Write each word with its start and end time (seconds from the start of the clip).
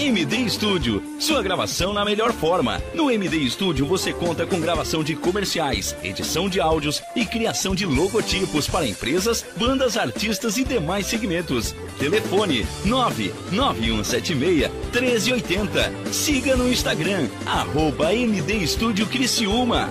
MD 0.00 0.48
Studio, 0.48 1.02
sua 1.18 1.42
gravação 1.42 1.92
na 1.92 2.06
melhor 2.06 2.32
forma. 2.32 2.80
No 2.94 3.10
MD 3.10 3.50
Studio 3.50 3.84
você 3.84 4.14
conta 4.14 4.46
com 4.46 4.58
gravação 4.58 5.04
de 5.04 5.14
comerciais, 5.14 5.94
edição 6.02 6.48
de 6.48 6.58
áudios 6.58 7.02
e 7.14 7.26
criação 7.26 7.74
de 7.74 7.84
logotipos 7.84 8.66
para 8.66 8.86
empresas, 8.86 9.44
bandas, 9.58 9.98
artistas 9.98 10.56
e 10.56 10.64
demais 10.64 11.04
segmentos. 11.04 11.74
Telefone 11.98 12.66
99176 12.86 14.70
1380. 14.90 15.92
Siga 16.10 16.56
no 16.56 16.72
Instagram, 16.72 17.28
arroba 17.44 18.14
MD 18.14 18.66
Studio 18.66 19.06
Criciúma. 19.06 19.90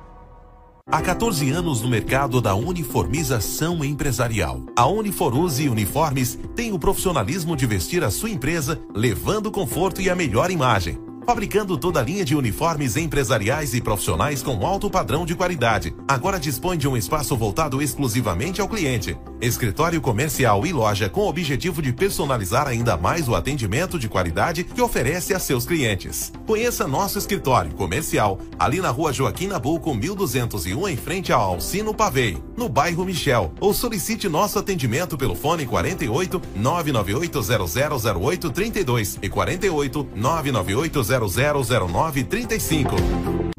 Há 0.91 1.01
14 1.01 1.49
anos 1.51 1.81
no 1.81 1.87
mercado 1.87 2.41
da 2.41 2.53
uniformização 2.53 3.81
empresarial. 3.81 4.63
A 4.75 4.85
Uniforuse 4.87 5.69
Uniformes 5.69 6.37
tem 6.53 6.73
o 6.73 6.79
profissionalismo 6.79 7.55
de 7.55 7.65
vestir 7.65 8.03
a 8.03 8.11
sua 8.11 8.29
empresa, 8.29 8.77
levando 8.93 9.49
conforto 9.49 10.01
e 10.01 10.09
a 10.09 10.15
melhor 10.15 10.51
imagem 10.51 10.99
fabricando 11.25 11.77
toda 11.77 11.99
a 11.99 12.03
linha 12.03 12.25
de 12.25 12.35
uniformes 12.35 12.97
empresariais 12.97 13.73
e 13.73 13.81
profissionais 13.81 14.41
com 14.41 14.65
alto 14.65 14.89
padrão 14.89 15.25
de 15.25 15.35
qualidade. 15.35 15.93
Agora 16.07 16.39
dispõe 16.39 16.77
de 16.77 16.87
um 16.87 16.97
espaço 16.97 17.35
voltado 17.35 17.81
exclusivamente 17.81 18.61
ao 18.61 18.67
cliente. 18.67 19.17
Escritório 19.39 19.99
comercial 19.99 20.65
e 20.65 20.71
loja 20.71 21.09
com 21.09 21.21
o 21.21 21.27
objetivo 21.27 21.81
de 21.81 21.91
personalizar 21.91 22.67
ainda 22.67 22.95
mais 22.95 23.27
o 23.27 23.35
atendimento 23.35 23.97
de 23.97 24.07
qualidade 24.07 24.63
que 24.63 24.81
oferece 24.81 25.33
a 25.33 25.39
seus 25.39 25.65
clientes. 25.65 26.31
Conheça 26.45 26.87
nosso 26.87 27.17
escritório 27.17 27.73
comercial 27.73 28.39
ali 28.59 28.79
na 28.79 28.89
rua 28.89 29.11
Joaquim 29.11 29.47
Nabuco, 29.47 29.93
1201, 29.95 30.89
em 30.89 30.97
frente 30.97 31.33
ao 31.33 31.41
Alcino 31.41 31.93
Pavei, 31.93 32.37
no 32.55 32.69
bairro 32.69 33.05
Michel. 33.05 33.51
Ou 33.59 33.73
solicite 33.73 34.29
nosso 34.29 34.59
atendimento 34.59 35.17
pelo 35.17 35.35
fone 35.35 35.65
48 35.65 36.41
998 36.55 37.41
000832 37.41 39.19
e 39.21 39.29
48 39.29 40.07
998 40.15 41.10
000935. 41.11 43.51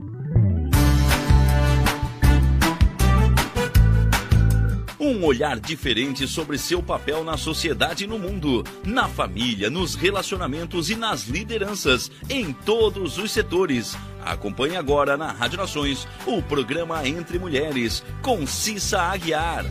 Um 4.99 5.25
olhar 5.25 5.61
diferente 5.61 6.27
sobre 6.27 6.57
seu 6.57 6.83
papel 6.83 7.23
na 7.23 7.37
sociedade 7.37 8.05
e 8.05 8.07
no 8.07 8.19
mundo, 8.19 8.65
na 8.85 9.09
família, 9.09 9.69
nos 9.69 9.95
relacionamentos 9.95 10.91
e 10.91 10.97
nas 10.97 11.25
lideranças, 11.25 12.11
em 12.31 12.53
todos 12.53 13.19
os 13.19 13.31
setores. 13.31 13.97
Acompanhe 14.25 14.77
agora 14.77 15.17
na 15.17 15.31
Rádio 15.31 15.59
Nações 15.59 16.09
o 16.27 16.43
programa 16.43 17.07
Entre 17.07 17.39
Mulheres, 17.39 18.03
com 18.23 18.47
Cissa 18.47 19.03
Aguiar. 19.03 19.65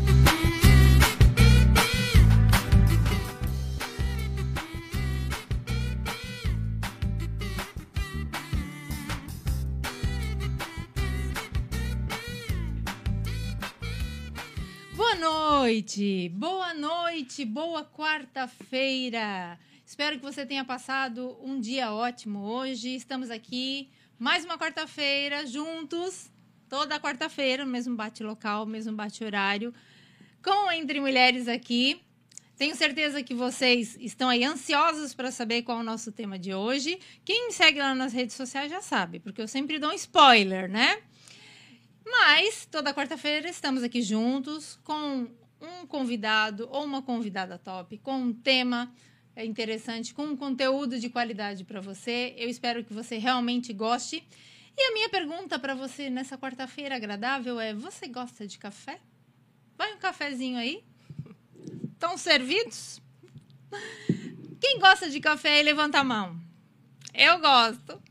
Noite, 15.62 16.28
boa 16.30 16.74
noite, 16.74 17.46
boa 17.46 17.86
quarta-feira. 17.86 19.60
Espero 19.86 20.18
que 20.18 20.24
você 20.24 20.44
tenha 20.44 20.66
passado 20.66 21.38
um 21.40 21.60
dia 21.60 21.92
ótimo 21.94 22.40
hoje. 22.40 22.96
Estamos 22.96 23.30
aqui 23.30 23.88
mais 24.18 24.44
uma 24.44 24.58
quarta-feira 24.58 25.46
juntos, 25.46 26.32
toda 26.68 27.00
quarta-feira, 27.00 27.64
mesmo 27.64 27.96
bate 27.96 28.24
local, 28.24 28.66
mesmo 28.66 28.94
bate 28.94 29.24
horário, 29.24 29.72
com 30.44 30.72
Entre 30.72 31.00
Mulheres 31.00 31.48
aqui. 31.48 32.02
Tenho 32.58 32.76
certeza 32.76 33.22
que 33.22 33.36
vocês 33.36 33.96
estão 34.00 34.30
aí 34.30 34.44
ansiosos 34.44 35.14
para 35.14 35.30
saber 35.30 35.62
qual 35.62 35.78
é 35.78 35.82
o 35.82 35.84
nosso 35.84 36.12
tema 36.12 36.40
de 36.40 36.56
hoje. 36.56 36.98
Quem 37.24 37.46
me 37.46 37.54
segue 37.54 37.78
lá 37.78 37.94
nas 37.94 38.14
redes 38.14 38.36
sociais 38.36 38.72
já 38.72 38.82
sabe, 38.82 39.20
porque 39.20 39.40
eu 39.40 39.48
sempre 39.48 39.78
dou 39.78 39.92
um 39.92 39.94
spoiler, 39.94 40.68
né? 40.68 41.04
Mas 42.04 42.66
toda 42.66 42.96
quarta-feira 42.96 43.48
estamos 43.48 43.84
aqui 43.84 44.02
juntos 44.02 44.80
com 44.84 45.30
um 45.62 45.86
convidado 45.86 46.68
ou 46.72 46.84
uma 46.84 47.02
convidada 47.02 47.58
top, 47.58 47.98
com 48.00 48.18
um 48.18 48.34
tema 48.34 48.92
interessante, 49.38 50.14
com 50.14 50.24
um 50.24 50.36
conteúdo 50.36 51.00
de 51.00 51.10
qualidade 51.10 51.64
para 51.64 51.80
você. 51.80 52.34
Eu 52.38 52.50
espero 52.50 52.84
que 52.84 52.94
você 52.94 53.18
realmente 53.18 53.72
goste. 53.72 54.28
E 54.78 54.82
a 54.82 54.94
minha 54.94 55.10
pergunta 55.10 55.60
para 55.60 55.76
você 55.76 56.10
nessa 56.10 56.38
quarta-feira 56.38 56.96
agradável 56.96 57.60
é: 57.60 57.74
você 57.74 58.08
gosta 58.08 58.48
de 58.48 58.58
café? 58.58 59.00
Vai 59.78 59.94
um 59.94 59.98
cafezinho 59.98 60.58
aí? 60.58 60.84
Estão 61.94 62.18
servidos? 62.18 63.02
Quem 64.60 64.80
gosta 64.80 65.10
de 65.10 65.20
café 65.20 65.62
levanta 65.62 66.00
a 66.00 66.04
mão. 66.04 66.40
Eu 67.14 67.40
gosto. 67.40 68.02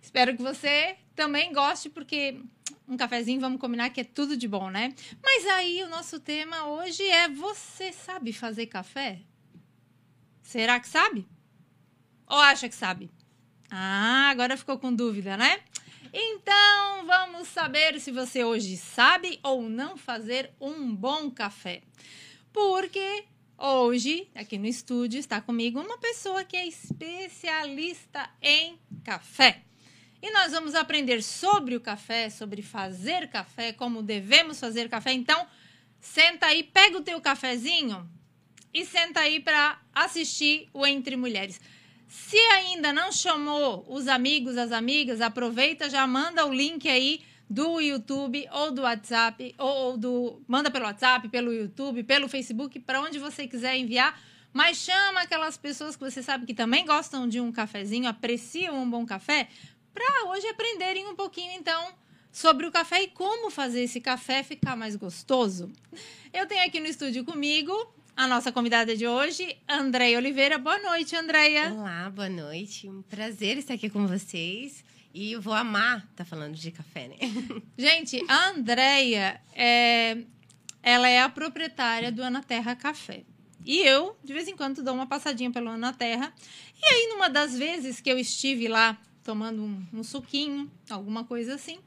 Espero 0.00 0.36
que 0.36 0.42
você 0.42 0.96
também 1.20 1.52
goste, 1.52 1.90
porque 1.90 2.40
um 2.88 2.96
cafezinho, 2.96 3.42
vamos 3.42 3.60
combinar 3.60 3.90
que 3.90 4.00
é 4.00 4.04
tudo 4.04 4.38
de 4.38 4.48
bom, 4.48 4.70
né? 4.70 4.94
Mas 5.22 5.46
aí 5.48 5.82
o 5.82 5.88
nosso 5.90 6.18
tema 6.18 6.64
hoje 6.64 7.06
é: 7.06 7.28
você 7.28 7.92
sabe 7.92 8.32
fazer 8.32 8.64
café? 8.68 9.20
Será 10.40 10.80
que 10.80 10.88
sabe? 10.88 11.28
Ou 12.26 12.38
acha 12.38 12.70
que 12.70 12.74
sabe? 12.74 13.10
Ah, 13.70 14.30
agora 14.30 14.56
ficou 14.56 14.78
com 14.78 14.94
dúvida, 14.94 15.36
né? 15.36 15.60
Então 16.10 17.04
vamos 17.04 17.48
saber 17.48 18.00
se 18.00 18.10
você 18.10 18.42
hoje 18.42 18.78
sabe 18.78 19.38
ou 19.42 19.68
não 19.68 19.98
fazer 19.98 20.50
um 20.58 20.94
bom 20.94 21.30
café. 21.30 21.82
Porque 22.50 23.24
hoje, 23.58 24.26
aqui 24.34 24.56
no 24.56 24.66
estúdio, 24.66 25.20
está 25.20 25.38
comigo 25.38 25.82
uma 25.82 25.98
pessoa 25.98 26.44
que 26.44 26.56
é 26.56 26.66
especialista 26.66 28.26
em 28.40 28.78
café. 29.04 29.64
E 30.22 30.30
nós 30.32 30.52
vamos 30.52 30.74
aprender 30.74 31.22
sobre 31.22 31.74
o 31.76 31.80
café, 31.80 32.28
sobre 32.28 32.62
fazer 32.62 33.28
café, 33.28 33.72
como 33.72 34.02
devemos 34.02 34.60
fazer 34.60 34.88
café. 34.88 35.12
Então, 35.12 35.46
senta 35.98 36.46
aí, 36.46 36.62
pega 36.62 36.98
o 36.98 37.02
teu 37.02 37.20
cafezinho 37.20 38.08
e 38.72 38.84
senta 38.84 39.20
aí 39.20 39.40
para 39.40 39.80
assistir 39.94 40.68
o 40.72 40.86
Entre 40.86 41.16
Mulheres. 41.16 41.60
Se 42.06 42.36
ainda 42.36 42.92
não 42.92 43.12
chamou 43.12 43.84
os 43.88 44.08
amigos, 44.08 44.56
as 44.56 44.72
amigas, 44.72 45.20
aproveita, 45.20 45.88
já 45.88 46.06
manda 46.06 46.44
o 46.44 46.52
link 46.52 46.88
aí 46.88 47.22
do 47.48 47.80
YouTube 47.80 48.46
ou 48.52 48.70
do 48.70 48.82
WhatsApp, 48.82 49.54
ou 49.58 49.96
do. 49.96 50.42
Manda 50.46 50.70
pelo 50.70 50.84
WhatsApp, 50.84 51.28
pelo 51.28 51.52
YouTube, 51.52 52.04
pelo 52.04 52.28
Facebook, 52.28 52.78
para 52.78 53.00
onde 53.00 53.18
você 53.18 53.46
quiser 53.46 53.76
enviar, 53.76 54.20
mas 54.52 54.78
chama 54.78 55.22
aquelas 55.22 55.56
pessoas 55.56 55.96
que 55.96 56.02
você 56.02 56.22
sabe 56.22 56.46
que 56.46 56.54
também 56.54 56.84
gostam 56.84 57.28
de 57.28 57.40
um 57.40 57.50
cafezinho, 57.52 58.08
apreciam 58.08 58.82
um 58.82 58.88
bom 58.88 59.04
café, 59.06 59.48
para 59.92 60.28
hoje 60.30 60.46
aprenderem 60.48 61.06
um 61.08 61.14
pouquinho 61.14 61.52
então 61.52 61.92
sobre 62.32 62.66
o 62.66 62.70
café 62.70 63.02
e 63.02 63.08
como 63.08 63.50
fazer 63.50 63.82
esse 63.82 64.00
café 64.00 64.42
ficar 64.42 64.76
mais 64.76 64.96
gostoso. 64.96 65.70
Eu 66.32 66.46
tenho 66.46 66.64
aqui 66.64 66.80
no 66.80 66.86
estúdio 66.86 67.24
comigo 67.24 67.72
a 68.16 68.28
nossa 68.28 68.52
convidada 68.52 68.96
de 68.96 69.06
hoje, 69.06 69.56
Andréia 69.68 70.18
Oliveira. 70.18 70.58
Boa 70.58 70.78
noite, 70.78 71.16
Andréia. 71.16 71.72
Olá, 71.72 72.10
boa 72.10 72.28
noite. 72.28 72.88
Um 72.88 73.02
prazer 73.02 73.58
estar 73.58 73.74
aqui 73.74 73.88
com 73.88 74.06
vocês. 74.06 74.84
E 75.12 75.32
eu 75.32 75.40
vou 75.40 75.54
amar 75.54 75.98
estar 75.98 76.08
tá 76.16 76.24
falando 76.24 76.54
de 76.54 76.70
café, 76.70 77.08
né? 77.08 77.16
Gente, 77.76 78.22
a 78.28 78.50
Andréia, 78.50 79.40
é, 79.54 80.18
ela 80.82 81.08
é 81.08 81.20
a 81.20 81.28
proprietária 81.28 82.12
do 82.12 82.22
Ana 82.22 82.42
Terra 82.42 82.76
Café. 82.76 83.24
E 83.64 83.78
eu, 83.78 84.16
de 84.22 84.32
vez 84.32 84.46
em 84.46 84.56
quando, 84.56 84.82
dou 84.82 84.94
uma 84.94 85.06
passadinha 85.06 85.50
pelo 85.50 85.68
Ana 85.68 85.92
Terra. 85.92 86.32
E 86.80 86.84
aí, 86.84 87.08
numa 87.08 87.28
das 87.28 87.56
vezes 87.56 88.00
que 88.00 88.10
eu 88.10 88.18
estive 88.18 88.68
lá 88.68 88.96
tomando 89.30 89.62
um, 89.62 89.86
um 89.92 90.02
suquinho, 90.02 90.68
alguma 90.90 91.22
coisa 91.22 91.54
assim, 91.54 91.78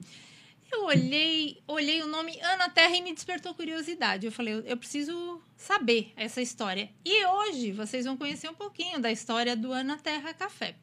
eu 0.72 0.86
olhei, 0.86 1.62
olhei 1.68 2.01
o 2.01 2.07
nome 2.07 2.40
Ana 2.42 2.69
Terra 2.69 2.95
e 2.95 3.01
me 3.01 3.13
despertou 3.13 3.54
curiosidade. 3.54 4.25
Eu 4.25 4.31
falei, 4.31 4.54
eu, 4.54 4.62
eu 4.62 4.78
preciso 4.78 5.42
saber 5.57 6.13
essa 6.16 6.42
história. 6.42 6.90
E 7.04 7.25
hoje 7.25 7.74
vocês 7.74 8.06
vão 8.06 8.16
conhecer 8.16 8.50
um 8.50 8.54
pouquinho 8.54 8.98
da 8.98 9.12
história 9.12 9.57
do 9.57 9.74
Ana 9.74 9.98
Terra 9.98 10.34
Café. 10.34 10.74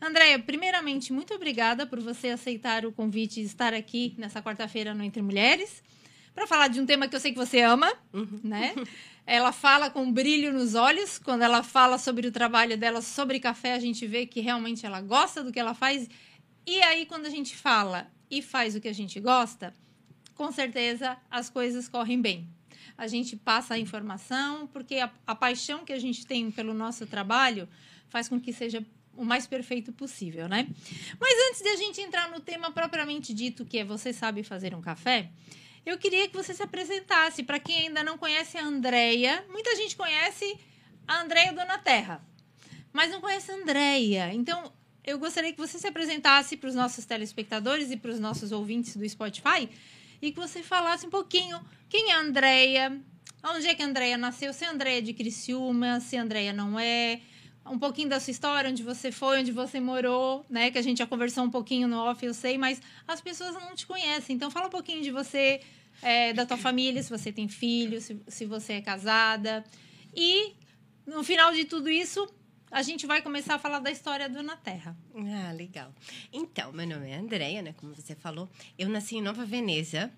Andréia, 0.00 0.38
primeiramente, 0.38 1.12
muito 1.12 1.34
obrigada 1.34 1.86
por 1.86 2.00
você 2.00 2.30
aceitar 2.30 2.86
o 2.86 2.92
convite 2.92 3.34
de 3.42 3.46
estar 3.46 3.74
aqui 3.74 4.14
nessa 4.16 4.40
quarta-feira 4.40 4.94
no 4.94 5.04
Entre 5.04 5.20
Mulheres 5.20 5.82
para 6.38 6.46
falar 6.46 6.68
de 6.68 6.80
um 6.80 6.86
tema 6.86 7.08
que 7.08 7.16
eu 7.16 7.18
sei 7.18 7.32
que 7.32 7.38
você 7.38 7.60
ama, 7.62 7.92
uhum. 8.12 8.40
né? 8.44 8.72
Ela 9.26 9.50
fala 9.50 9.90
com 9.90 10.10
brilho 10.10 10.52
nos 10.52 10.76
olhos. 10.76 11.18
Quando 11.18 11.42
ela 11.42 11.64
fala 11.64 11.98
sobre 11.98 12.28
o 12.28 12.32
trabalho 12.32 12.78
dela 12.78 13.02
sobre 13.02 13.40
café, 13.40 13.74
a 13.74 13.80
gente 13.80 14.06
vê 14.06 14.24
que 14.24 14.40
realmente 14.40 14.86
ela 14.86 15.00
gosta 15.00 15.42
do 15.42 15.52
que 15.52 15.58
ela 15.58 15.74
faz. 15.74 16.08
E 16.64 16.80
aí, 16.82 17.04
quando 17.06 17.26
a 17.26 17.30
gente 17.30 17.56
fala 17.56 18.08
e 18.30 18.40
faz 18.40 18.76
o 18.76 18.80
que 18.80 18.86
a 18.86 18.92
gente 18.92 19.18
gosta, 19.18 19.74
com 20.36 20.52
certeza 20.52 21.16
as 21.28 21.50
coisas 21.50 21.88
correm 21.88 22.22
bem. 22.22 22.48
A 22.96 23.08
gente 23.08 23.36
passa 23.36 23.74
a 23.74 23.78
informação, 23.78 24.68
porque 24.68 24.94
a, 24.94 25.10
a 25.26 25.34
paixão 25.34 25.84
que 25.84 25.92
a 25.92 25.98
gente 25.98 26.24
tem 26.24 26.52
pelo 26.52 26.72
nosso 26.72 27.04
trabalho 27.04 27.68
faz 28.08 28.28
com 28.28 28.40
que 28.40 28.52
seja 28.52 28.86
o 29.16 29.24
mais 29.24 29.46
perfeito 29.46 29.92
possível, 29.92 30.48
né? 30.48 30.68
Mas 31.18 31.48
antes 31.50 31.62
de 31.62 31.68
a 31.68 31.76
gente 31.76 32.00
entrar 32.00 32.30
no 32.30 32.38
tema 32.38 32.70
propriamente 32.70 33.34
dito, 33.34 33.64
que 33.64 33.78
é 33.78 33.84
você 33.84 34.12
sabe 34.12 34.44
fazer 34.44 34.74
um 34.74 34.80
café, 34.80 35.30
eu 35.84 35.98
queria 35.98 36.28
que 36.28 36.36
você 36.36 36.54
se 36.54 36.62
apresentasse. 36.62 37.42
Para 37.42 37.58
quem 37.58 37.86
ainda 37.86 38.02
não 38.02 38.18
conhece 38.18 38.58
a 38.58 38.64
Andrea, 38.64 39.44
muita 39.50 39.74
gente 39.76 39.96
conhece 39.96 40.58
a 41.06 41.22
Andrea 41.22 41.52
Dona 41.52 41.78
Terra, 41.78 42.22
mas 42.92 43.10
não 43.10 43.20
conhece 43.20 43.50
a 43.50 43.54
Andrea. 43.54 44.32
Então, 44.34 44.72
eu 45.04 45.18
gostaria 45.18 45.52
que 45.52 45.58
você 45.58 45.78
se 45.78 45.86
apresentasse 45.86 46.56
para 46.56 46.68
os 46.68 46.74
nossos 46.74 47.06
telespectadores 47.06 47.90
e 47.90 47.96
para 47.96 48.10
os 48.10 48.20
nossos 48.20 48.52
ouvintes 48.52 48.94
do 48.94 49.08
Spotify 49.08 49.68
e 50.20 50.32
que 50.32 50.38
você 50.38 50.62
falasse 50.62 51.06
um 51.06 51.10
pouquinho 51.10 51.60
quem 51.88 52.10
é 52.10 52.14
a 52.14 52.20
Andrea, 52.20 53.00
onde 53.42 53.66
é 53.66 53.74
que 53.74 53.82
a 53.82 53.86
Andrea 53.86 54.18
nasceu, 54.18 54.52
se 54.52 54.64
a 54.64 54.70
Andrea 54.70 54.98
é 54.98 55.00
de 55.00 55.14
Criciúma, 55.14 56.00
se 56.00 56.16
a 56.16 56.22
Andrea 56.22 56.52
não 56.52 56.78
é, 56.78 57.20
um 57.70 57.78
pouquinho 57.78 58.08
da 58.08 58.20
sua 58.20 58.30
história, 58.30 58.70
onde 58.70 58.82
você 58.82 59.10
foi, 59.12 59.40
onde 59.40 59.52
você 59.52 59.80
morou, 59.80 60.44
né? 60.48 60.70
Que 60.70 60.78
a 60.78 60.82
gente 60.82 60.98
já 60.98 61.06
conversou 61.06 61.44
um 61.44 61.50
pouquinho 61.50 61.88
no 61.88 61.96
off, 61.98 62.24
eu 62.24 62.34
sei, 62.34 62.58
mas 62.58 62.80
as 63.06 63.20
pessoas 63.20 63.54
não 63.54 63.74
te 63.74 63.86
conhecem. 63.86 64.36
Então, 64.36 64.50
fala 64.50 64.66
um 64.66 64.70
pouquinho 64.70 65.02
de 65.02 65.10
você, 65.10 65.60
é, 66.02 66.32
da 66.32 66.44
tua 66.46 66.56
família, 66.56 67.02
se 67.02 67.10
você 67.10 67.32
tem 67.32 67.48
filhos, 67.48 68.04
se, 68.04 68.20
se 68.26 68.46
você 68.46 68.74
é 68.74 68.80
casada. 68.80 69.64
E, 70.14 70.52
no 71.06 71.22
final 71.22 71.52
de 71.52 71.64
tudo 71.64 71.88
isso, 71.88 72.28
a 72.70 72.82
gente 72.82 73.06
vai 73.06 73.22
começar 73.22 73.54
a 73.54 73.58
falar 73.58 73.78
da 73.78 73.90
história 73.90 74.28
do 74.28 74.42
Na 74.42 74.56
Terra. 74.56 74.96
Ah, 75.14 75.52
legal. 75.52 75.92
Então, 76.32 76.72
meu 76.72 76.86
nome 76.86 77.10
é 77.10 77.16
Andréia, 77.16 77.62
né? 77.62 77.74
Como 77.76 77.94
você 77.94 78.14
falou. 78.14 78.48
Eu 78.78 78.88
nasci 78.88 79.16
em 79.16 79.22
Nova 79.22 79.44
Veneza, 79.44 80.12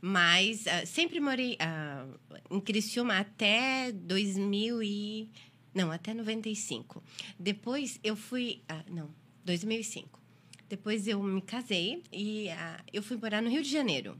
mas 0.00 0.66
uh, 0.66 0.86
sempre 0.86 1.18
morei 1.18 1.56
uh, 1.56 2.18
em 2.50 2.60
Criciúma 2.60 3.18
até 3.18 3.90
2000 3.92 4.82
e... 4.82 5.30
Não, 5.74 5.90
até 5.90 6.14
95. 6.14 7.02
Depois 7.38 7.98
eu 8.04 8.14
fui... 8.14 8.62
Uh, 8.70 8.92
não, 8.92 9.10
2005. 9.44 10.20
Depois 10.68 11.06
eu 11.06 11.22
me 11.22 11.42
casei 11.42 12.02
e 12.12 12.46
eu 12.92 13.02
fui 13.02 13.16
morar 13.16 13.42
no 13.42 13.50
Rio 13.50 13.62
de 13.62 13.70
Janeiro. 13.70 14.18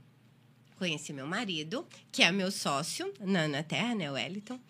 Conheci 0.77 1.13
meu 1.13 1.27
marido, 1.27 1.87
que 2.13 2.23
é 2.23 2.31
meu 2.31 2.51
sócio 2.51 3.13
na, 3.21 3.49
na 3.49 3.63
Terra, 3.63 3.95
né? 3.95 4.11
Wellington. 4.11 4.61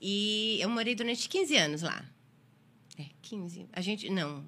E 0.00 0.58
eu 0.60 0.68
morei 0.68 0.94
durante 0.94 1.28
15 1.28 1.56
anos 1.56 1.82
lá. 1.82 2.04
É, 2.96 3.06
15. 3.22 3.66
A 3.72 3.80
gente. 3.80 4.08
Não, 4.10 4.44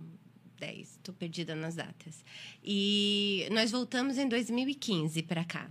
10. 0.58 0.90
Estou 0.90 1.14
perdida 1.14 1.54
nas 1.54 1.74
datas. 1.74 2.24
E 2.62 3.48
nós 3.50 3.70
voltamos 3.70 4.18
em 4.18 4.28
2015 4.28 5.22
para 5.22 5.44
cá. 5.44 5.70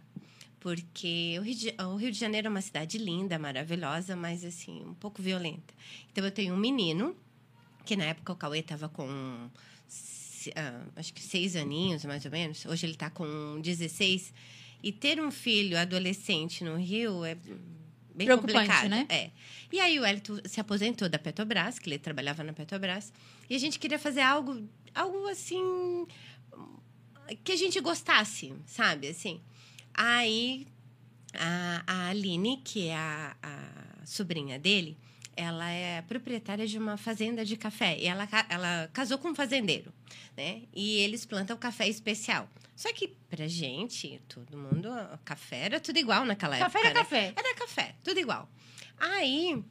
Porque 0.60 1.38
o 1.40 1.42
Rio, 1.42 1.56
de, 1.56 1.76
o 1.80 1.96
Rio 1.96 2.12
de 2.12 2.20
Janeiro 2.20 2.48
é 2.48 2.50
uma 2.50 2.62
cidade 2.62 2.98
linda, 2.98 3.40
maravilhosa, 3.40 4.16
mas 4.16 4.44
assim, 4.44 4.84
um 4.86 4.94
pouco 4.94 5.22
violenta. 5.22 5.74
Então 6.12 6.24
eu 6.24 6.32
tenho 6.32 6.54
um 6.54 6.58
menino, 6.58 7.16
que 7.86 7.96
na 7.96 8.06
época 8.06 8.34
o 8.34 8.36
Cauê 8.36 8.60
estava 8.60 8.90
com 8.90 9.50
Uh, 10.48 10.90
acho 10.96 11.14
que 11.14 11.22
seis 11.22 11.56
aninhos, 11.56 12.06
mais 12.06 12.24
ou 12.24 12.32
menos. 12.32 12.66
Hoje 12.66 12.86
ele 12.86 12.94
está 12.94 13.10
com 13.10 13.60
16. 13.62 14.34
E 14.82 14.92
ter 14.92 15.20
um 15.20 15.30
filho 15.30 15.78
adolescente 15.78 16.64
no 16.64 16.78
Rio 16.78 17.26
é 17.26 17.36
bem 18.16 18.26
Preocupante, 18.26 18.54
complicado. 18.54 18.90
né? 18.90 19.06
É. 19.10 19.32
E 19.72 19.80
aí 19.80 20.00
o 20.00 20.06
Elito 20.06 20.42
se 20.46 20.62
aposentou 20.62 21.10
da 21.10 21.20
Petrobras, 21.20 21.78
que 21.78 21.90
ele 21.90 22.00
trabalhava 22.00 22.44
na 22.44 22.54
Petrobras, 22.54 23.12
e 23.50 23.56
a 23.56 23.60
gente 23.60 23.78
queria 23.78 24.00
fazer 24.00 24.22
algo, 24.22 24.66
algo 24.96 25.28
assim 25.28 26.08
que 27.44 27.52
a 27.52 27.56
gente 27.56 27.80
gostasse, 27.80 28.54
sabe? 28.66 29.10
Assim. 29.10 29.42
Aí 30.02 30.66
a, 31.34 31.84
a 31.86 32.08
Aline, 32.08 32.62
que 32.64 32.88
é 32.88 32.96
a, 32.96 33.36
a 33.44 34.06
sobrinha 34.06 34.58
dele, 34.58 34.98
ela 35.36 35.70
é 35.70 36.02
proprietária 36.04 36.66
de 36.66 36.78
uma 36.78 36.96
fazenda 36.96 37.44
de 37.44 37.58
café 37.58 37.98
e 38.00 38.06
ela, 38.08 38.26
ela 38.48 38.90
casou 38.94 39.18
com 39.18 39.28
um 39.28 39.36
fazendeiro, 39.36 39.92
né? 40.38 40.62
E 40.74 41.00
eles 41.00 41.26
plantam 41.26 41.58
café 41.58 41.86
especial. 41.90 42.50
Só 42.78 42.94
que 42.94 43.10
pra 43.30 43.46
gente, 43.50 44.22
todo 44.30 44.58
mundo, 44.58 44.90
café 45.26 45.66
era 45.66 45.82
tudo 45.82 46.00
igual 46.00 46.24
naquela 46.24 46.58
café 46.58 46.80
época. 46.80 46.94
Café 46.94 47.18
era 47.18 47.28
né? 47.28 47.34
café. 47.36 47.50
Era 47.50 47.56
café, 47.60 47.96
tudo 48.02 48.20
igual. 48.22 48.50
Aí 48.98 49.62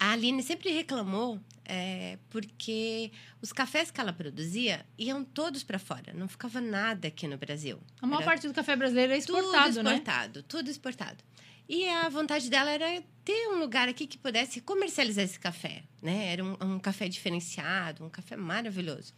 a 0.00 0.12
Aline 0.12 0.42
sempre 0.42 0.70
reclamou 0.70 1.38
é, 1.66 2.18
porque 2.30 3.12
os 3.42 3.52
cafés 3.52 3.90
que 3.90 4.00
ela 4.00 4.14
produzia 4.14 4.84
iam 4.98 5.22
todos 5.22 5.62
para 5.62 5.78
fora, 5.78 6.14
não 6.14 6.26
ficava 6.26 6.60
nada 6.60 7.08
aqui 7.08 7.28
no 7.28 7.36
Brasil. 7.36 7.78
A 8.00 8.06
maior 8.06 8.22
Era 8.22 8.30
parte 8.30 8.48
do 8.48 8.54
café 8.54 8.74
brasileiro 8.74 9.12
é 9.12 9.18
exportado, 9.18 9.74
tudo 9.74 9.88
exportado, 9.90 10.38
né? 10.38 10.44
Tudo 10.48 10.70
exportado. 10.70 11.24
E 11.68 11.86
a 11.88 12.08
vontade 12.08 12.50
dela 12.50 12.70
era 12.70 13.00
ter 13.24 13.48
um 13.48 13.60
lugar 13.60 13.88
aqui 13.88 14.06
que 14.06 14.18
pudesse 14.18 14.60
comercializar 14.62 15.22
esse 15.22 15.38
café, 15.38 15.84
né? 16.02 16.32
Era 16.32 16.44
um, 16.44 16.56
um 16.60 16.78
café 16.80 17.06
diferenciado, 17.06 18.04
um 18.04 18.10
café 18.10 18.36
maravilhoso. 18.36 19.12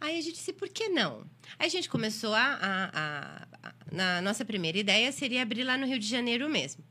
Aí 0.00 0.18
a 0.18 0.20
gente 0.20 0.34
disse, 0.34 0.52
por 0.52 0.68
que 0.68 0.88
não? 0.88 1.24
Aí 1.58 1.66
a 1.66 1.70
gente 1.70 1.88
começou 1.88 2.34
a, 2.34 2.42
a, 2.42 2.84
a, 2.92 3.48
a, 3.62 3.74
Na 3.92 4.20
nossa 4.20 4.44
primeira 4.44 4.76
ideia 4.78 5.12
seria 5.12 5.42
abrir 5.42 5.62
lá 5.62 5.78
no 5.78 5.86
Rio 5.86 5.98
de 5.98 6.08
Janeiro 6.08 6.48
mesmo. 6.48 6.82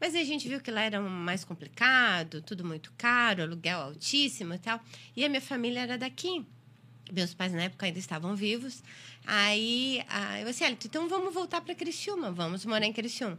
Mas 0.00 0.14
aí 0.14 0.22
a 0.22 0.26
gente 0.26 0.48
viu 0.48 0.60
que 0.60 0.70
lá 0.70 0.82
era 0.82 1.00
mais 1.00 1.44
complicado, 1.44 2.42
tudo 2.42 2.64
muito 2.64 2.92
caro, 2.98 3.42
aluguel 3.42 3.80
altíssimo 3.80 4.54
e 4.54 4.58
tal. 4.58 4.80
E 5.16 5.24
a 5.24 5.28
minha 5.28 5.40
família 5.40 5.80
era 5.80 5.96
daqui. 5.96 6.44
Meus 7.12 7.32
pais 7.32 7.52
na 7.52 7.62
época 7.62 7.86
ainda 7.86 7.98
estavam 7.98 8.34
vivos. 8.36 8.82
Aí 9.24 10.02
eu 10.40 10.46
disse, 10.46 10.64
então 10.84 11.08
vamos 11.08 11.32
voltar 11.32 11.60
para 11.60 11.74
Criciúma, 11.74 12.30
vamos 12.30 12.64
morar 12.64 12.84
em 12.84 12.92
Criciúma. 12.92 13.38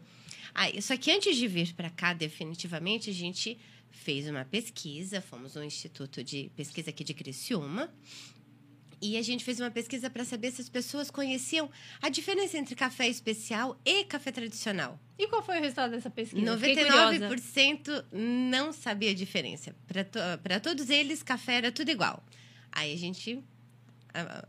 Aí, 0.55 0.81
só 0.81 0.97
que 0.97 1.11
antes 1.11 1.35
de 1.35 1.47
vir 1.47 1.73
para 1.73 1.89
cá, 1.89 2.13
definitivamente, 2.13 3.09
a 3.09 3.13
gente 3.13 3.59
fez 3.91 4.27
uma 4.27 4.43
pesquisa, 4.43 5.21
fomos 5.21 5.55
um 5.55 5.63
instituto 5.63 6.23
de 6.23 6.49
pesquisa 6.55 6.89
aqui 6.89 7.03
de 7.03 7.13
Criciúma, 7.13 7.93
e 9.01 9.17
a 9.17 9.21
gente 9.21 9.43
fez 9.43 9.59
uma 9.59 9.69
pesquisa 9.69 10.09
para 10.09 10.25
saber 10.25 10.51
se 10.51 10.61
as 10.61 10.69
pessoas 10.69 11.11
conheciam 11.11 11.69
a 12.01 12.09
diferença 12.09 12.57
entre 12.57 12.75
café 12.75 13.07
especial 13.07 13.79
e 13.85 14.03
café 14.03 14.31
tradicional. 14.31 14.99
E 15.17 15.27
qual 15.27 15.43
foi 15.43 15.59
o 15.59 15.61
resultado 15.61 15.91
dessa 15.91 16.09
pesquisa? 16.09 16.45
99% 16.57 18.05
não 18.11 18.71
sabia 18.71 19.11
a 19.11 19.13
diferença. 19.13 19.75
Para 19.87 20.03
to 20.03 20.69
todos 20.69 20.89
eles, 20.89 21.23
café 21.23 21.55
era 21.55 21.71
tudo 21.71 21.89
igual. 21.89 22.23
Aí 22.71 22.93
a 22.93 22.97
gente, 22.97 23.43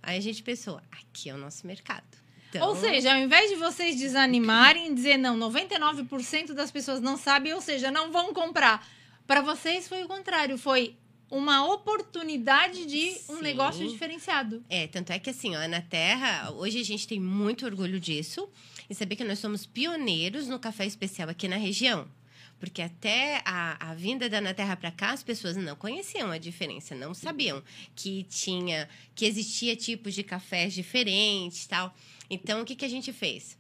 aí 0.03 0.17
a 0.17 0.21
gente 0.21 0.43
pensou, 0.43 0.81
aqui 0.91 1.31
é 1.31 1.35
o 1.35 1.39
nosso 1.39 1.67
mercado. 1.67 2.07
Então... 2.51 2.67
Ou 2.69 2.77
seja, 2.77 3.13
ao 3.13 3.19
invés 3.19 3.51
de 3.51 3.57
vocês 3.57 3.97
desanimarem 3.97 4.91
e 4.91 4.95
dizer, 4.95 5.19
não, 5.19 5.39
99% 5.39 6.55
das 6.55 6.71
pessoas 6.71 7.01
não 7.01 7.17
sabem, 7.17 7.53
ou 7.53 7.61
seja, 7.61 7.91
não 7.91 8.11
vão 8.11 8.33
comprar. 8.33 8.87
Para 9.27 9.43
vocês 9.43 9.87
foi 9.87 10.03
o 10.03 10.09
contrário, 10.09 10.57
foi 10.57 10.97
uma 11.31 11.73
oportunidade 11.73 12.87
de 12.87 13.13
Sim. 13.13 13.35
um 13.35 13.41
negócio 13.41 13.87
diferenciado. 13.89 14.65
É, 14.69 14.87
tanto 14.87 15.13
é 15.13 15.19
que 15.19 15.31
assim, 15.31 15.55
ó, 15.57 15.69
na 15.69 15.81
Terra, 15.81 16.51
hoje 16.53 16.81
a 16.81 16.85
gente 16.85 17.07
tem 17.07 17.21
muito 17.21 17.67
orgulho 17.67 18.01
disso 18.01 18.49
e 18.89 18.95
saber 18.95 19.17
que 19.17 19.25
nós 19.25 19.39
somos 19.39 19.67
pioneiros 19.67 20.49
no 20.49 20.59
café 20.59 20.87
especial 20.87 21.29
aqui 21.29 21.47
na 21.47 21.57
região. 21.57 22.09
Porque 22.59 22.83
até 22.83 23.41
a, 23.45 23.91
a 23.91 23.95
vinda 23.95 24.29
da 24.29 24.39
Ana 24.39 24.53
Terra 24.53 24.77
para 24.77 24.91
cá, 24.91 25.13
as 25.13 25.23
pessoas 25.23 25.57
não 25.57 25.77
conheciam 25.77 26.31
a 26.31 26.39
diferença, 26.39 26.95
não 26.95 27.15
sabiam 27.15 27.63
que 27.95 28.25
tinha, 28.25 28.89
que 29.15 29.25
existia 29.27 29.77
tipos 29.77 30.15
de 30.15 30.25
cafés 30.25 30.75
diferentes 30.75 31.67
tal. 31.67 31.95
Então, 32.29 32.63
o 32.63 32.65
que, 32.65 32.75
que 32.75 32.85
a 32.85 32.89
gente 32.89 33.13
fez? 33.13 33.57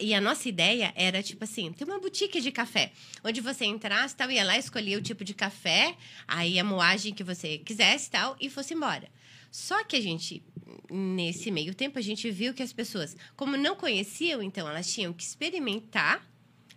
E 0.00 0.14
a 0.14 0.20
nossa 0.20 0.48
ideia 0.48 0.92
era, 0.96 1.22
tipo 1.22 1.44
assim, 1.44 1.72
ter 1.72 1.84
uma 1.84 1.98
boutique 1.98 2.40
de 2.40 2.50
café, 2.50 2.92
onde 3.24 3.40
você 3.40 3.64
entrasse, 3.64 4.14
tal, 4.16 4.30
ia 4.30 4.44
lá, 4.44 4.58
escolhia 4.58 4.98
o 4.98 5.02
tipo 5.02 5.24
de 5.24 5.34
café, 5.34 5.94
aí 6.26 6.58
a 6.58 6.64
moagem 6.64 7.12
que 7.14 7.24
você 7.24 7.58
quisesse, 7.58 8.10
tal, 8.10 8.36
e 8.40 8.48
fosse 8.50 8.74
embora. 8.74 9.08
Só 9.50 9.82
que 9.84 9.96
a 9.96 10.00
gente, 10.00 10.42
nesse 10.90 11.50
meio 11.50 11.74
tempo, 11.74 11.98
a 11.98 12.02
gente 12.02 12.30
viu 12.30 12.52
que 12.52 12.62
as 12.62 12.72
pessoas, 12.72 13.16
como 13.36 13.56
não 13.56 13.74
conheciam, 13.76 14.42
então 14.42 14.68
elas 14.68 14.92
tinham 14.92 15.12
que 15.12 15.22
experimentar 15.22 16.22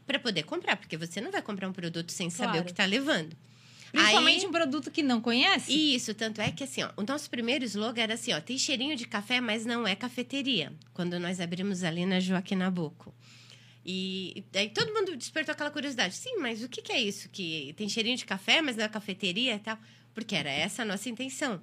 para 0.06 0.18
poder 0.20 0.44
comprar, 0.44 0.76
porque 0.78 0.98
você 0.98 1.20
não 1.22 1.32
vai 1.32 1.42
comprar 1.42 1.68
um 1.68 1.74
produto 1.74 2.12
sem 2.12 2.30
saber 2.30 2.52
Claro. 2.52 2.62
o 2.62 2.66
que 2.66 2.72
está 2.72 2.86
levando. 2.86 3.36
Principalmente 3.92 4.42
Aí- 4.42 4.48
um 4.48 4.52
produto 4.52 4.92
que 4.92 5.02
não 5.02 5.20
conhece. 5.20 5.72
isso, 5.74 6.14
tanto 6.14 6.42
é 6.42 6.52
que 6.52 6.64
assim, 6.64 6.84
ó, 6.84 6.92
o 6.96 7.04
nosso 7.04 7.30
primeiro 7.30 7.66
slogan 7.66 8.02
era 8.04 8.14
assim, 8.14 8.34
ó, 8.34 8.40
tem 8.40 8.58
cheirinho 8.58 8.96
de 8.96 9.08
café, 9.08 9.42
mas 9.42 9.66
não 9.66 9.88
é 9.88 9.96
cafeteria. 9.96 10.72
Quando 10.94 11.20
nós 11.20 11.40
abrimos 11.40 11.84
ali 11.84 12.06
na 12.06 12.20
Joaquim 12.20 12.56
Nabuco. 12.56 13.14
E 13.86 14.44
daí 14.52 14.70
todo 14.70 14.94
mundo 14.94 15.16
despertou 15.16 15.54
aquela 15.54 15.72
curiosidade. 15.72 16.16
Sim, 16.16 16.38
mas 16.38 16.64
o 16.64 16.70
que, 16.70 16.82
que 16.82 16.92
é 16.92 17.02
isso? 17.02 17.30
Que 17.30 17.74
tem 17.76 17.90
cheirinho 17.90 18.18
de 18.18 18.26
café, 18.26 18.62
mas 18.62 18.76
não 18.76 18.84
é 18.84 18.88
cafeteria 18.88 19.56
e 19.56 19.60
tal? 19.60 19.78
Porque 20.14 20.36
era 20.36 20.50
essa 20.50 20.84
a 20.84 20.86
nossa 20.86 21.10
intenção. 21.10 21.60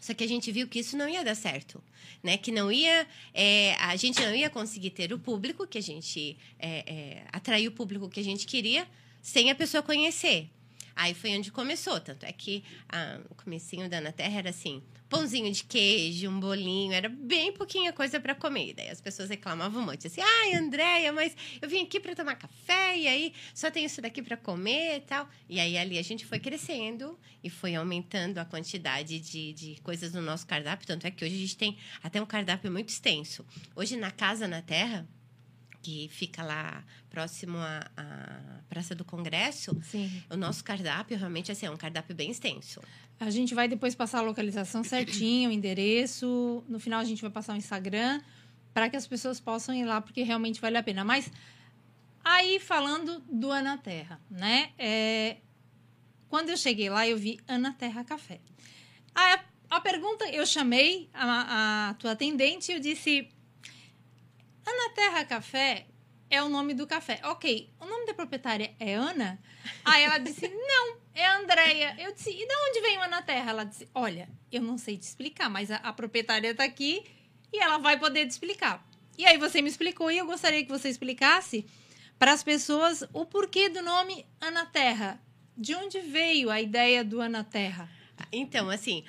Só 0.00 0.12
que 0.14 0.24
a 0.24 0.26
gente 0.26 0.50
viu 0.50 0.66
que 0.66 0.80
isso 0.80 0.96
não 0.96 1.08
ia 1.08 1.22
dar 1.22 1.36
certo, 1.36 1.80
né? 2.24 2.36
Que 2.36 2.50
não 2.50 2.72
ia, 2.72 3.06
é, 3.32 3.76
a 3.78 3.94
gente 3.94 4.20
não 4.20 4.34
ia 4.34 4.50
conseguir 4.50 4.90
ter 4.90 5.12
o 5.12 5.18
público 5.18 5.64
que 5.64 5.78
a 5.78 5.82
gente 5.82 6.36
é, 6.58 6.78
é, 6.92 7.24
atrair 7.32 7.68
o 7.68 7.72
público 7.72 8.08
que 8.08 8.18
a 8.18 8.24
gente 8.24 8.44
queria 8.44 8.88
sem 9.20 9.48
a 9.48 9.54
pessoa 9.54 9.80
conhecer. 9.80 10.48
Aí 10.94 11.14
foi 11.14 11.36
onde 11.36 11.50
começou, 11.50 12.00
tanto 12.00 12.24
é 12.24 12.32
que 12.32 12.64
ah, 12.88 13.20
o 13.30 13.34
comecinho 13.34 13.88
da 13.88 13.98
Ana 13.98 14.12
Terra 14.12 14.38
era 14.38 14.50
assim, 14.50 14.82
pãozinho 15.12 15.52
de 15.52 15.64
queijo, 15.64 16.26
um 16.30 16.40
bolinho, 16.40 16.92
era 16.92 17.06
bem 17.06 17.52
pouquinha 17.52 17.92
coisa 17.92 18.18
para 18.18 18.34
comer. 18.34 18.70
E 18.70 18.72
daí 18.72 18.88
as 18.88 18.98
pessoas 18.98 19.28
reclamavam 19.28 19.82
um 19.82 19.84
monte, 19.84 20.06
assim, 20.06 20.22
ai, 20.22 20.54
Andréia, 20.54 21.12
mas 21.12 21.36
eu 21.60 21.68
vim 21.68 21.82
aqui 21.82 22.00
para 22.00 22.14
tomar 22.14 22.34
café 22.34 22.96
e 22.96 23.06
aí 23.06 23.34
só 23.54 23.70
tem 23.70 23.84
isso 23.84 24.00
daqui 24.00 24.22
para 24.22 24.38
comer 24.38 24.96
e 24.96 25.00
tal. 25.00 25.28
E 25.50 25.60
aí 25.60 25.76
ali 25.76 25.98
a 25.98 26.02
gente 26.02 26.24
foi 26.24 26.38
crescendo 26.38 27.18
e 27.44 27.50
foi 27.50 27.74
aumentando 27.74 28.38
a 28.38 28.44
quantidade 28.46 29.20
de, 29.20 29.52
de 29.52 29.80
coisas 29.82 30.14
no 30.14 30.22
nosso 30.22 30.46
cardápio, 30.46 30.86
tanto 30.86 31.06
é 31.06 31.10
que 31.10 31.22
hoje 31.24 31.34
a 31.34 31.38
gente 31.38 31.56
tem 31.58 31.76
até 32.02 32.20
um 32.20 32.26
cardápio 32.26 32.72
muito 32.72 32.88
extenso. 32.88 33.44
Hoje 33.76 33.98
na 33.98 34.10
Casa 34.10 34.48
na 34.48 34.62
Terra, 34.62 35.06
que 35.82 36.08
fica 36.08 36.42
lá 36.42 36.84
próximo 37.10 37.58
à, 37.58 37.90
à 37.96 38.62
Praça 38.68 38.94
do 38.94 39.04
Congresso, 39.04 39.76
Sim. 39.82 40.22
o 40.30 40.36
nosso 40.36 40.62
cardápio 40.62 41.18
realmente 41.18 41.50
assim, 41.50 41.66
é 41.66 41.70
um 41.70 41.76
cardápio 41.76 42.14
bem 42.14 42.30
extenso. 42.30 42.80
A 43.18 43.30
gente 43.30 43.54
vai 43.54 43.68
depois 43.68 43.94
passar 43.94 44.18
a 44.18 44.22
localização 44.22 44.82
certinho, 44.82 45.50
o 45.50 45.52
endereço. 45.52 46.64
No 46.68 46.78
final 46.78 47.00
a 47.00 47.04
gente 47.04 47.20
vai 47.20 47.30
passar 47.30 47.54
o 47.54 47.56
Instagram 47.56 48.20
para 48.72 48.88
que 48.88 48.96
as 48.96 49.06
pessoas 49.06 49.38
possam 49.38 49.74
ir 49.74 49.84
lá, 49.84 50.00
porque 50.00 50.22
realmente 50.22 50.60
vale 50.60 50.76
a 50.76 50.82
pena. 50.82 51.04
Mas 51.04 51.30
aí 52.24 52.58
falando 52.58 53.20
do 53.30 53.50
Ana 53.50 53.76
Terra, 53.76 54.20
né? 54.30 54.70
É, 54.78 55.36
quando 56.28 56.48
eu 56.48 56.56
cheguei 56.56 56.88
lá, 56.88 57.06
eu 57.06 57.18
vi 57.18 57.38
Ana 57.46 57.72
Terra 57.72 58.02
Café. 58.04 58.40
A, 59.14 59.40
a 59.70 59.80
pergunta, 59.80 60.24
eu 60.30 60.46
chamei 60.46 61.10
a, 61.12 61.90
a 61.90 61.94
tua 61.94 62.12
atendente 62.12 62.72
e 62.72 62.74
eu 62.74 62.80
disse: 62.80 63.28
Ana 64.66 64.94
Terra 64.94 65.24
Café 65.24 65.86
é 66.30 66.42
o 66.42 66.48
nome 66.48 66.72
do 66.72 66.86
café. 66.86 67.20
Ok, 67.24 67.70
o 67.78 67.84
nome 67.84 68.06
da 68.06 68.14
proprietária 68.14 68.74
é 68.80 68.94
Ana? 68.94 69.38
Aí 69.84 70.04
ela 70.04 70.18
disse: 70.18 70.48
Não, 70.48 70.96
é 71.14 71.26
Andréia. 71.26 71.94
Eu 71.98 72.14
disse: 72.14 72.30
E 72.30 72.46
de 72.46 72.54
onde 72.68 72.80
veio 72.80 73.02
Ana 73.02 73.20
Terra? 73.22 73.50
Ela 73.50 73.64
disse: 73.64 73.88
Olha, 73.94 74.28
eu 74.50 74.62
não 74.62 74.78
sei 74.78 74.96
te 74.96 75.02
explicar, 75.02 75.50
mas 75.50 75.70
a, 75.70 75.76
a 75.76 75.92
proprietária 75.92 76.50
está 76.50 76.64
aqui 76.64 77.04
e 77.52 77.58
ela 77.58 77.78
vai 77.78 77.98
poder 77.98 78.26
te 78.26 78.30
explicar. 78.30 78.82
E 79.18 79.26
aí 79.26 79.36
você 79.36 79.60
me 79.60 79.68
explicou 79.68 80.10
e 80.10 80.18
eu 80.18 80.26
gostaria 80.26 80.64
que 80.64 80.70
você 80.70 80.88
explicasse 80.88 81.66
para 82.18 82.32
as 82.32 82.42
pessoas 82.42 83.04
o 83.12 83.26
porquê 83.26 83.68
do 83.68 83.82
nome 83.82 84.24
Ana 84.40 84.64
Terra. 84.64 85.20
De 85.54 85.74
onde 85.74 86.00
veio 86.00 86.48
a 86.48 86.62
ideia 86.62 87.04
do 87.04 87.20
Ana 87.20 87.44
Terra? 87.44 87.90
Então, 88.32 88.70
assim, 88.70 89.04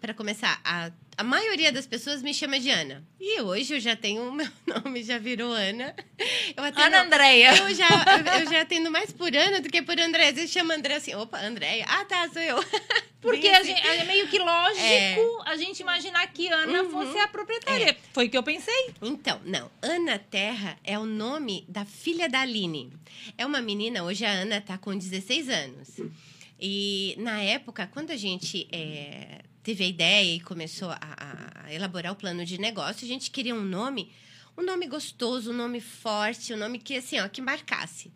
para 0.00 0.14
começar, 0.14 0.60
a, 0.64 0.90
a 1.16 1.24
maioria 1.24 1.72
das 1.72 1.86
pessoas 1.86 2.22
me 2.22 2.32
chama 2.32 2.60
de 2.60 2.70
Ana. 2.70 3.04
E 3.20 3.40
hoje 3.40 3.74
eu 3.74 3.80
já 3.80 3.96
tenho 3.96 4.28
o 4.28 4.32
meu 4.32 4.48
nome, 4.66 5.02
já 5.02 5.18
virou 5.18 5.52
Ana. 5.52 5.94
Eu 6.56 6.62
atendo, 6.64 6.86
Ana 6.86 7.02
Andréia. 7.02 7.56
Eu 7.56 7.74
já, 7.74 7.88
eu 8.40 8.50
já 8.50 8.60
atendo 8.62 8.90
mais 8.90 9.12
por 9.12 9.34
Ana 9.34 9.60
do 9.60 9.68
que 9.68 9.82
por 9.82 9.98
André. 9.98 10.28
Às 10.28 10.34
vezes 10.36 10.50
chama 10.50 10.74
André 10.74 10.94
assim, 10.96 11.14
opa, 11.14 11.38
Andréia. 11.40 11.84
Ah, 11.88 12.04
tá, 12.04 12.28
sou 12.32 12.40
eu. 12.42 12.56
Porque 13.20 13.48
assim. 13.48 13.74
gente- 13.74 13.84
é 13.84 14.04
meio 14.04 14.28
que 14.28 14.38
lógico 14.38 14.80
É. 14.80 15.16
a 15.46 15.56
gente 15.56 15.80
imaginar 15.80 16.24
que 16.28 16.46
Ana 16.48 16.84
Uhum. 16.84 16.90
fosse 16.90 17.18
a 17.18 17.26
proprietária. 17.26 17.96
Foi 18.12 18.26
o 18.26 18.30
que 18.30 18.38
eu 18.38 18.44
pensei. 18.44 18.94
Então, 19.02 19.40
não. 19.44 19.68
Ana 19.82 20.20
Terra 20.20 20.78
é 20.84 20.96
o 20.96 21.04
nome 21.04 21.64
da 21.68 21.84
filha 21.84 22.28
da 22.28 22.42
Aline. 22.42 22.92
É 23.36 23.44
uma 23.44 23.60
menina, 23.60 24.04
hoje 24.04 24.24
a 24.24 24.30
Ana 24.30 24.58
está 24.58 24.78
com 24.78 24.96
16 24.96 25.48
anos. 25.48 25.88
E 26.60 27.14
na 27.18 27.40
época, 27.40 27.86
quando 27.92 28.10
a 28.10 28.16
gente 28.16 28.66
é, 28.72 29.42
teve 29.62 29.84
a 29.84 29.86
ideia 29.86 30.34
e 30.36 30.40
começou 30.40 30.90
a, 30.90 30.98
a- 31.66 31.72
elaborar 31.72 32.12
o 32.12 32.16
plano 32.16 32.44
de 32.44 32.58
negócio, 32.58 33.04
a 33.04 33.08
gente 33.08 33.30
queria 33.30 33.54
um 33.54 33.62
nome, 33.62 34.10
um 34.56 34.62
nome 34.62 34.86
gostoso, 34.86 35.50
um 35.52 35.56
nome 35.56 35.80
forte, 35.80 36.52
um 36.52 36.56
nome 36.56 36.78
que 36.78 36.96
assim, 36.96 37.18
ó, 37.20 37.28
que 37.28 37.40
marcasse. 37.40 38.10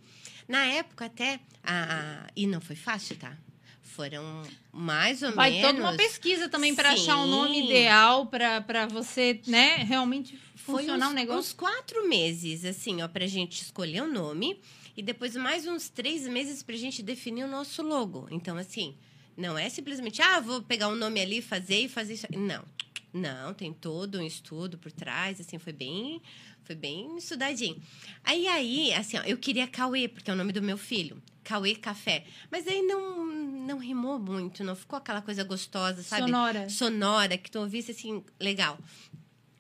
Na 0.49 0.65
época 0.67 1.05
até, 1.07 1.39
a, 1.63 2.25
a- 2.25 2.27
e 2.35 2.47
não 2.47 2.61
foi 2.61 2.75
fácil, 2.77 3.17
tá? 3.17 3.37
Foram 3.83 4.43
mais 4.73 5.23
ou 5.23 5.33
Vai 5.33 5.51
menos. 5.53 5.67
toda 5.71 5.81
uma 5.83 5.97
pesquisa 5.97 6.49
também 6.49 6.75
para 6.75 6.93
achar 6.93 7.19
um 7.19 7.27
nome 7.27 7.65
ideal 7.67 8.27
para 8.27 8.87
você, 8.87 9.41
né, 9.47 9.77
realmente 9.85 10.39
funcionar 10.57 11.11
o 11.11 11.13
negócio. 11.13 11.41
uns 11.41 11.53
quatro 11.53 12.09
meses, 12.09 12.65
assim, 12.65 13.03
ó, 13.03 13.09
pra 13.09 13.27
gente 13.27 13.61
escolher 13.63 14.03
o 14.03 14.11
nome. 14.11 14.59
E 14.97 15.03
depois 15.03 15.35
mais 15.37 15.67
uns 15.67 15.89
três 15.89 16.27
meses 16.29 16.63
pra 16.63 16.77
gente 16.77 17.03
definir 17.03 17.45
o 17.45 17.49
nosso 17.49 17.83
logo. 17.83 18.27
Então, 18.31 18.57
assim, 18.57 18.97
não 19.37 19.57
é 19.57 19.69
simplesmente, 19.69 20.21
ah, 20.21 20.41
vou 20.41 20.63
pegar 20.63 20.89
um 20.89 20.95
nome 20.95 21.21
ali, 21.21 21.41
fazer 21.41 21.81
e 21.81 21.89
fazer 21.89 22.15
isso. 22.15 22.27
Não. 22.37 22.65
Não, 23.13 23.53
tem 23.53 23.73
todo 23.73 24.19
um 24.19 24.23
estudo 24.23 24.79
por 24.79 24.91
trás, 24.91 25.39
assim, 25.39 25.59
foi 25.59 25.73
bem, 25.73 26.23
foi 26.65 26.75
bem 26.75 27.17
estudadinho. 27.19 27.81
Aí, 28.25 28.47
aí, 28.47 28.93
assim, 28.95 29.19
ó, 29.19 29.23
eu 29.23 29.37
queria 29.37 29.67
Cauê, 29.67 30.09
porque 30.09 30.31
é 30.31 30.35
o 30.35 30.37
nome 30.37 30.53
do 30.53 30.63
meu 30.63 30.79
filho. 30.79 31.23
Cauê 31.45 31.75
Café. 31.75 32.25
Mas 32.51 32.67
aí 32.67 32.81
não, 32.81 33.27
não 33.27 33.79
rimou 33.79 34.19
muito, 34.19 34.65
não 34.65 34.75
ficou 34.75 34.97
aquela 34.97 35.21
coisa 35.21 35.45
gostosa, 35.45 36.03
sabe? 36.03 36.23
Sonora. 36.23 36.69
Sonora, 36.71 37.37
que 37.37 37.51
tu 37.51 37.59
ouvisse, 37.59 37.91
assim, 37.91 38.25
legal. 38.41 38.79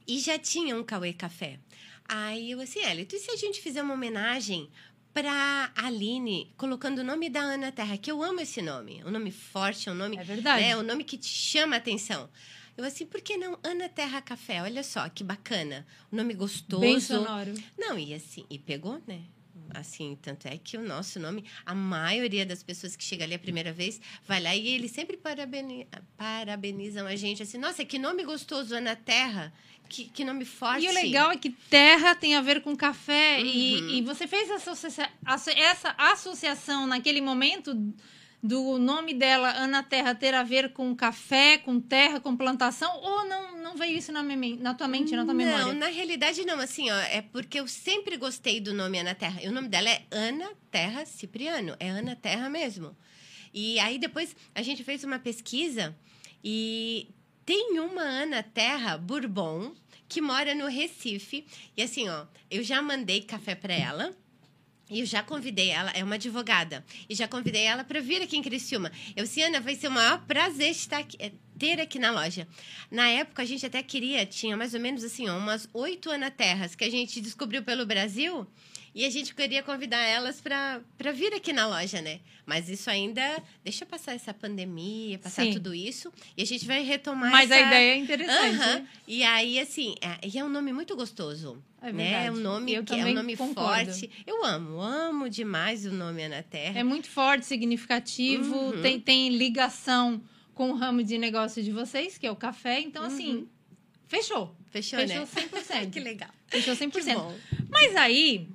E 0.06 0.18
já 0.18 0.38
tinha 0.38 0.74
um 0.74 0.82
Cauê 0.82 1.12
Café. 1.12 1.58
Aí 2.08 2.50
eu 2.50 2.60
assim, 2.60 2.80
Elito, 2.80 3.14
e 3.14 3.18
se 3.18 3.30
a 3.30 3.36
gente 3.36 3.60
fizer 3.60 3.82
uma 3.82 3.94
homenagem 3.94 4.68
pra 5.12 5.70
Aline, 5.76 6.52
colocando 6.56 7.00
o 7.00 7.04
nome 7.04 7.28
da 7.28 7.40
Ana 7.40 7.70
Terra, 7.70 7.96
que 7.96 8.10
eu 8.10 8.22
amo 8.22 8.40
esse 8.40 8.62
nome. 8.62 9.02
Um 9.04 9.10
nome 9.10 9.30
forte, 9.30 9.88
é 9.88 9.92
um 9.92 9.94
nome. 9.94 10.16
É 10.16 10.24
verdade. 10.24 10.64
É 10.64 10.76
um 10.76 10.82
nome 10.82 11.04
que 11.04 11.16
te 11.16 11.28
chama 11.28 11.76
a 11.76 11.78
atenção. 11.78 12.28
Eu 12.76 12.84
assim, 12.84 13.04
por 13.04 13.20
que 13.20 13.36
não 13.36 13.58
Ana 13.62 13.88
Terra 13.88 14.22
Café? 14.22 14.62
Olha 14.62 14.82
só, 14.82 15.08
que 15.08 15.22
bacana. 15.22 15.86
Um 16.10 16.16
nome 16.16 16.32
gostoso. 16.34 16.80
Bem 16.80 16.98
sonoro. 16.98 17.52
Não, 17.78 17.98
e 17.98 18.14
assim, 18.14 18.46
e 18.48 18.58
pegou, 18.58 19.02
né? 19.06 19.20
Assim, 19.74 20.18
tanto 20.20 20.46
é 20.48 20.58
que 20.58 20.76
o 20.76 20.82
nosso 20.82 21.18
nome, 21.18 21.44
a 21.64 21.74
maioria 21.74 22.44
das 22.44 22.62
pessoas 22.62 22.94
que 22.94 23.02
chega 23.02 23.24
ali 23.24 23.34
a 23.34 23.38
primeira 23.38 23.72
vez, 23.72 24.00
vai 24.26 24.40
lá 24.40 24.54
e 24.54 24.68
eles 24.68 24.90
sempre 24.90 25.16
parabeni- 25.16 25.86
parabenizam 26.16 27.06
a 27.06 27.16
gente, 27.16 27.42
assim, 27.42 27.58
nossa, 27.58 27.84
que 27.84 27.98
nome 27.98 28.22
gostoso, 28.24 28.74
Ana 28.74 28.94
Terra, 28.96 29.52
que, 29.88 30.04
que 30.06 30.24
nome 30.24 30.44
forte. 30.44 30.84
E 30.84 30.88
o 30.88 30.92
legal 30.92 31.30
é 31.30 31.36
que 31.36 31.50
terra 31.50 32.14
tem 32.14 32.34
a 32.34 32.40
ver 32.40 32.62
com 32.62 32.74
café. 32.76 33.38
Uhum. 33.38 33.46
E, 33.46 33.98
e 33.98 34.02
você 34.02 34.26
fez 34.26 34.48
essa, 34.50 34.72
associa- 34.72 35.10
asso- 35.24 35.50
essa 35.50 35.94
associação 35.98 36.86
naquele 36.86 37.20
momento 37.20 37.74
do 38.42 38.76
nome 38.78 39.14
dela, 39.14 39.52
Ana 39.52 39.82
Terra, 39.84 40.14
ter 40.14 40.34
a 40.34 40.42
ver 40.42 40.72
com 40.72 40.94
café, 40.96 41.58
com 41.58 41.78
terra, 41.80 42.18
com 42.18 42.36
plantação? 42.36 42.92
Ou 43.00 43.24
não, 43.28 43.62
não 43.62 43.76
veio 43.76 43.96
isso 43.96 44.10
na, 44.10 44.22
meme- 44.22 44.56
na 44.56 44.74
tua 44.74 44.88
mente, 44.88 45.14
na 45.14 45.24
tua 45.24 45.32
memória? 45.32 45.66
Não, 45.66 45.72
na 45.74 45.86
realidade 45.86 46.44
não, 46.44 46.58
assim, 46.58 46.90
ó, 46.90 46.98
é 46.98 47.22
porque 47.22 47.60
eu 47.60 47.68
sempre 47.68 48.16
gostei 48.16 48.60
do 48.60 48.74
nome 48.74 48.98
Ana 48.98 49.14
Terra. 49.14 49.40
E 49.42 49.48
o 49.48 49.52
nome 49.52 49.68
dela 49.68 49.88
é 49.88 50.02
Ana 50.10 50.50
Terra 50.72 51.04
Cipriano, 51.06 51.76
é 51.78 51.88
Ana 51.88 52.16
Terra 52.16 52.50
mesmo. 52.50 52.96
E 53.54 53.78
aí 53.78 53.98
depois 53.98 54.34
a 54.54 54.62
gente 54.62 54.82
fez 54.82 55.04
uma 55.04 55.18
pesquisa 55.20 55.94
e 56.42 57.08
tem 57.46 57.78
uma 57.78 58.02
Ana 58.02 58.42
Terra 58.42 58.98
Bourbon 58.98 59.72
que 60.08 60.20
mora 60.20 60.52
no 60.54 60.66
Recife. 60.66 61.46
E 61.76 61.82
assim, 61.82 62.08
ó, 62.08 62.26
eu 62.50 62.62
já 62.64 62.82
mandei 62.82 63.20
café 63.22 63.54
para 63.54 63.72
ela. 63.72 64.16
E 64.90 65.00
eu 65.00 65.06
já 65.06 65.22
convidei 65.22 65.70
ela, 65.70 65.90
é 65.92 66.04
uma 66.04 66.16
advogada, 66.16 66.84
e 67.08 67.14
já 67.14 67.26
convidei 67.26 67.62
ela 67.62 67.82
para 67.82 68.00
vir 68.00 68.20
aqui 68.20 68.36
em 68.36 68.42
Criciúma. 68.42 68.92
Eu 69.16 69.24
disse, 69.24 69.40
Ana, 69.42 69.60
vai 69.60 69.74
ser 69.74 69.88
o 69.88 69.90
maior 69.90 70.24
prazer 70.26 70.70
estar 70.70 70.98
aqui, 70.98 71.16
é, 71.18 71.32
ter 71.58 71.80
aqui 71.80 71.98
na 71.98 72.10
loja. 72.10 72.46
Na 72.90 73.08
época, 73.08 73.42
a 73.42 73.44
gente 73.44 73.64
até 73.64 73.82
queria, 73.82 74.26
tinha 74.26 74.56
mais 74.56 74.74
ou 74.74 74.80
menos 74.80 75.02
assim, 75.02 75.28
umas 75.30 75.68
oito 75.72 76.10
Ana 76.10 76.30
Terras 76.30 76.74
que 76.74 76.84
a 76.84 76.90
gente 76.90 77.20
descobriu 77.20 77.62
pelo 77.62 77.86
Brasil. 77.86 78.46
E 78.94 79.06
a 79.06 79.10
gente 79.10 79.34
queria 79.34 79.62
convidar 79.62 80.02
elas 80.02 80.38
para 80.40 81.12
vir 81.14 81.32
aqui 81.32 81.50
na 81.52 81.66
loja, 81.66 82.02
né? 82.02 82.20
Mas 82.44 82.68
isso 82.68 82.90
ainda. 82.90 83.42
Deixa 83.64 83.86
passar 83.86 84.12
essa 84.14 84.34
pandemia, 84.34 85.18
passar 85.18 85.44
Sim. 85.44 85.54
tudo 85.54 85.74
isso. 85.74 86.12
E 86.36 86.42
a 86.42 86.46
gente 86.46 86.66
vai 86.66 86.82
retomar 86.82 87.30
Mas 87.30 87.50
essa... 87.50 87.64
a 87.64 87.66
ideia 87.68 87.92
é 87.94 87.96
interessante. 87.96 88.56
Aham. 88.60 88.86
E 89.08 89.22
aí, 89.22 89.58
assim, 89.58 89.94
é, 90.02 90.18
e 90.28 90.38
é 90.38 90.44
um 90.44 90.48
nome 90.50 90.72
muito 90.74 90.94
gostoso. 90.94 91.62
É 91.80 91.90
né? 91.90 92.26
É 92.26 92.30
um 92.30 92.36
nome 92.36 92.74
Eu 92.74 92.84
que 92.84 92.94
é 92.94 93.06
um 93.06 93.14
nome 93.14 93.34
concordo. 93.36 93.90
forte. 93.92 94.10
Eu 94.26 94.44
amo, 94.44 94.80
amo 94.80 95.28
demais 95.30 95.86
o 95.86 95.90
nome 95.90 96.22
Ana 96.24 96.42
Terra. 96.42 96.78
É 96.78 96.84
muito 96.84 97.08
forte, 97.08 97.46
significativo, 97.46 98.54
Uhum. 98.54 98.82
tem, 98.82 99.00
tem 99.00 99.30
ligação 99.30 100.22
com 100.54 100.70
o 100.70 100.74
ramo 100.76 101.02
de 101.02 101.16
negócio 101.16 101.62
de 101.62 101.72
vocês, 101.72 102.18
que 102.18 102.26
é 102.26 102.30
o 102.30 102.36
café. 102.36 102.78
Então, 102.80 103.02
assim, 103.04 103.48
fechou. 104.06 104.54
Fechou, 104.70 104.98
Fechou 105.00 105.20
né? 105.20 105.26
100%. 105.26 105.90
que 105.92 106.00
legal. 106.00 106.30
Fechou 106.46 106.76
Que 106.76 106.86
100%. 106.86 107.14
bom. 107.14 107.34
Mas 107.70 107.96
aí, 107.96 108.48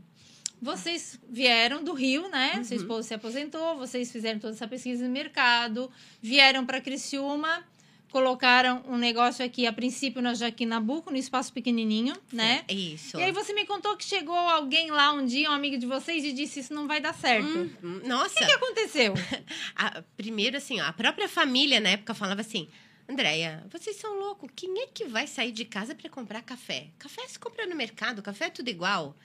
vocês 0.62 1.20
vieram 1.30 1.84
do 1.84 1.94
Rio, 1.94 2.28
né? 2.30 2.54
Uhum. 2.58 2.64
Seu 2.64 2.78
esposo 2.78 3.08
se 3.08 3.14
aposentou, 3.14 3.78
vocês 3.78 4.12
fizeram 4.12 4.40
toda 4.40 4.54
essa 4.54 4.68
pesquisa 4.68 5.04
de 5.04 5.10
mercado, 5.10 5.92
vieram 6.22 6.66
para 6.66 6.82
Criciúma, 6.82 7.64
colocaram 8.10 8.84
um 8.88 8.98
negócio 8.98 9.46
aqui, 9.46 9.68
a 9.68 9.74
princípio 9.74 10.22
na 10.22 10.34
Joaquim 10.34 10.66
Nabuco, 10.66 11.12
no 11.12 11.18
espaço 11.18 11.52
pequenininho, 11.54 12.16
né? 12.32 12.64
É 12.68 12.74
Isso. 12.74 13.20
E 13.20 13.24
aí 13.24 13.32
você 13.32 13.54
me 13.54 13.66
contou 13.66 13.96
que 13.98 14.06
chegou 14.06 14.36
alguém 14.36 14.90
lá 14.92 15.14
um 15.14 15.26
dia, 15.26 15.50
um 15.50 15.54
amigo 15.54 15.78
de 15.78 15.86
vocês, 15.86 16.24
e 16.24 16.32
disse 16.32 16.62
isso 16.62 16.74
não 16.74 16.88
vai 16.88 17.00
dar 17.02 17.14
certo. 17.14 17.48
Uhum. 17.84 18.02
Nossa. 18.06 18.44
O 18.44 18.48
que 18.48 18.52
aconteceu? 18.54 19.14
A- 19.76 20.02
primeiro, 20.16 20.58
assim, 20.58 20.80
ó, 20.82 20.86
a 20.86 20.94
própria 20.94 21.28
família 21.28 21.80
na 21.80 21.90
época 21.90 22.14
falava 22.14 22.42
assim: 22.42 22.68
Andréia, 23.10 23.64
vocês 23.70 23.98
são 23.98 24.18
loucos. 24.18 24.50
Quem 24.56 24.80
é 24.82 24.88
que 24.88 25.06
vai 25.06 25.28
sair 25.28 25.52
de 25.52 25.66
casa 25.66 25.94
para 25.94 26.10
comprar 26.10 26.42
café? 26.42 26.88
Café 26.98 27.28
se 27.28 27.38
compra 27.38 27.66
no 27.68 27.76
mercado, 27.76 28.22
café 28.22 28.46
é 28.46 28.50
tudo 28.50 28.70
igual. 28.70 29.16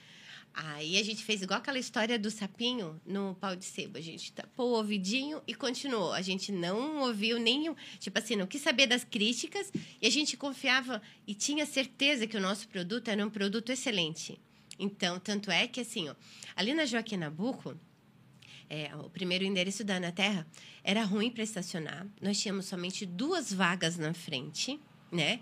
Aí 0.53 0.99
a 0.99 1.03
gente 1.03 1.23
fez 1.23 1.41
igual 1.41 1.59
aquela 1.59 1.79
história 1.79 2.17
do 2.19 2.29
sapinho 2.29 3.01
no 3.05 3.35
pau 3.35 3.55
de 3.55 3.65
sebo. 3.65 3.97
A 3.97 4.01
gente 4.01 4.31
tapou 4.31 4.71
o 4.71 4.77
ouvidinho 4.77 5.41
e 5.47 5.55
continuou. 5.55 6.13
A 6.13 6.21
gente 6.21 6.51
não 6.51 7.01
ouviu 7.01 7.39
nenhum. 7.39 7.75
Tipo 7.99 8.19
assim, 8.19 8.35
não 8.35 8.45
quis 8.45 8.61
saber 8.61 8.85
das 8.85 9.03
críticas 9.03 9.71
e 9.99 10.05
a 10.05 10.11
gente 10.11 10.37
confiava 10.37 11.01
e 11.25 11.33
tinha 11.33 11.65
certeza 11.65 12.27
que 12.27 12.37
o 12.37 12.41
nosso 12.41 12.67
produto 12.67 13.07
era 13.07 13.25
um 13.25 13.31
produto 13.31 13.71
excelente. 13.71 14.39
Então, 14.77 15.19
tanto 15.19 15.49
é 15.49 15.67
que, 15.67 15.81
assim, 15.81 16.09
ó, 16.09 16.15
ali 16.55 16.73
na 16.73 16.85
Joaquim 16.85 17.17
Nabuco, 17.17 17.75
é, 18.69 18.95
o 18.95 19.09
primeiro 19.09 19.43
endereço 19.43 19.83
da 19.83 19.95
Ana 19.95 20.11
Terra 20.11 20.47
era 20.83 21.03
ruim 21.03 21.31
para 21.31 21.43
estacionar. 21.43 22.07
Nós 22.21 22.39
tínhamos 22.39 22.65
somente 22.65 23.05
duas 23.05 23.51
vagas 23.51 23.97
na 23.97 24.13
frente, 24.13 24.79
né? 25.13 25.39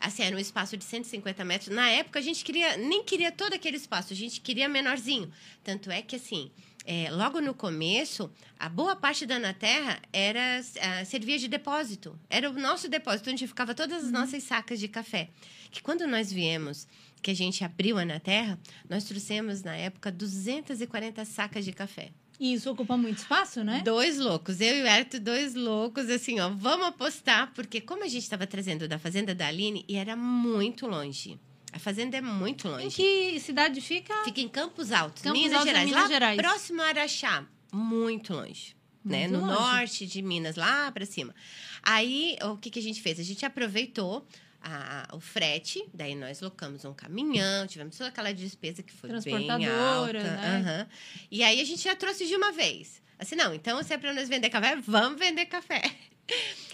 Assim, 0.00 0.22
era 0.22 0.34
um 0.34 0.38
espaço 0.38 0.76
de 0.76 0.84
150 0.84 1.44
metros. 1.44 1.74
Na 1.74 1.88
época, 1.90 2.18
a 2.18 2.22
gente 2.22 2.44
queria, 2.44 2.76
nem 2.76 3.04
queria 3.04 3.30
todo 3.30 3.52
aquele 3.52 3.76
espaço, 3.76 4.12
a 4.12 4.16
gente 4.16 4.40
queria 4.40 4.68
menorzinho. 4.68 5.30
Tanto 5.62 5.90
é 5.90 6.02
que, 6.02 6.16
assim, 6.16 6.50
é, 6.84 7.10
logo 7.10 7.40
no 7.40 7.54
começo, 7.54 8.30
a 8.58 8.68
boa 8.68 8.96
parte 8.96 9.26
da 9.26 9.36
Ana 9.36 9.52
Terra 9.52 10.00
era, 10.12 10.60
ah, 10.80 11.04
servia 11.04 11.38
de 11.38 11.48
depósito. 11.48 12.18
Era 12.28 12.50
o 12.50 12.54
nosso 12.54 12.88
depósito, 12.88 13.30
onde 13.30 13.46
ficava 13.46 13.74
todas 13.74 14.04
as 14.04 14.10
nossas 14.10 14.42
sacas 14.42 14.80
de 14.80 14.88
café. 14.88 15.28
Que 15.70 15.82
quando 15.82 16.06
nós 16.06 16.32
viemos, 16.32 16.88
que 17.22 17.30
a 17.30 17.34
gente 17.34 17.62
abriu 17.62 17.98
a 17.98 18.02
Ana 18.02 18.18
Terra, 18.18 18.58
nós 18.88 19.04
trouxemos, 19.04 19.62
na 19.62 19.76
época, 19.76 20.10
240 20.10 21.24
sacas 21.24 21.64
de 21.64 21.72
café. 21.72 22.10
E 22.40 22.54
isso 22.54 22.70
ocupa 22.70 22.96
muito 22.96 23.18
espaço, 23.18 23.62
né? 23.62 23.82
Dois 23.84 24.18
loucos, 24.18 24.60
eu 24.62 24.74
e 24.78 24.82
o 24.82 24.86
Herto, 24.86 25.20
dois 25.20 25.54
loucos, 25.54 26.08
assim, 26.08 26.40
ó, 26.40 26.48
vamos 26.48 26.86
apostar, 26.86 27.52
porque 27.54 27.80
como 27.82 28.02
a 28.02 28.08
gente 28.08 28.22
estava 28.22 28.46
trazendo 28.46 28.88
da 28.88 28.98
fazenda 28.98 29.34
da 29.34 29.46
Aline, 29.48 29.84
e 29.86 29.96
era 29.96 30.16
muito 30.16 30.86
longe. 30.86 31.38
A 31.72 31.78
fazenda 31.78 32.16
é 32.16 32.20
muito 32.22 32.66
Em 32.66 32.70
longe. 32.70 32.96
que 32.96 33.38
cidade 33.40 33.80
fica? 33.82 34.24
Fica 34.24 34.40
em 34.40 34.48
Campos 34.48 34.90
Altos, 34.90 35.22
Campos 35.22 35.38
Minas 35.38 35.52
Altos, 35.58 35.68
Gerais. 35.68 35.86
Minas 35.88 36.02
lá 36.02 36.08
Gerais. 36.08 36.36
próximo 36.36 36.82
a 36.82 36.86
Araxá, 36.86 37.44
muito 37.72 38.32
longe. 38.32 38.74
né? 39.04 39.28
Muito 39.28 39.40
No 39.40 39.46
longe. 39.46 39.60
norte 39.60 40.06
de 40.06 40.20
Minas, 40.22 40.56
lá 40.56 40.90
para 40.90 41.04
cima. 41.06 41.34
Aí, 41.82 42.36
o 42.42 42.56
que, 42.56 42.70
que 42.70 42.78
a 42.78 42.82
gente 42.82 43.00
fez? 43.02 43.20
A 43.20 43.22
gente 43.22 43.44
aproveitou 43.46 44.26
a- 44.62 45.08
o 45.16 45.20
frete, 45.20 45.84
daí 45.94 46.14
nós 46.14 46.40
locamos 46.40 46.84
um 46.84 46.92
caminhão, 46.94 47.66
tivemos 47.66 47.96
toda 47.96 48.08
aquela 48.08 48.32
despesa 48.32 48.82
que 48.82 48.92
foi 48.92 49.10
bem 49.10 49.20
Transportadora, 49.20 50.18
alta. 50.20 50.22
né? 50.36 50.56
aham. 50.66 50.88
E 51.30 51.42
aí 51.42 51.60
a 51.60 51.64
gente 51.64 51.82
já 51.82 51.94
trouxe 51.96 52.26
de 52.26 52.34
uma 52.36 52.52
vez. 52.52 53.00
Assim, 53.18 53.36
não, 53.36 53.52
então 53.54 53.82
se 53.82 53.92
é 53.92 53.98
para 53.98 54.12
nós 54.14 54.28
vender 54.28 54.48
café, 54.50 54.76
vamos 54.76 55.18
vender 55.18 55.46
café. 55.46 55.82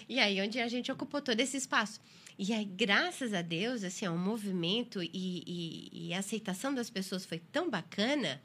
E 0.09 0.20
aí, 0.20 0.40
onde 0.40 0.61
a 0.61 0.68
gente 0.68 0.92
ocupou 0.92 1.20
todo 1.20 1.40
esse 1.40 1.57
espaço. 1.57 1.99
E 2.38 2.53
aí, 2.53 2.64
graças 2.64 3.33
a 3.35 3.42
Deus, 3.42 3.83
assim, 3.83 4.07
o 4.07 4.16
movimento 4.16 5.03
e, 5.03 5.11
e- 5.12 5.88
e 6.11 6.14
a 6.14 6.20
aceitação 6.20 6.72
das 6.72 6.88
pessoas 6.88 7.25
foi 7.27 7.40
tão 7.40 7.68
bacana 7.68 8.40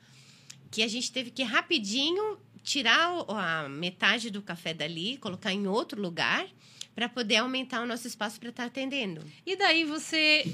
que 0.71 0.81
a 0.81 0.87
gente 0.87 1.11
teve 1.11 1.29
que 1.29 1.43
rapidinho 1.43 2.39
tirar 2.63 3.25
a 3.27 3.69
metade 3.69 4.29
do 4.29 4.41
café 4.41 4.73
dali, 4.73 5.17
colocar 5.17 5.51
em 5.53 5.67
outro 5.67 6.01
lugar 6.01 6.45
para 6.93 7.07
poder 7.09 7.37
aumentar 7.37 7.81
o 7.81 7.85
nosso 7.85 8.07
espaço 8.07 8.39
para 8.39 8.49
estar 8.49 8.65
atendendo. 8.65 9.25
E 9.45 9.55
daí 9.55 9.83
você, 9.83 10.45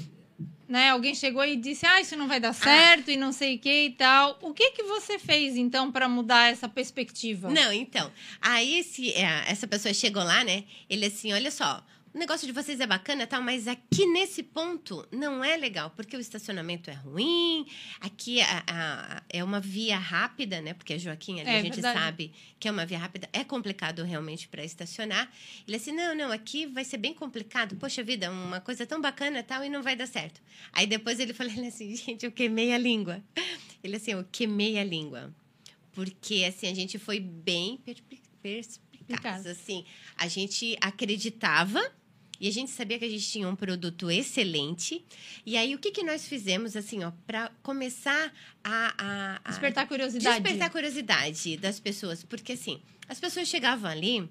né, 0.68 0.90
alguém 0.90 1.14
chegou 1.14 1.44
e 1.44 1.56
disse, 1.56 1.84
ah, 1.84 2.00
isso 2.00 2.16
não 2.16 2.28
vai 2.28 2.40
dar 2.40 2.52
certo 2.52 3.10
e 3.10 3.16
não 3.16 3.32
sei 3.32 3.56
o 3.56 3.58
que 3.58 3.86
e 3.86 3.90
tal. 3.90 4.38
O 4.42 4.54
que 4.54 4.70
que 4.70 4.82
você 4.84 5.18
fez, 5.18 5.56
então, 5.56 5.90
para 5.90 6.08
mudar 6.08 6.50
essa 6.50 6.68
perspectiva? 6.68 7.50
Não, 7.50 7.72
então, 7.72 8.10
aí 8.40 8.78
esse, 8.78 9.12
é, 9.12 9.44
essa 9.46 9.66
pessoa 9.66 9.92
chegou 9.92 10.22
lá, 10.22 10.44
né? 10.44 10.64
Ele 10.88 11.06
assim, 11.06 11.32
olha 11.32 11.50
só, 11.50 11.84
o 12.18 12.20
negócio 12.20 12.46
de 12.48 12.52
vocês 12.52 12.80
é 12.80 12.86
bacana, 12.86 13.28
tal, 13.28 13.40
mas 13.40 13.68
aqui 13.68 14.04
nesse 14.06 14.42
ponto 14.42 15.06
não 15.12 15.44
é 15.44 15.56
legal, 15.56 15.90
porque 15.90 16.16
o 16.16 16.20
estacionamento 16.20 16.90
é 16.90 16.94
ruim, 16.94 17.64
aqui 18.00 18.40
a- 18.40 18.64
a- 18.66 19.22
é 19.28 19.44
uma 19.44 19.60
via 19.60 19.96
rápida, 19.96 20.60
né? 20.60 20.74
Porque 20.74 20.94
a 20.94 20.98
Joaquim 20.98 21.38
ali 21.40 21.48
É 21.48 21.58
a 21.58 21.62
gente 21.62 21.74
verdade. 21.74 21.96
sabe 21.98 22.32
que 22.58 22.66
é 22.66 22.72
uma 22.72 22.84
via 22.84 22.98
rápida, 22.98 23.28
é 23.32 23.44
complicado 23.44 24.02
realmente 24.02 24.48
para 24.48 24.64
estacionar. 24.64 25.30
Ele 25.66 25.76
assim, 25.76 25.92
não, 25.92 26.12
não, 26.14 26.32
aqui 26.32 26.66
vai 26.66 26.84
ser 26.84 26.96
bem 26.98 27.14
complicado, 27.14 27.76
poxa 27.76 28.02
vida, 28.02 28.30
uma 28.32 28.60
coisa 28.60 28.84
tão 28.84 29.00
bacana 29.00 29.42
tal 29.44 29.64
e 29.64 29.68
não 29.68 29.80
vai 29.82 29.94
dar 29.94 30.06
certo. 30.08 30.40
Aí 30.72 30.88
depois 30.88 31.20
ele 31.20 31.32
falou 31.32 31.52
ele 31.56 31.68
assim, 31.68 31.94
gente, 31.94 32.26
eu 32.26 32.32
queimei 32.32 32.72
a 32.72 32.78
língua. 32.78 33.22
Ele 33.84 33.94
assim, 33.94 34.10
eu 34.10 34.26
queimei 34.32 34.76
a 34.76 34.82
língua. 34.84 35.32
Porque, 35.92 36.44
assim, 36.48 36.66
a 36.68 36.74
gente 36.74 36.98
foi 36.98 37.20
bem 37.20 37.76
perspi- 37.78 38.20
perspicaz, 38.42 38.80
Perspicaz. 39.06 39.46
assim. 39.46 39.84
A 40.16 40.28
gente 40.28 40.76
acreditava 40.80 41.80
e 42.40 42.48
a 42.48 42.52
gente 42.52 42.70
sabia 42.70 42.98
que 42.98 43.04
a 43.04 43.08
gente 43.08 43.26
tinha 43.28 43.48
um 43.48 43.56
produto 43.56 44.10
excelente. 44.10 45.04
E 45.44 45.56
aí, 45.56 45.74
o 45.74 45.78
que, 45.78 45.90
que 45.90 46.02
nós 46.02 46.26
fizemos, 46.26 46.76
assim, 46.76 47.02
ó, 47.04 47.12
para 47.26 47.50
começar 47.62 48.32
a, 48.62 48.94
a, 48.96 49.40
a 49.44 49.50
Despertar 49.50 49.86
curiosidade. 49.88 50.40
despertar 50.40 50.68
a 50.68 50.70
curiosidade 50.70 51.56
das 51.56 51.80
pessoas? 51.80 52.22
Porque, 52.22 52.52
assim, 52.52 52.80
as 53.08 53.18
pessoas 53.18 53.48
chegavam 53.48 53.90
ali 53.90 54.28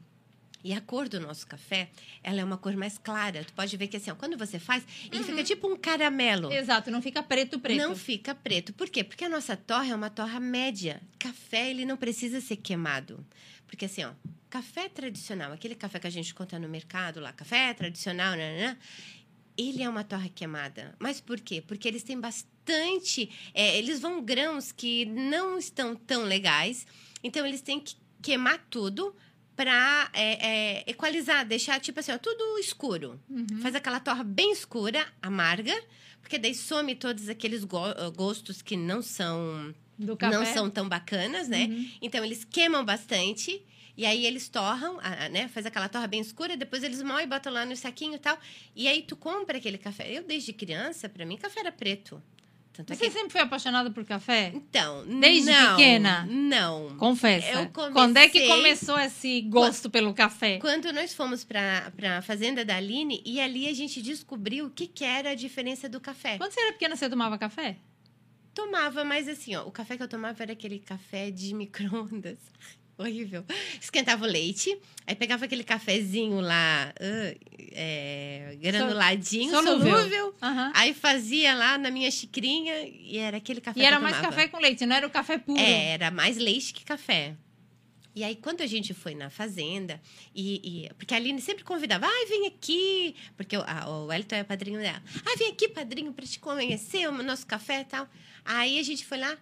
e 0.63 0.73
a 0.73 0.81
cor 0.81 1.07
do 1.07 1.19
nosso 1.19 1.45
café, 1.47 1.89
ela 2.23 2.41
é 2.41 2.43
uma 2.43 2.57
cor 2.57 2.75
mais 2.75 2.97
clara. 2.97 3.43
Tu 3.43 3.53
pode 3.53 3.75
ver 3.77 3.87
que, 3.87 3.97
assim, 3.97 4.11
ó, 4.11 4.15
quando 4.15 4.37
você 4.37 4.59
faz, 4.59 4.83
ele 5.11 5.23
fica 5.23 5.43
tipo 5.43 5.67
um 5.67 5.75
caramelo. 5.75 6.51
Exato, 6.51 6.89
não 6.89 7.01
fica 7.01 7.21
preto, 7.21 7.59
preto. 7.59 7.77
Não 7.77 7.95
fica 7.95 8.33
preto. 8.33 8.73
Por 8.73 8.89
quê? 8.89 9.03
Porque 9.03 9.25
a 9.25 9.29
nossa 9.29 9.55
torra 9.55 9.87
é 9.87 9.95
uma 9.95 10.09
torra 10.09 10.39
média. 10.39 11.01
Café, 11.19 11.69
ele 11.69 11.85
não 11.85 11.95
precisa 11.95 12.41
ser 12.41 12.57
queimado. 12.57 13.25
Porque 13.67 13.85
assim, 13.85 14.03
ó, 14.03 14.11
café 14.49 14.87
tradicional, 14.89 15.51
aquele 15.51 15.75
café 15.75 15.99
que 15.99 16.07
a 16.07 16.09
gente 16.09 16.33
conta 16.33 16.57
no 16.57 16.67
mercado 16.69 17.19
lá, 17.19 17.31
café 17.33 17.73
tradicional, 17.73 18.31
nananã, 18.35 18.77
ele 19.57 19.83
é 19.83 19.89
uma 19.89 20.03
torra 20.03 20.29
queimada. 20.29 20.95
Mas 20.99 21.19
por 21.19 21.39
quê? 21.39 21.61
Porque 21.61 21.87
eles 21.87 22.03
têm 22.03 22.19
bastante. 22.19 23.29
é, 23.53 23.77
eles 23.77 23.99
vão 23.99 24.21
grãos 24.23 24.71
que 24.71 25.05
não 25.05 25.57
estão 25.57 25.95
tão 25.95 26.23
legais. 26.23 26.85
Então, 27.23 27.45
eles 27.45 27.61
têm 27.61 27.79
que 27.79 27.95
queimar 28.21 28.65
tudo 28.69 29.15
para 29.55 30.11
equalizar, 30.85 31.45
deixar 31.45 31.79
tipo 31.79 31.99
assim, 31.99 32.11
ó, 32.11 32.17
tudo 32.17 32.59
escuro. 32.59 33.19
Uhum. 33.29 33.61
Faz 33.61 33.73
aquela 33.75 33.99
torra 33.99 34.23
bem 34.23 34.51
escura, 34.51 35.05
amarga, 35.21 35.73
porque 36.21 36.37
daí 36.37 36.53
some 36.53 36.93
todos 36.95 37.27
aqueles 37.29 37.63
go- 37.63 37.93
gostos 38.15 38.61
que 38.61 38.75
não 38.77 39.01
são. 39.01 39.73
Não 39.97 40.45
são 40.53 40.69
tão 40.69 40.87
bacanas, 40.87 41.47
né? 41.47 41.65
Uhum. 41.65 41.89
Então 42.01 42.23
eles 42.23 42.43
queimam 42.43 42.83
bastante 42.85 43.61
e 43.95 44.05
aí 44.05 44.25
eles 44.25 44.47
torram, 44.47 44.97
né? 45.31 45.47
Faz 45.47 45.65
aquela 45.65 45.89
torra 45.89 46.05
bem 46.07 46.19
escura, 46.19 46.55
depois 46.55 46.83
eles 46.83 47.01
moem 47.01 47.25
e 47.25 47.27
botam 47.27 47.51
lá 47.51 47.65
no 47.65 47.75
saquinho 47.75 48.15
e 48.15 48.19
tal. 48.19 48.37
E 48.75 48.87
aí 48.87 49.01
tu 49.01 49.15
compra 49.15 49.57
aquele 49.57 49.77
café. 49.77 50.11
Eu 50.11 50.23
desde 50.23 50.53
criança, 50.53 51.09
para 51.09 51.25
mim 51.25 51.35
café 51.37 51.61
era 51.61 51.71
preto. 51.71 52.21
Tanto 52.73 52.93
é 52.93 52.95
Você 52.95 53.05
que 53.07 53.11
sempre 53.11 53.31
foi 53.31 53.41
apaixonada 53.41 53.89
por 53.89 54.05
café? 54.05 54.51
então, 54.53 55.03
Desde 55.19 55.49
não, 55.49 55.75
pequena? 55.75 56.27
Não. 56.29 56.95
Confessa. 56.97 57.47
Eu 57.47 57.69
comecei- 57.69 57.93
Quando 57.93 58.17
é 58.17 58.29
que 58.29 58.47
começou 58.47 58.99
esse 58.99 59.41
gosto 59.41 59.89
pelo 59.89 60.13
café? 60.13 60.59
Quando 60.59 60.93
nós 60.93 61.11
fomos 61.11 61.43
para 61.43 61.91
a 62.19 62.21
fazenda 62.21 62.63
da 62.63 62.75
Aline 62.75 63.19
e 63.25 63.41
ali 63.41 63.67
a 63.67 63.73
gente 63.73 63.99
descobriu 63.99 64.67
o 64.67 64.69
que, 64.69 64.85
que 64.85 65.03
era 65.03 65.31
a 65.31 65.33
diferença 65.35 65.89
do 65.89 65.99
café. 65.99 66.37
Quando 66.37 66.51
você 66.51 66.59
era 66.61 66.73
pequena, 66.73 66.95
você 66.95 67.09
tomava 67.09 67.35
café? 67.35 67.77
Tomava, 68.57 69.03
mas 69.05 69.27
assim, 69.27 69.55
ó, 69.55 69.67
o 69.67 69.71
café 69.71 69.95
que 69.95 70.01
eu 70.01 70.07
tomava 70.07 70.41
era 70.41 70.53
aquele 70.53 70.79
café 70.79 71.29
de 71.29 71.53
micro-ondas. 71.61 72.39
horrível. 72.97 73.45
Esquentava 73.79 74.25
o 74.25 74.27
leite, 74.27 74.75
aí 75.05 75.13
pegava 75.15 75.45
aquele 75.45 75.63
cafezinho 75.63 76.39
lá, 76.41 76.91
ah, 76.99 77.35
é, 77.71 78.57
granuladinho, 78.59 79.51
Solúvel. 79.51 79.95
solúvel. 79.95 80.35
Aham. 80.41 80.71
Aí 80.73 80.91
fazia 80.95 81.53
lá 81.53 81.77
na 81.77 81.91
minha 81.91 82.09
xicrinha 82.09 82.73
e 82.87 83.19
era 83.19 83.37
aquele 83.37 83.61
café 83.61 83.79
E 83.79 83.85
era 83.85 83.99
mais 83.99 84.17
café 84.17 84.47
com 84.47 84.57
leite, 84.57 84.87
não 84.87 84.95
era 84.95 85.05
o 85.05 85.11
café 85.11 85.37
puro. 85.37 85.59
É, 85.59 85.89
era 85.89 86.09
mais 86.09 86.37
leite 86.37 86.73
que 86.73 86.83
café. 86.83 87.35
E 88.15 88.23
aí, 88.23 88.35
quando 88.35 88.61
a 88.61 88.65
gente 88.65 88.95
foi 88.95 89.13
na 89.13 89.29
fazenda, 89.29 90.01
e, 90.33 90.85
e- 90.87 90.93
porque 90.95 91.13
a 91.13 91.17
Aline 91.17 91.39
sempre 91.39 91.63
convidava, 91.63 92.07
ai, 92.07 92.25
vem 92.25 92.47
aqui, 92.47 93.15
porque 93.35 93.55
o, 93.55 93.61
a, 93.61 93.87
o 93.87 94.05
Wellington 94.07 94.37
é 94.37 94.43
padrinho 94.43 94.79
dela. 94.79 95.03
Ai, 95.23 95.35
vem 95.35 95.49
aqui, 95.51 95.67
padrinho, 95.69 96.11
para 96.11 96.25
te 96.25 96.39
conhecer, 96.39 97.07
o 97.07 97.11
nosso 97.21 97.45
café 97.45 97.81
e 97.81 97.85
tal. 97.85 98.09
Aí 98.49 98.79
a 98.79 98.83
gente 98.83 99.05
foi 99.05 99.17
lá, 99.17 99.37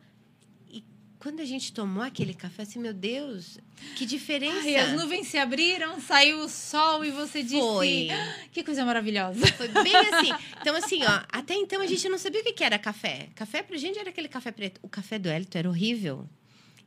e 0.68 0.84
quando 1.20 1.40
a 1.40 1.46
gente 1.46 1.72
tomou 1.72 2.02
aquele 2.02 2.34
café, 2.34 2.64
assim, 2.64 2.80
meu 2.80 2.94
Deus, 2.94 3.60
que 3.96 4.04
diferença. 4.06 4.60
Ai, 4.62 4.76
as 4.78 4.94
nuvens 4.94 5.28
se 5.28 5.38
abriram, 5.38 6.02
saiu 6.02 6.40
o 6.40 6.50
sol 6.50 7.06
e 7.06 7.12
você 7.12 7.44
disse... 7.44 7.60
Foi. 7.60 8.10
"Ah, 8.10 8.36
Que 8.52 8.64
coisa 8.64 8.84
maravilhosa. 8.84 9.46
Foi 9.54 9.68
bem 9.68 9.96
assim. 9.96 10.32
Então, 10.60 10.76
assim, 10.76 11.04
ó, 11.04 11.22
até 11.30 11.54
então 11.54 11.82
a 11.82 11.86
gente 11.88 12.10
não 12.10 12.18
sabia 12.18 12.42
o 12.42 12.54
que 12.54 12.64
era 12.64 12.80
café. 12.80 13.30
Café 13.36 13.62
pra 13.62 13.78
gente 13.78 14.00
era 14.00 14.10
aquele 14.10 14.28
café 14.28 14.52
preto. 14.52 14.80
O 14.82 14.90
café 14.90 15.20
do 15.20 15.30
Elton 15.30 15.60
era 15.60 15.70
horrível. 15.70 16.28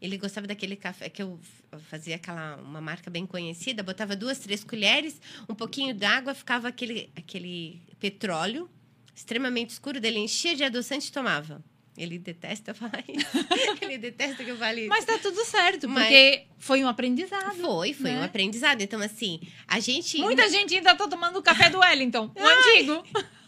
Ele 0.00 0.16
gostava 0.18 0.46
daquele 0.46 0.74
café 0.76 1.08
que 1.08 1.22
eu 1.22 1.38
fazia 1.88 2.16
aquela 2.16 2.56
uma 2.56 2.80
marca 2.80 3.10
bem 3.10 3.26
conhecida, 3.26 3.82
botava 3.82 4.14
duas, 4.16 4.38
três 4.38 4.62
colheres, 4.64 5.20
um 5.48 5.54
pouquinho 5.54 5.94
d'água, 5.94 6.34
ficava 6.34 6.68
aquele 6.68 7.10
aquele 7.16 7.80
petróleo 8.00 8.68
extremamente 9.14 9.70
escuro 9.70 10.00
dele, 10.00 10.18
enchia 10.18 10.54
de 10.54 10.62
adoçante 10.62 11.08
e 11.08 11.12
tomava. 11.12 11.60
Ele 11.98 12.18
detesta 12.18 12.72
falar 12.72 13.02
isso. 13.08 13.26
Ele 13.82 13.98
detesta 13.98 14.44
que 14.44 14.50
eu 14.50 14.56
fale 14.56 14.82
isso. 14.82 14.88
Mas 14.88 15.04
tá 15.04 15.18
tudo 15.18 15.44
certo, 15.44 15.88
Mas- 15.88 16.04
porque 16.04 16.44
foi 16.58 16.82
um 16.84 16.88
aprendizado. 16.88 17.56
foi, 17.56 17.92
foi 17.92 18.10
né? 18.12 18.20
um 18.20 18.24
aprendizado. 18.24 18.80
Então, 18.80 19.00
assim, 19.00 19.40
a 19.66 19.80
gente. 19.80 20.18
Muita 20.18 20.48
gente 20.48 20.74
ainda 20.74 20.94
tá 20.94 21.08
tomando 21.08 21.38
o 21.38 21.42
café 21.42 21.68
do 21.68 21.78
Wellington, 21.80 22.30
o 22.34 22.42
antigo. 22.42 23.04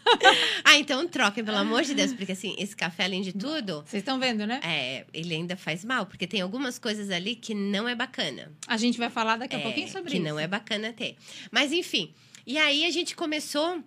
Ah, 0.65 0.77
então 0.77 1.07
troquem, 1.07 1.43
pelo 1.45 1.57
amor 1.57 1.83
de 1.83 1.93
Deus, 1.93 2.11
porque 2.11 2.31
assim, 2.31 2.55
esse 2.57 2.75
café, 2.75 3.03
além 3.03 3.21
de 3.21 3.31
tudo, 3.31 3.83
Vocês 3.85 4.01
estão 4.01 4.19
vendo, 4.19 4.47
né? 4.47 4.59
é, 4.63 5.05
ele 5.13 5.33
ainda 5.35 5.55
faz 5.55 5.85
mal, 5.85 6.07
porque 6.07 6.25
tem 6.25 6.41
algumas 6.41 6.79
coisas 6.79 7.11
ali 7.11 7.35
que 7.35 7.53
não 7.53 7.87
é 7.87 7.93
bacana. 7.93 8.51
A 8.67 8.77
gente 8.77 8.97
vai 8.97 9.11
falar 9.11 9.37
daqui 9.37 9.55
a 9.55 9.59
É, 9.59 9.61
pouquinho 9.61 9.87
sobre 9.87 10.09
que 10.11 10.17
isso. 10.17 10.25
não 10.25 10.39
é 10.39 10.47
bacana 10.47 10.91
ter. 10.91 11.15
Mas 11.51 11.71
enfim, 11.71 12.13
e 12.47 12.57
aí 12.57 12.83
a 12.83 12.89
gente 12.89 13.15
começou, 13.15 13.81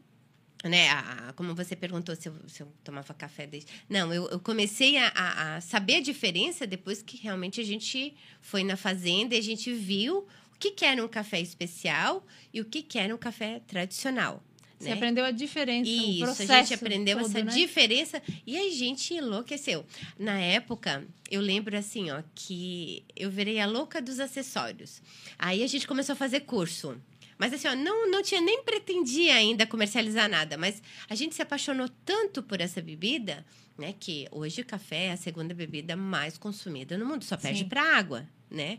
né? 0.65 0.89
a- 0.89 1.29
a- 1.29 1.33
como 1.35 1.55
você 1.55 1.77
perguntou 1.77 2.17
se 2.17 2.29
eu, 2.29 2.35
se 2.49 2.63
eu 2.63 2.69
tomava 2.83 3.13
café 3.15 3.47
desde. 3.47 3.71
Não, 3.89 4.13
eu, 4.13 4.29
eu 4.31 4.41
comecei 4.41 4.97
a, 4.97 5.13
a- 5.57 5.61
saber 5.61 5.97
a 5.97 6.01
diferença 6.01 6.67
depois 6.67 7.03
que 7.03 7.17
realmente 7.17 7.61
a 7.61 7.65
gente 7.65 8.15
foi 8.41 8.65
na 8.65 8.77
fazenda 8.77 9.35
e 9.35 9.39
a 9.39 9.43
gente 9.43 9.73
viu 9.73 10.19
o 10.55 10.59
que, 10.59 10.71
que 10.71 10.85
era 10.85 11.05
um 11.05 11.09
café 11.09 11.41
especial 11.41 12.27
e 12.53 12.61
o 12.61 12.65
que, 12.65 12.83
que 12.83 12.99
era 12.99 13.15
um 13.15 13.19
café 13.19 13.61
tradicional. 13.67 14.43
Você 14.79 14.89
né? 14.91 14.95
aprendeu 14.97 15.25
a 15.25 15.31
diferença, 15.31 15.89
o 15.89 15.95
Isso, 15.95 16.19
processo 16.19 16.53
a 16.53 16.61
gente 16.63 16.75
aprendeu 16.75 17.17
todo, 17.19 17.27
essa 17.29 17.45
né? 17.45 17.53
diferença 17.53 18.21
e 18.47 18.57
a 18.59 18.71
gente 18.71 19.15
enlouqueceu. 19.15 19.87
Na 20.19 20.39
época, 20.39 21.07
eu 21.31 21.41
lembro 21.41 21.77
assim, 21.77 22.11
ó, 22.11 22.23
que 22.35 23.05
eu 23.17 23.31
virei 23.31 23.61
a 23.61 23.67
louca 23.67 24.03
dos 24.03 24.19
acessórios. 24.21 25.01
Aí 25.39 25.63
a 25.63 25.67
gente 25.67 25.87
começou 25.87 26.13
a 26.15 26.17
fazer 26.17 26.41
curso. 26.41 27.01
Mas 27.39 27.53
assim, 27.53 27.69
ó, 27.69 27.75
não, 27.75 28.11
não 28.11 28.23
tinha 28.23 28.41
nem 28.41 28.63
pretendia 28.63 29.35
ainda 29.35 29.67
comercializar 29.67 30.29
nada, 30.29 30.57
mas 30.57 30.83
a 31.09 31.15
gente 31.15 31.35
se 31.35 31.43
apaixonou 31.43 31.89
tanto 32.05 32.43
por 32.43 32.61
essa 32.61 32.81
bebida, 32.81 33.45
né, 33.77 33.95
que 33.99 34.29
hoje 34.31 34.61
o 34.61 34.65
café 34.65 35.07
é 35.07 35.13
a 35.13 35.17
segunda 35.17 35.53
bebida 35.53 35.97
mais 35.97 36.39
consumida 36.39 36.97
no 36.97 37.05
mundo, 37.05 37.25
só 37.25 37.37
perde 37.37 37.65
para 37.65 37.83
água, 37.97 38.29
né? 38.51 38.79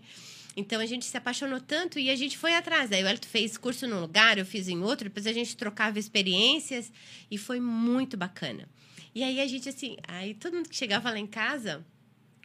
Então 0.55 0.79
a 0.79 0.85
gente 0.85 1.05
se 1.05 1.17
apaixonou 1.17 1.59
tanto 1.59 1.99
e 1.99 2.09
a 2.09 2.15
gente 2.15 2.37
foi 2.37 2.55
atrás. 2.55 2.91
Aí 2.91 3.03
o 3.03 3.07
Elton 3.07 3.27
fez 3.27 3.57
curso 3.57 3.85
num 3.87 3.99
lugar, 3.99 4.37
eu 4.37 4.45
fiz 4.45 4.69
em 4.69 4.81
outro, 4.81 5.09
depois 5.09 5.27
a 5.27 5.33
gente 5.33 5.57
trocava 5.57 5.99
experiências 5.99 6.91
e 7.29 7.37
foi 7.37 7.59
muito 7.59 8.15
bacana. 8.15 8.67
E 9.13 9.23
aí 9.23 9.41
a 9.41 9.47
gente, 9.47 9.67
assim, 9.67 9.97
aí 10.07 10.33
todo 10.33 10.55
mundo 10.55 10.69
que 10.69 10.75
chegava 10.75 11.09
lá 11.09 11.19
em 11.19 11.27
casa, 11.27 11.85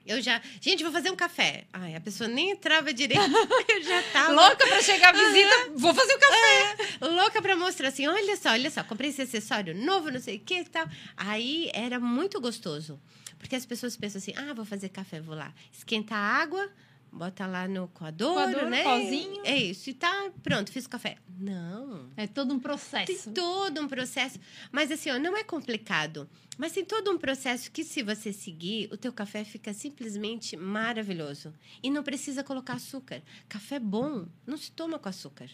eu 0.07 0.21
já. 0.21 0.41
Gente, 0.61 0.83
vou 0.83 0.93
fazer 0.93 1.11
um 1.11 1.17
café. 1.17 1.65
Ai, 1.73 1.95
a 1.95 2.01
pessoa 2.01 2.29
nem 2.29 2.51
entrava 2.51 2.93
direito, 2.93 3.23
eu 3.69 3.83
já 3.83 4.03
tava. 4.13 4.33
Louca 4.33 4.67
pra 4.67 4.83
chegar 4.83 5.15
a 5.15 5.19
visita, 5.19 5.71
vou 5.77 5.95
fazer 5.95 6.15
o 6.15 6.19
café. 6.19 6.99
louca 7.01 7.43
pra 7.43 7.57
mostrar 7.57 7.89
assim: 7.89 8.07
olha 8.07 8.37
só, 8.37 8.51
olha 8.51 8.71
só, 8.71 8.83
comprei 8.85 9.11
esse 9.11 9.23
acessório 9.23 9.75
novo, 9.75 10.11
não 10.11 10.21
sei 10.21 10.37
o 10.37 10.41
que 10.41 10.61
e 10.61 10.65
tal. 10.65 10.87
Aí 11.17 11.71
era 11.75 12.01
muito 12.01 12.41
gostoso. 12.41 13.01
Porque 13.39 13.57
as 13.57 13.65
pessoas 13.65 13.97
pensam 13.97 14.19
assim: 14.19 14.33
ah, 14.37 14.53
vou 14.55 14.65
fazer 14.65 14.89
café, 14.91 15.21
vou 15.21 15.35
lá. 15.35 15.53
Esquenta 15.73 16.15
a 16.15 16.19
água, 16.19 16.71
bota 17.13 17.47
lá 17.47 17.67
no 17.67 17.89
coador, 17.89 18.35
Coador, 18.35 18.69
né? 18.71 18.83
pozinho. 18.83 19.43
É 19.45 19.57
isso, 19.57 19.91
e 19.91 19.95
tá 19.95 20.31
pronto, 20.43 20.71
fiz 20.71 20.85
o 20.87 20.89
café. 20.89 21.17
Não. 21.39 22.11
É 22.17 22.27
todo 22.27 22.53
um 22.53 22.59
Tem 22.59 22.61
processo. 22.61 23.31
todo 23.33 23.81
um 23.81 23.89
processo. 23.89 24.39
Mas 24.71 24.91
assim, 24.91 25.11
ó, 25.11 25.19
não 25.19 25.37
é 25.37 25.43
complicado. 25.43 26.29
Mas 26.59 26.73
tem 26.73 26.85
todo 26.85 27.11
um 27.11 27.19
processo 27.19 27.71
que, 27.71 27.83
se 27.83 28.03
você 28.03 28.33
seguir, 28.33 28.89
o 28.93 28.97
teu 28.97 29.13
café 29.13 29.45
fica 29.45 29.73
simplesmente 29.73 30.57
maravilhoso. 30.57 31.55
E 31.83 31.91
não 31.91 32.03
precisa 32.03 32.45
colocar 32.45 32.75
açúcar. 32.75 33.23
Café 33.49 33.79
bom 33.79 34.27
não 34.47 34.57
se 34.59 34.71
toma 34.71 34.99
com 34.99 35.09
açúcar. 35.09 35.49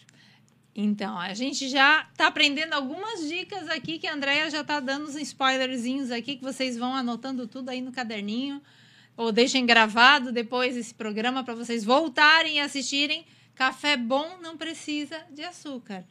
Então, 0.75 1.17
a 1.17 1.33
gente 1.33 1.69
já 1.69 2.03
tá 2.15 2.27
aprendendo 2.27 2.73
algumas 2.73 3.27
dicas 3.27 3.67
aqui 3.69 3.97
que 3.97 4.05
a 4.05 4.13
Andrea 4.13 4.49
já 4.51 4.63
tá 4.63 4.79
dando 4.79 5.07
uns 5.07 5.15
spoilerzinhos 5.15 6.11
aqui 6.11 6.35
que 6.35 6.43
vocês 6.43 6.77
vão 6.77 6.93
anotando 6.93 7.47
tudo 7.47 7.69
aí 7.69 7.81
no 7.81 7.91
caderninho 7.91 8.61
ou 9.17 9.31
deixem 9.31 9.65
gravado 9.65 10.31
depois 10.31 10.77
esse 10.77 10.93
programa 10.93 11.43
para 11.43 11.55
vocês 11.55 11.83
voltarem 11.83 12.57
e 12.57 12.59
assistirem. 12.59 13.25
Café 13.55 13.97
bom 13.97 14.37
não 14.39 14.55
precisa 14.55 15.19
de 15.31 15.43
açúcar. 15.43 16.05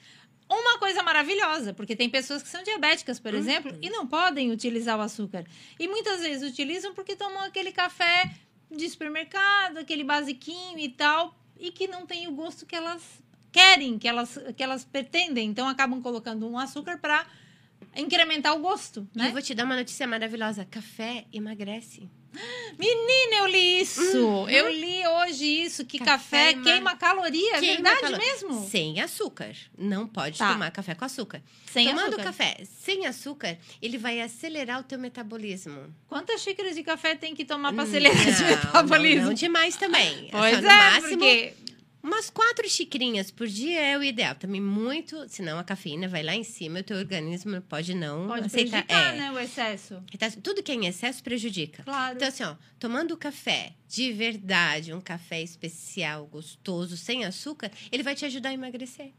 Uma 0.49 0.79
coisa 0.79 1.03
maravilhosa, 1.03 1.73
porque 1.73 1.97
tem 1.97 2.11
pessoas 2.11 2.43
que 2.43 2.49
são 2.49 2.63
diabéticas, 2.63 3.19
por 3.19 3.35
exemplo, 3.35 3.77
e 3.81 3.89
não 3.89 4.07
podem 4.07 4.51
utilizar 4.53 4.99
o 4.99 5.03
açúcar. 5.03 5.45
E 5.79 5.89
muitas 5.89 6.21
vezes 6.21 6.49
utilizam 6.49 6.93
porque 6.95 7.17
tomam 7.17 7.41
aquele 7.43 7.73
café 7.73 8.33
de 8.71 8.89
supermercado, 8.89 9.79
aquele 9.79 10.05
basiquinho 10.05 10.79
e 10.79 10.89
tal, 10.89 11.37
e 11.59 11.71
que 11.71 11.89
não 11.89 12.07
tem 12.07 12.29
o 12.29 12.33
gosto 12.33 12.67
que 12.67 12.77
elas 12.77 13.03
querem, 13.51 13.99
que 13.99 14.07
elas, 14.07 14.39
que 14.57 14.63
elas 14.63 14.85
pretendem. 14.85 15.49
Então 15.49 15.69
acabam 15.69 16.01
colocando 16.01 16.49
um 16.49 16.59
açúcar 16.59 16.99
para 16.99 17.27
incrementar 17.97 18.55
o 18.55 18.61
gosto, 18.61 19.09
E 19.15 19.19
né? 19.19 19.29
eu 19.29 19.33
vou 19.33 19.43
te 19.43 19.55
dar 19.55 19.65
uma 19.65 19.77
notícia 19.77 20.07
maravilhosa: 20.07 20.65
café 20.65 21.25
emagrece. 21.33 22.09
Menina, 22.79 23.37
eu 23.37 23.47
li 23.47 23.81
isso! 23.81 24.47
Eu 24.49 24.71
li 24.71 25.07
hoje 25.07 25.45
isso, 25.45 25.85
que 25.85 25.99
café, 25.99 26.53
Café 26.55 26.63
queima 26.63 26.97
caloria. 26.97 27.57
É 27.57 27.61
Queima 27.61 27.75
verdade 27.91 28.01
calo- 28.01 28.19
mesmo? 28.19 28.69
Sem 28.69 29.01
açúcar. 29.01 29.55
Não 29.77 30.07
pode 30.07 30.39
Tá. 30.39 30.53
tomar 30.53 30.71
café 30.71 30.95
com 30.95 31.05
açúcar. 31.05 31.43
Sem 31.73 31.89
Tomando 31.89 32.09
açúcar. 32.09 32.23
café 32.25 32.57
sem 32.81 33.07
açúcar, 33.07 33.59
ele 33.83 33.99
vai 33.99 34.21
acelerar 34.21 34.81
o 34.81 34.83
teu 34.83 34.99
metabolismo. 34.99 35.93
Quantas 36.09 36.41
xícaras 36.43 36.75
de 36.75 36.83
café 36.83 37.15
tem 37.15 37.35
que 37.35 37.45
tomar 37.45 37.73
para 37.73 37.83
Hum, 37.85 37.87
acelerar 37.87 38.17
não, 38.17 38.49
metabolismo? 38.49 39.21
Não, 39.23 39.27
não 39.29 39.35
demais 39.35 39.77
também. 39.77 40.29
Pois 40.31 40.53
Só 40.61 40.71
é, 40.71 40.77
máximo, 40.77 41.19
porque 41.19 41.53
Umas 42.07 42.31
quatro 42.31 42.71
xicrinhas 42.71 43.33
por 43.33 43.49
dia 43.49 43.81
é 43.81 43.99
o 43.99 44.03
ideal. 44.05 44.37
Também 44.37 44.61
muito, 44.61 45.29
senão 45.29 45.59
a 45.59 45.65
cafeína 45.65 46.07
vai 46.07 46.23
lá 46.23 46.37
em 46.37 46.45
cima 46.45 46.79
e 46.79 46.81
o 46.83 46.85
teu 46.85 46.99
organismo 46.99 47.61
pode 47.63 47.95
não 47.95 48.29
pode 48.29 48.47
aceitar. 48.47 48.85
prejudicar, 48.85 49.13
é. 49.13 49.19
né, 49.19 49.33
o 49.33 49.39
excesso. 49.41 50.01
Então, 50.15 50.31
tudo 50.41 50.63
que 50.63 50.71
é 50.71 50.77
em 50.77 50.87
excesso 50.87 51.21
prejudica. 51.21 51.83
Claro. 51.83 52.15
Então, 52.15 52.29
assim, 52.29 52.45
ó, 52.45 52.55
tomando 52.79 53.17
café 53.17 53.73
de 53.89 54.13
verdade, 54.13 54.95
um 54.95 55.01
café 55.01 55.43
especial, 55.43 56.27
gostoso, 56.27 56.97
sem 56.97 57.25
açúcar, 57.25 57.73
ele 57.91 58.05
vai 58.05 58.15
te 58.15 58.25
ajudar 58.25 58.51
a 58.51 58.55
emagrecer. 58.55 59.13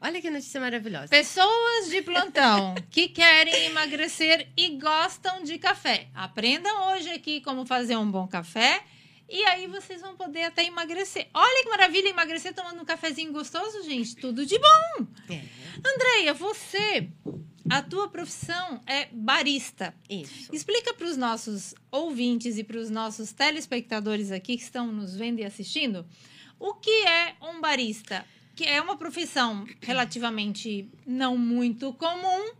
Olha 0.00 0.20
que 0.20 0.30
notícia 0.30 0.60
maravilhosa. 0.60 1.06
Pessoas 1.06 1.90
de 1.90 2.02
plantão 2.02 2.74
que 2.90 3.08
querem 3.08 3.66
emagrecer 3.66 4.48
e 4.56 4.70
gostam 4.70 5.44
de 5.44 5.56
café. 5.58 6.08
Aprendam 6.12 6.90
hoje 6.90 7.10
aqui 7.10 7.40
como 7.40 7.64
fazer 7.64 7.96
um 7.96 8.10
bom 8.10 8.26
café 8.26 8.82
e 9.28 9.44
aí 9.44 9.66
vocês 9.66 10.00
vão 10.00 10.16
poder 10.16 10.44
até 10.44 10.64
emagrecer. 10.64 11.28
Olha 11.34 11.62
que 11.62 11.68
maravilha 11.68 12.08
emagrecer 12.08 12.54
tomando 12.54 12.80
um 12.80 12.84
cafezinho 12.84 13.32
gostoso, 13.32 13.82
gente. 13.82 14.16
Tudo 14.16 14.46
de 14.46 14.58
bom. 14.58 15.06
É, 15.28 15.42
Andreia, 15.86 16.32
você, 16.32 17.08
a 17.68 17.82
tua 17.82 18.08
profissão 18.08 18.82
é 18.86 19.06
barista. 19.12 19.94
isso. 20.08 20.48
Explica 20.52 20.94
para 20.94 21.06
os 21.06 21.16
nossos 21.16 21.74
ouvintes 21.90 22.56
e 22.56 22.64
para 22.64 22.78
os 22.78 22.88
nossos 22.88 23.32
telespectadores 23.32 24.32
aqui 24.32 24.56
que 24.56 24.62
estão 24.62 24.90
nos 24.90 25.14
vendo 25.14 25.40
e 25.40 25.44
assistindo 25.44 26.06
o 26.58 26.74
que 26.74 27.06
é 27.06 27.36
um 27.42 27.60
barista, 27.60 28.24
que 28.56 28.64
é 28.64 28.80
uma 28.80 28.96
profissão 28.96 29.66
relativamente 29.82 30.90
não 31.06 31.36
muito 31.36 31.92
comum 31.92 32.52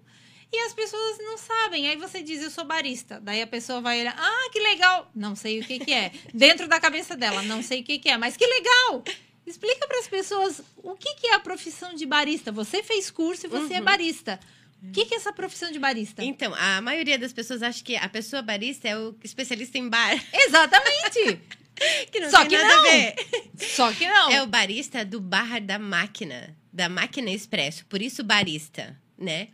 e 0.52 0.58
as 0.60 0.72
pessoas 0.72 1.18
não 1.18 1.36
sabem. 1.36 1.88
Aí 1.88 1.96
você 1.96 2.22
diz, 2.22 2.42
eu 2.42 2.50
sou 2.50 2.64
barista. 2.64 3.20
Daí 3.20 3.42
a 3.42 3.46
pessoa 3.46 3.80
vai 3.80 4.00
olhar, 4.00 4.14
ah, 4.16 4.50
que 4.52 4.60
legal. 4.60 5.10
Não 5.14 5.36
sei 5.36 5.60
o 5.60 5.64
que, 5.64 5.78
que 5.78 5.92
é. 5.92 6.12
Dentro 6.32 6.66
da 6.66 6.80
cabeça 6.80 7.16
dela, 7.16 7.42
não 7.42 7.62
sei 7.62 7.80
o 7.80 7.84
que, 7.84 7.98
que 7.98 8.08
é, 8.08 8.16
mas 8.16 8.36
que 8.36 8.46
legal. 8.46 9.04
Explica 9.46 9.86
para 9.86 9.98
as 9.98 10.08
pessoas 10.08 10.62
o 10.76 10.94
que, 10.94 11.14
que 11.14 11.28
é 11.28 11.34
a 11.34 11.40
profissão 11.40 11.94
de 11.94 12.04
barista. 12.04 12.52
Você 12.52 12.82
fez 12.82 13.10
curso 13.10 13.46
e 13.46 13.48
você 13.48 13.74
é 13.74 13.80
barista. 13.80 14.38
O 14.82 14.92
que, 14.92 15.06
que 15.06 15.14
é 15.14 15.16
essa 15.16 15.32
profissão 15.32 15.72
de 15.72 15.78
barista? 15.78 16.22
Então, 16.22 16.54
a 16.54 16.80
maioria 16.80 17.18
das 17.18 17.32
pessoas 17.32 17.62
acha 17.62 17.82
que 17.82 17.96
a 17.96 18.08
pessoa 18.08 18.42
barista 18.42 18.86
é 18.88 18.96
o 18.96 19.14
especialista 19.24 19.76
em 19.76 19.88
bar. 19.88 20.12
Exatamente. 20.32 21.40
que 22.10 22.20
não 22.20 22.30
Só 22.30 22.40
tem 22.40 22.48
que 22.48 22.58
nada 22.58 22.76
não. 22.76 22.78
a 22.78 22.82
ver. 22.82 23.14
Só 23.58 23.92
que 23.92 24.06
não. 24.06 24.30
É 24.30 24.42
o 24.42 24.46
barista 24.46 25.04
do 25.04 25.20
bar 25.20 25.60
da 25.60 25.78
máquina, 25.78 26.56
da 26.72 26.88
máquina 26.88 27.30
expresso, 27.30 27.86
por 27.86 28.00
isso 28.00 28.22
barista, 28.22 28.98
né? 29.16 29.48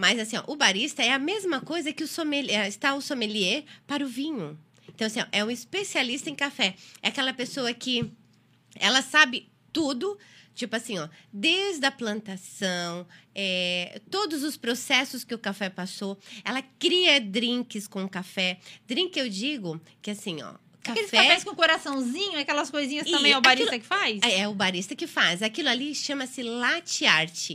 Mas 0.00 0.16
assim, 0.20 0.36
ó, 0.36 0.44
o 0.46 0.54
barista 0.54 1.02
é 1.02 1.10
a 1.12 1.18
mesma 1.18 1.60
coisa 1.60 1.92
que 1.92 2.04
o 2.04 2.06
sommelier, 2.06 2.68
está 2.68 2.94
o 2.94 3.00
sommelier 3.00 3.64
para 3.84 4.04
o 4.04 4.08
vinho. 4.08 4.56
Então 4.88 5.04
assim, 5.08 5.20
ó, 5.20 5.26
é 5.32 5.44
um 5.44 5.50
especialista 5.50 6.30
em 6.30 6.36
café. 6.36 6.76
É 7.02 7.08
aquela 7.08 7.32
pessoa 7.32 7.74
que 7.74 8.08
ela 8.76 9.02
sabe 9.02 9.50
tudo, 9.72 10.16
tipo 10.54 10.76
assim, 10.76 11.00
ó, 11.00 11.08
desde 11.32 11.84
a 11.84 11.90
plantação, 11.90 13.04
é, 13.34 14.00
todos 14.08 14.44
os 14.44 14.56
processos 14.56 15.24
que 15.24 15.34
o 15.34 15.38
café 15.38 15.68
passou. 15.68 16.16
Ela 16.44 16.62
cria 16.78 17.20
drinks 17.20 17.88
com 17.88 18.08
café. 18.08 18.60
Drink 18.86 19.18
eu 19.18 19.28
digo 19.28 19.80
que 20.00 20.12
assim, 20.12 20.40
ó, 20.42 20.54
Aqueles 20.84 21.10
café 21.10 21.24
cafés 21.26 21.44
com 21.44 21.54
coraçãozinho, 21.56 22.38
aquelas 22.38 22.70
coisinhas 22.70 23.06
E 23.06 23.10
também 23.10 23.32
é 23.32 23.36
o 23.36 23.40
barista 23.42 23.74
aquilo- 23.74 23.82
que 23.82 23.88
faz? 23.88 24.22
é, 24.22 24.38
é 24.42 24.48
o 24.48 24.54
barista 24.54 24.94
que 24.94 25.08
faz. 25.08 25.42
Aquilo 25.42 25.68
ali 25.68 25.92
chama-se 25.92 26.40
latte 26.44 27.04
art. 27.04 27.50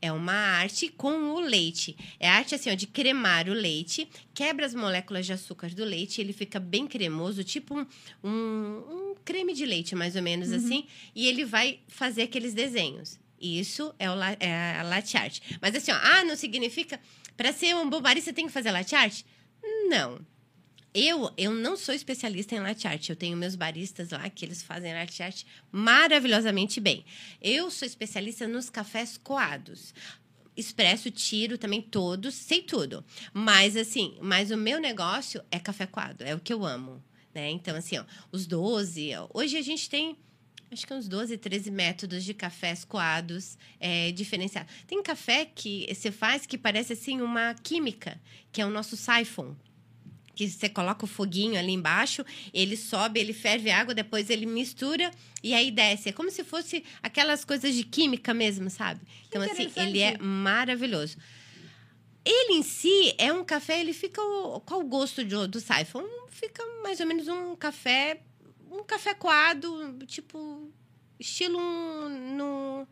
É 0.00 0.12
uma 0.12 0.32
arte 0.32 0.88
com 0.88 1.32
o 1.34 1.40
leite. 1.40 1.96
É 2.20 2.28
arte 2.28 2.54
assim, 2.54 2.70
ó, 2.70 2.74
de 2.74 2.86
cremar 2.86 3.48
o 3.48 3.52
leite, 3.52 4.08
quebra 4.32 4.64
as 4.64 4.74
moléculas 4.74 5.26
de 5.26 5.32
açúcar 5.32 5.70
do 5.70 5.84
leite, 5.84 6.20
ele 6.20 6.32
fica 6.32 6.60
bem 6.60 6.86
cremoso, 6.86 7.42
tipo 7.42 7.74
um, 7.78 7.86
um, 8.22 8.30
um 8.30 9.14
creme 9.24 9.52
de 9.54 9.66
leite, 9.66 9.94
mais 9.96 10.14
ou 10.14 10.22
menos 10.22 10.52
assim, 10.52 10.86
e 11.14 11.26
ele 11.26 11.44
vai 11.44 11.80
fazer 11.88 12.22
aqueles 12.22 12.54
desenhos. 12.54 13.18
Isso 13.40 13.94
é, 13.98 14.10
o, 14.10 14.14
la- 14.14 14.36
é 14.40 14.76
a 14.78 14.82
latte 14.82 15.16
art. 15.16 15.40
Mas 15.60 15.74
assim, 15.74 15.90
ó, 15.92 15.96
ah, 16.00 16.24
não 16.24 16.36
significa. 16.36 17.00
Para 17.36 17.52
ser 17.52 17.74
um 17.76 17.88
bom 17.88 18.00
barista 18.00 18.32
tem 18.32 18.46
que 18.46 18.52
fazer 18.52 18.70
latte 18.72 18.94
art? 18.96 19.22
Não. 19.88 20.18
Eu, 21.00 21.32
eu 21.36 21.54
não 21.54 21.76
sou 21.76 21.94
especialista 21.94 22.56
em 22.56 22.58
latte 22.58 22.88
art. 22.88 23.08
Eu 23.08 23.14
tenho 23.14 23.36
meus 23.36 23.54
baristas 23.54 24.10
lá 24.10 24.28
que 24.28 24.44
eles 24.44 24.64
fazem 24.64 24.92
latte 24.92 25.22
art 25.22 25.44
maravilhosamente 25.70 26.80
bem. 26.80 27.04
Eu 27.40 27.70
sou 27.70 27.86
especialista 27.86 28.48
nos 28.48 28.68
cafés 28.68 29.16
coados. 29.16 29.94
Expresso, 30.56 31.08
tiro 31.08 31.56
também 31.56 31.80
todos, 31.80 32.34
sei 32.34 32.62
tudo. 32.62 33.04
Mas 33.32 33.76
assim, 33.76 34.18
mas 34.20 34.50
o 34.50 34.56
meu 34.56 34.80
negócio 34.80 35.40
é 35.52 35.60
café 35.60 35.86
coado, 35.86 36.24
é 36.24 36.34
o 36.34 36.40
que 36.40 36.52
eu 36.52 36.66
amo, 36.66 37.00
né? 37.32 37.48
Então 37.48 37.76
assim, 37.76 37.96
ó, 37.96 38.04
os 38.32 38.44
12, 38.44 39.14
ó, 39.14 39.28
hoje 39.32 39.56
a 39.56 39.62
gente 39.62 39.88
tem 39.88 40.16
acho 40.68 40.84
que 40.84 40.92
uns 40.92 41.06
12, 41.06 41.38
13 41.38 41.70
métodos 41.70 42.24
de 42.24 42.34
cafés 42.34 42.84
coados 42.84 43.56
é, 43.78 44.10
diferenciados. 44.10 44.74
Tem 44.84 45.00
café 45.00 45.44
que 45.44 45.86
você 45.94 46.10
faz 46.10 46.44
que 46.44 46.58
parece 46.58 46.94
assim 46.94 47.20
uma 47.20 47.54
química, 47.54 48.20
que 48.50 48.60
é 48.60 48.66
o 48.66 48.70
nosso 48.70 48.96
siphon 48.96 49.54
que 50.46 50.48
você 50.48 50.68
coloca 50.68 51.04
o 51.04 51.08
foguinho 51.08 51.58
ali 51.58 51.72
embaixo, 51.72 52.24
ele 52.54 52.76
sobe, 52.76 53.18
ele 53.18 53.32
ferve 53.32 53.70
a 53.70 53.80
água, 53.80 53.92
depois 53.94 54.30
ele 54.30 54.46
mistura 54.46 55.10
e 55.42 55.52
aí 55.52 55.70
desce. 55.72 56.10
É 56.10 56.12
como 56.12 56.30
se 56.30 56.44
fosse 56.44 56.84
aquelas 57.02 57.44
coisas 57.44 57.74
de 57.74 57.82
química 57.82 58.32
mesmo, 58.32 58.70
sabe? 58.70 59.00
Então, 59.28 59.42
assim, 59.42 59.64
ele 59.88 59.98
é 60.00 60.16
maravilhoso. 60.18 61.16
Ele 62.24 62.54
em 62.58 62.62
si 62.62 63.14
é 63.18 63.32
um 63.32 63.44
café, 63.44 63.80
ele 63.80 63.92
fica. 63.92 64.20
o- 64.22 64.60
Qual 64.60 64.80
o 64.80 64.84
gosto 64.84 65.24
do, 65.24 65.48
do 65.48 65.58
siphon? 65.60 66.04
Fica 66.30 66.62
mais 66.82 67.00
ou 67.00 67.06
menos 67.06 67.26
um 67.26 67.56
café. 67.56 68.20
Um 68.70 68.84
café 68.84 69.14
coado, 69.14 69.98
tipo. 70.06 70.70
Estilo 71.18 71.58
um, 71.58 72.36
no 72.36 72.86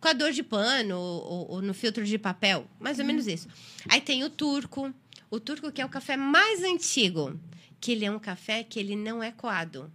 coador 0.00 0.30
de 0.32 0.42
pano 0.42 0.96
ou, 0.98 1.50
ou 1.50 1.62
no 1.62 1.74
filtro 1.74 2.04
de 2.04 2.16
papel. 2.16 2.66
Mais 2.80 2.98
ou 2.98 3.04
menos 3.04 3.26
isso. 3.26 3.48
Aí 3.88 4.00
tem 4.00 4.24
o 4.24 4.30
turco. 4.30 4.94
O 5.30 5.40
turco 5.40 5.72
que 5.72 5.80
é 5.80 5.84
o 5.84 5.88
café 5.88 6.16
mais 6.16 6.62
antigo. 6.62 7.38
Que 7.80 7.92
ele 7.92 8.04
é 8.04 8.10
um 8.10 8.18
café 8.18 8.62
que 8.62 8.78
ele 8.78 8.96
não 8.96 9.22
é 9.22 9.30
coado. 9.30 9.92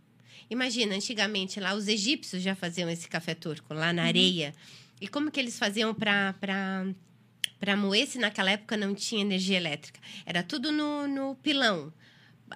Imagina, 0.50 0.96
antigamente 0.96 1.60
lá, 1.60 1.74
os 1.74 1.88
egípcios 1.88 2.44
já 2.44 2.54
faziam 2.54 2.90
esse 2.90 3.08
café 3.08 3.34
turco, 3.34 3.74
lá 3.74 3.94
na 3.94 4.04
areia. 4.04 4.54
E 5.00 5.08
como 5.08 5.32
que 5.32 5.40
eles 5.40 5.58
faziam 5.58 5.94
para 5.94 6.36
para 7.60 7.78
moer 7.78 8.08
se 8.08 8.18
naquela 8.18 8.52
época 8.52 8.76
não 8.76 8.94
tinha 8.94 9.22
energia 9.22 9.56
elétrica? 9.56 10.00
Era 10.26 10.44
tudo 10.44 10.72
no, 10.72 11.08
no 11.08 11.36
pilão. 11.36 11.94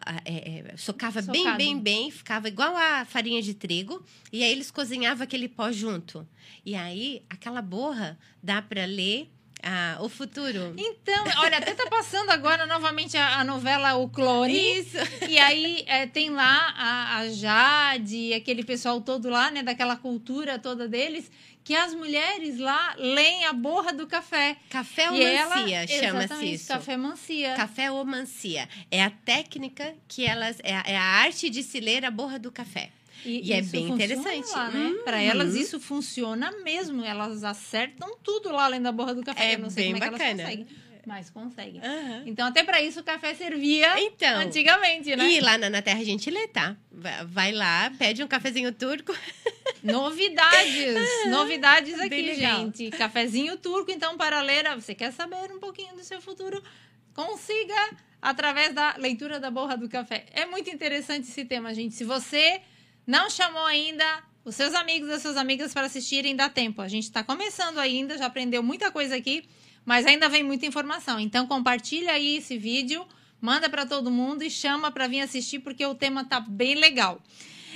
Ah, 0.06 0.22
é, 0.26 0.74
é, 0.74 0.78
socava 0.78 1.22
bem, 1.22 1.44
Socado. 1.44 1.58
bem, 1.58 1.80
bem, 1.80 2.12
ficava 2.12 2.48
igual 2.48 2.76
a 2.76 3.06
farinha 3.06 3.42
de 3.42 3.54
trigo, 3.54 4.04
e 4.32 4.44
aí 4.44 4.52
eles 4.52 4.70
cozinhavam 4.70 5.24
aquele 5.24 5.48
pó 5.48 5.72
junto. 5.72 6.28
E 6.66 6.76
aí, 6.76 7.24
aquela 7.30 7.62
borra 7.62 8.20
dá 8.44 8.62
para 8.62 8.84
ler 8.86 9.32
ah, 9.68 9.98
o 10.00 10.08
futuro. 10.08 10.76
Então, 10.78 11.26
olha, 11.38 11.58
até 11.58 11.74
tá 11.74 11.88
passando 11.90 12.30
agora 12.30 12.68
novamente 12.68 13.18
a, 13.18 13.40
a 13.40 13.44
novela 13.44 13.96
O 13.96 14.08
Clone. 14.08 14.54
Isso! 14.80 14.98
E 15.28 15.40
aí 15.40 15.84
é, 15.88 16.06
tem 16.06 16.30
lá 16.30 16.72
a, 16.78 17.18
a 17.18 17.30
Jade, 17.30 18.32
aquele 18.36 18.64
pessoal 18.64 19.02
todo 19.02 19.28
lá, 19.28 19.50
né? 19.50 19.64
Daquela 19.64 19.96
cultura 19.96 20.60
toda 20.60 20.88
deles, 20.88 21.32
que 21.64 21.74
as 21.74 21.96
mulheres 21.96 22.60
lá 22.60 22.94
leem 22.96 23.46
a 23.46 23.54
borra 23.54 23.92
do 23.92 24.06
café. 24.06 24.56
Café 24.70 25.10
ou 25.10 25.18
mancia 25.18 25.88
chama-se 25.88 26.46
isso. 26.46 26.68
Café 26.68 26.96
mancia. 26.96 27.54
Café 27.56 27.92
ou 27.92 28.06
mancia. 28.06 28.70
É 28.92 29.04
a 29.04 29.10
técnica 29.10 29.96
que 30.08 30.24
elas. 30.28 30.60
É 30.64 30.76
a, 30.76 30.84
é 30.86 30.96
a 30.96 31.04
arte 31.04 31.50
de 31.50 31.64
se 31.64 31.80
ler 31.80 32.06
a 32.06 32.12
borra 32.12 32.38
do 32.38 32.52
café. 32.52 32.92
E 33.26 33.52
é 33.52 33.60
isso 33.60 33.72
bem 33.72 33.90
interessante. 33.90 34.50
Lá, 34.52 34.70
né? 34.70 34.80
Uhum. 34.88 35.04
Para 35.04 35.22
elas 35.22 35.56
isso 35.56 35.80
funciona 35.80 36.52
mesmo. 36.64 37.04
Elas 37.04 37.44
acertam 37.44 38.18
tudo 38.24 38.52
lá 38.52 38.66
além 38.66 38.82
da 38.82 38.92
borra 38.92 39.14
do 39.16 39.24
café. 39.24 39.52
É 39.52 39.56
Eu 39.56 39.60
não 39.60 39.70
sei 39.70 39.86
bem 39.86 39.94
como 39.94 40.04
é 40.04 40.08
que 40.08 40.12
bacana. 40.12 40.42
elas 40.42 40.56
conseguem. 40.56 40.86
Mas 41.06 41.30
conseguem. 41.30 41.82
Aham. 41.84 42.24
Então, 42.26 42.48
até 42.48 42.64
para 42.64 42.82
isso 42.82 43.00
o 43.00 43.04
café 43.04 43.36
servia 43.36 44.00
Então. 44.00 44.40
antigamente, 44.40 45.16
né? 45.16 45.24
E 45.34 45.40
lá 45.40 45.56
na, 45.56 45.70
na 45.70 45.80
Terra 45.80 46.00
a 46.00 46.04
gente 46.04 46.32
lê, 46.32 46.48
tá? 46.48 46.76
Vai, 47.28 47.52
lá, 47.52 47.92
pede 48.00 48.24
um 48.24 48.28
cafezinho 48.28 48.72
turco. 48.72 49.16
Novidades, 49.84 50.96
novidades 51.30 52.00
aqui, 52.00 52.34
gente. 52.36 52.90
Cafezinho 52.90 53.56
turco, 53.58 53.92
então, 53.92 54.18
para 54.18 54.42
ler, 54.42 54.64
você 54.76 54.96
quer 54.96 55.12
saber 55.12 55.52
um 55.52 55.60
pouquinho 55.60 55.94
do 55.96 56.04
seu 56.04 56.20
futuro? 56.20 56.62
Consiga 57.14 57.76
através 58.22 58.74
da 58.74 58.96
leitura 58.98 59.40
da 59.40 59.52
borra 59.52 59.78
do 59.78 59.88
café. 59.88 60.26
É 60.34 60.46
muito 60.48 60.70
interessante 60.72 61.28
esse 61.30 61.46
tema, 61.46 61.72
gente. 61.74 61.94
Se 61.94 62.04
você 62.04 62.62
não 63.06 63.30
chamou 63.30 63.66
ainda 63.66 64.24
os 64.44 64.56
seus 64.56 64.74
amigos 64.74 65.10
e 65.10 65.14
as 65.14 65.22
suas 65.22 65.38
amigas 65.38 65.74
para 65.74 65.88
assistirem, 65.88 66.36
dá 66.36 66.48
tempo. 66.48 66.82
A 66.82 66.88
gente 66.88 67.04
está 67.04 67.24
começando 67.24 67.80
ainda, 67.80 68.18
já 68.18 68.28
aprendeu 68.28 68.62
muita 68.62 68.92
coisa 68.92 69.16
aqui, 69.16 69.44
mas 69.84 70.06
ainda 70.06 70.30
vem 70.30 70.44
muita 70.44 70.66
informação. 70.66 71.20
Então, 71.20 71.48
compartilha 71.48 72.14
aí 72.14 72.38
esse 72.38 72.58
vídeo, 72.58 73.06
manda 73.42 73.70
para 73.70 73.86
todo 73.86 74.12
mundo 74.12 74.44
e 74.44 74.50
chama 74.50 74.92
para 74.92 75.08
vir 75.08 75.22
assistir, 75.22 75.60
porque 75.60 75.86
o 75.86 75.96
tema 75.96 76.24
tá 76.24 76.40
bem 76.40 76.76
legal. 76.76 77.22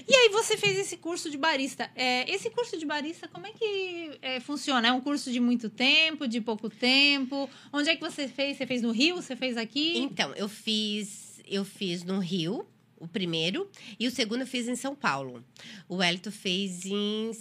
E 0.08 0.16
aí 0.16 0.30
você 0.30 0.58
fez 0.58 0.78
esse 0.78 0.98
curso 0.98 1.30
de 1.30 1.38
barista. 1.38 1.90
É, 1.96 2.30
esse 2.32 2.50
curso 2.50 2.78
de 2.78 2.86
barista, 2.86 3.28
como 3.28 3.46
é 3.46 3.52
que 3.52 4.18
é, 4.22 4.40
funciona? 4.40 4.88
É 4.88 4.92
um 4.92 5.02
curso 5.02 5.32
de 5.32 5.40
muito 5.40 5.70
tempo, 5.70 6.28
de 6.28 6.42
pouco 6.42 6.70
tempo? 6.70 7.50
Onde 7.72 7.90
é 7.90 7.96
que 7.96 8.02
você 8.02 8.28
fez? 8.28 8.58
Você 8.58 8.66
fez 8.66 8.82
no 8.82 8.92
Rio? 8.92 9.18
Você 9.18 9.36
fez 9.36 9.58
aqui? 9.58 10.00
Então, 10.00 10.34
eu 10.36 10.50
fiz, 10.50 11.42
eu 11.48 11.64
fiz 11.64 12.04
no 12.04 12.20
Rio, 12.20 12.66
o 13.00 13.08
primeiro, 13.08 13.70
e 14.00 14.08
o 14.08 14.12
segundo 14.12 14.42
eu 14.42 14.48
fiz 14.48 14.68
em 14.68 14.76
São 14.76 14.96
Paulo. 14.96 15.44
O 15.88 15.96
Wellington 15.98 16.32
fez 16.32 16.86
em 16.86 17.32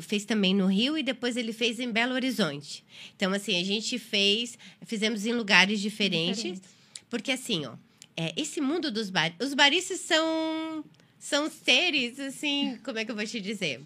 fez 0.00 0.24
também 0.24 0.54
no 0.54 0.66
Rio 0.66 0.96
e 0.96 1.02
depois 1.02 1.36
ele 1.36 1.52
fez 1.52 1.80
em 1.80 1.90
Belo 1.90 2.14
Horizonte. 2.14 2.84
Então, 3.16 3.32
assim, 3.32 3.60
a 3.60 3.64
gente 3.64 3.98
fez, 3.98 4.56
fizemos 4.86 5.26
em 5.26 5.32
lugares 5.32 5.80
diferentes, 5.80 6.36
Diferentes. 6.36 6.70
porque 7.10 7.32
assim, 7.32 7.66
ó, 7.66 7.74
é, 8.16 8.32
esse 8.36 8.60
mundo 8.60 8.90
dos 8.90 9.10
bares, 9.10 9.34
os 9.40 9.52
baristas 9.52 9.98
são 10.00 10.84
são 11.18 11.50
seres 11.50 12.20
assim, 12.20 12.78
como 12.84 12.98
é 12.98 13.04
que 13.04 13.10
eu 13.10 13.16
vou 13.16 13.26
te 13.26 13.40
dizer? 13.40 13.80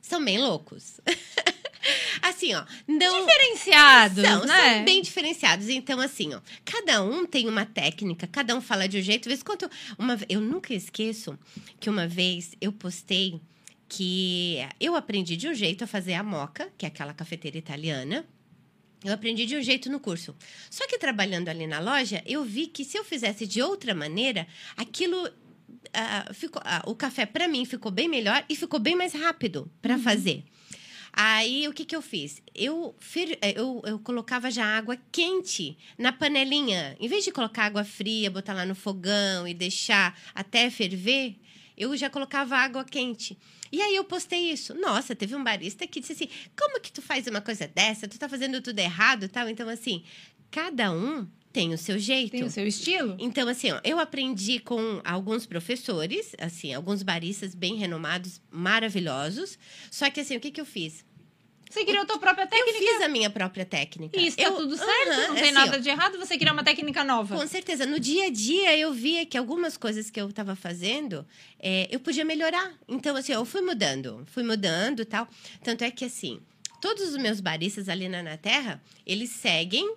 São 0.00 0.24
bem 0.24 0.38
loucos. 0.38 1.00
assim, 2.22 2.54
ó, 2.54 2.64
não 2.86 3.26
Diferenciados, 3.26 4.24
são, 4.24 4.44
né? 4.44 4.74
são 4.74 4.84
bem 4.84 5.02
diferenciados. 5.02 5.68
Então, 5.68 6.00
assim, 6.00 6.34
ó, 6.34 6.40
cada 6.64 7.02
um 7.02 7.26
tem 7.26 7.48
uma 7.48 7.64
técnica, 7.64 8.26
cada 8.26 8.54
um 8.54 8.60
fala 8.60 8.88
de 8.88 8.98
um 8.98 9.02
jeito. 9.02 9.28
Vez 9.28 9.42
quanto 9.42 9.68
uma, 9.98 10.18
eu 10.28 10.40
nunca 10.40 10.74
esqueço 10.74 11.38
que 11.78 11.90
uma 11.90 12.06
vez 12.06 12.52
eu 12.60 12.72
postei 12.72 13.40
que 13.88 14.58
eu 14.78 14.94
aprendi 14.94 15.36
de 15.36 15.48
um 15.48 15.54
jeito 15.54 15.82
a 15.82 15.86
fazer 15.86 16.14
a 16.14 16.22
moca, 16.22 16.72
que 16.78 16.86
é 16.86 16.88
aquela 16.88 17.12
cafeteira 17.12 17.58
italiana. 17.58 18.24
Eu 19.02 19.12
aprendi 19.12 19.46
de 19.46 19.56
um 19.56 19.62
jeito 19.62 19.90
no 19.90 19.98
curso. 19.98 20.36
Só 20.70 20.86
que 20.86 20.98
trabalhando 20.98 21.48
ali 21.48 21.66
na 21.66 21.80
loja, 21.80 22.22
eu 22.26 22.44
vi 22.44 22.66
que 22.66 22.84
se 22.84 22.96
eu 22.96 23.04
fizesse 23.04 23.46
de 23.46 23.60
outra 23.60 23.94
maneira, 23.94 24.46
aquilo 24.76 25.28
ah, 25.92 26.30
ficou, 26.32 26.62
ah, 26.64 26.82
o 26.86 26.94
café 26.94 27.26
para 27.26 27.48
mim 27.48 27.64
ficou 27.64 27.90
bem 27.90 28.08
melhor 28.08 28.44
e 28.48 28.54
ficou 28.54 28.78
bem 28.78 28.94
mais 28.94 29.12
rápido 29.12 29.70
para 29.82 29.98
fazer. 29.98 30.44
Aí 31.12 31.66
o 31.68 31.72
que, 31.72 31.84
que 31.84 31.94
eu 31.94 32.02
fiz? 32.02 32.42
Eu, 32.54 32.94
eh, 33.42 33.54
eu, 33.56 33.82
eu 33.84 33.98
colocava 33.98 34.50
já 34.50 34.64
água 34.64 34.96
quente 35.10 35.76
na 35.98 36.12
panelinha. 36.12 36.96
Em 37.00 37.08
vez 37.08 37.24
de 37.24 37.32
colocar 37.32 37.64
água 37.64 37.84
fria, 37.84 38.30
botar 38.30 38.54
lá 38.54 38.64
no 38.64 38.74
fogão 38.74 39.46
e 39.46 39.54
deixar 39.54 40.18
até 40.34 40.70
ferver, 40.70 41.36
eu 41.76 41.96
já 41.96 42.08
colocava 42.08 42.56
água 42.56 42.84
quente. 42.84 43.36
E 43.72 43.80
aí 43.80 43.96
eu 43.96 44.04
postei 44.04 44.50
isso. 44.50 44.74
Nossa, 44.74 45.14
teve 45.14 45.34
um 45.34 45.42
barista 45.42 45.86
que 45.86 46.00
disse 46.00 46.12
assim: 46.12 46.28
como 46.58 46.80
que 46.80 46.92
tu 46.92 47.00
faz 47.00 47.26
uma 47.26 47.40
coisa 47.40 47.66
dessa? 47.68 48.08
Tu 48.08 48.18
tá 48.18 48.28
fazendo 48.28 48.60
tudo 48.60 48.78
errado 48.78 49.28
tal. 49.28 49.48
Então, 49.48 49.68
assim, 49.68 50.04
cada 50.50 50.92
um 50.92 51.26
tem 51.52 51.74
o 51.74 51.78
seu 51.78 51.98
jeito. 51.98 52.30
Tem 52.32 52.44
o 52.44 52.50
seu 52.50 52.66
estilo? 52.66 53.16
Então, 53.18 53.48
assim, 53.48 53.72
ó, 53.72 53.80
eu 53.82 53.98
aprendi 53.98 54.60
com 54.60 55.00
alguns 55.04 55.46
professores, 55.46 56.32
assim, 56.38 56.72
alguns 56.72 57.02
baristas 57.02 57.54
bem 57.54 57.74
renomados, 57.74 58.40
maravilhosos. 58.50 59.58
Só 59.90 60.08
que, 60.10 60.20
assim, 60.20 60.36
o 60.36 60.40
que, 60.40 60.50
que 60.50 60.60
eu 60.60 60.66
fiz? 60.66 61.04
Você 61.68 61.84
criou 61.84 62.02
a 62.02 62.04
tua 62.04 62.18
própria 62.18 62.48
técnica? 62.48 62.78
Eu 62.78 62.92
fiz 62.94 63.02
a 63.02 63.08
minha 63.08 63.30
própria 63.30 63.64
técnica. 63.64 64.18
E 64.18 64.26
isso 64.26 64.36
tá 64.36 64.42
eu, 64.42 64.56
tudo 64.56 64.76
certo, 64.76 65.08
Aham, 65.08 65.28
não 65.28 65.34
tem 65.34 65.44
assim, 65.44 65.52
nada 65.52 65.80
de 65.80 65.88
errado 65.88 66.18
você 66.18 66.36
criar 66.36 66.52
uma 66.52 66.64
técnica 66.64 67.04
nova. 67.04 67.36
Com 67.36 67.46
certeza. 67.46 67.86
No 67.86 68.00
dia 68.00 68.26
a 68.26 68.30
dia, 68.30 68.76
eu 68.76 68.92
via 68.92 69.24
que 69.24 69.38
algumas 69.38 69.76
coisas 69.76 70.10
que 70.10 70.20
eu 70.20 70.28
estava 70.28 70.56
fazendo, 70.56 71.24
é, 71.60 71.86
eu 71.88 72.00
podia 72.00 72.24
melhorar. 72.24 72.72
Então, 72.88 73.14
assim, 73.14 73.32
eu 73.32 73.44
fui 73.44 73.60
mudando. 73.60 74.24
Fui 74.26 74.42
mudando 74.42 75.02
e 75.02 75.04
tal. 75.04 75.28
Tanto 75.62 75.84
é 75.84 75.92
que, 75.92 76.04
assim, 76.04 76.40
todos 76.80 77.08
os 77.10 77.16
meus 77.16 77.40
baristas 77.40 77.88
ali 77.88 78.08
na, 78.08 78.20
na 78.22 78.36
Terra, 78.36 78.82
eles 79.06 79.30
seguem... 79.30 79.94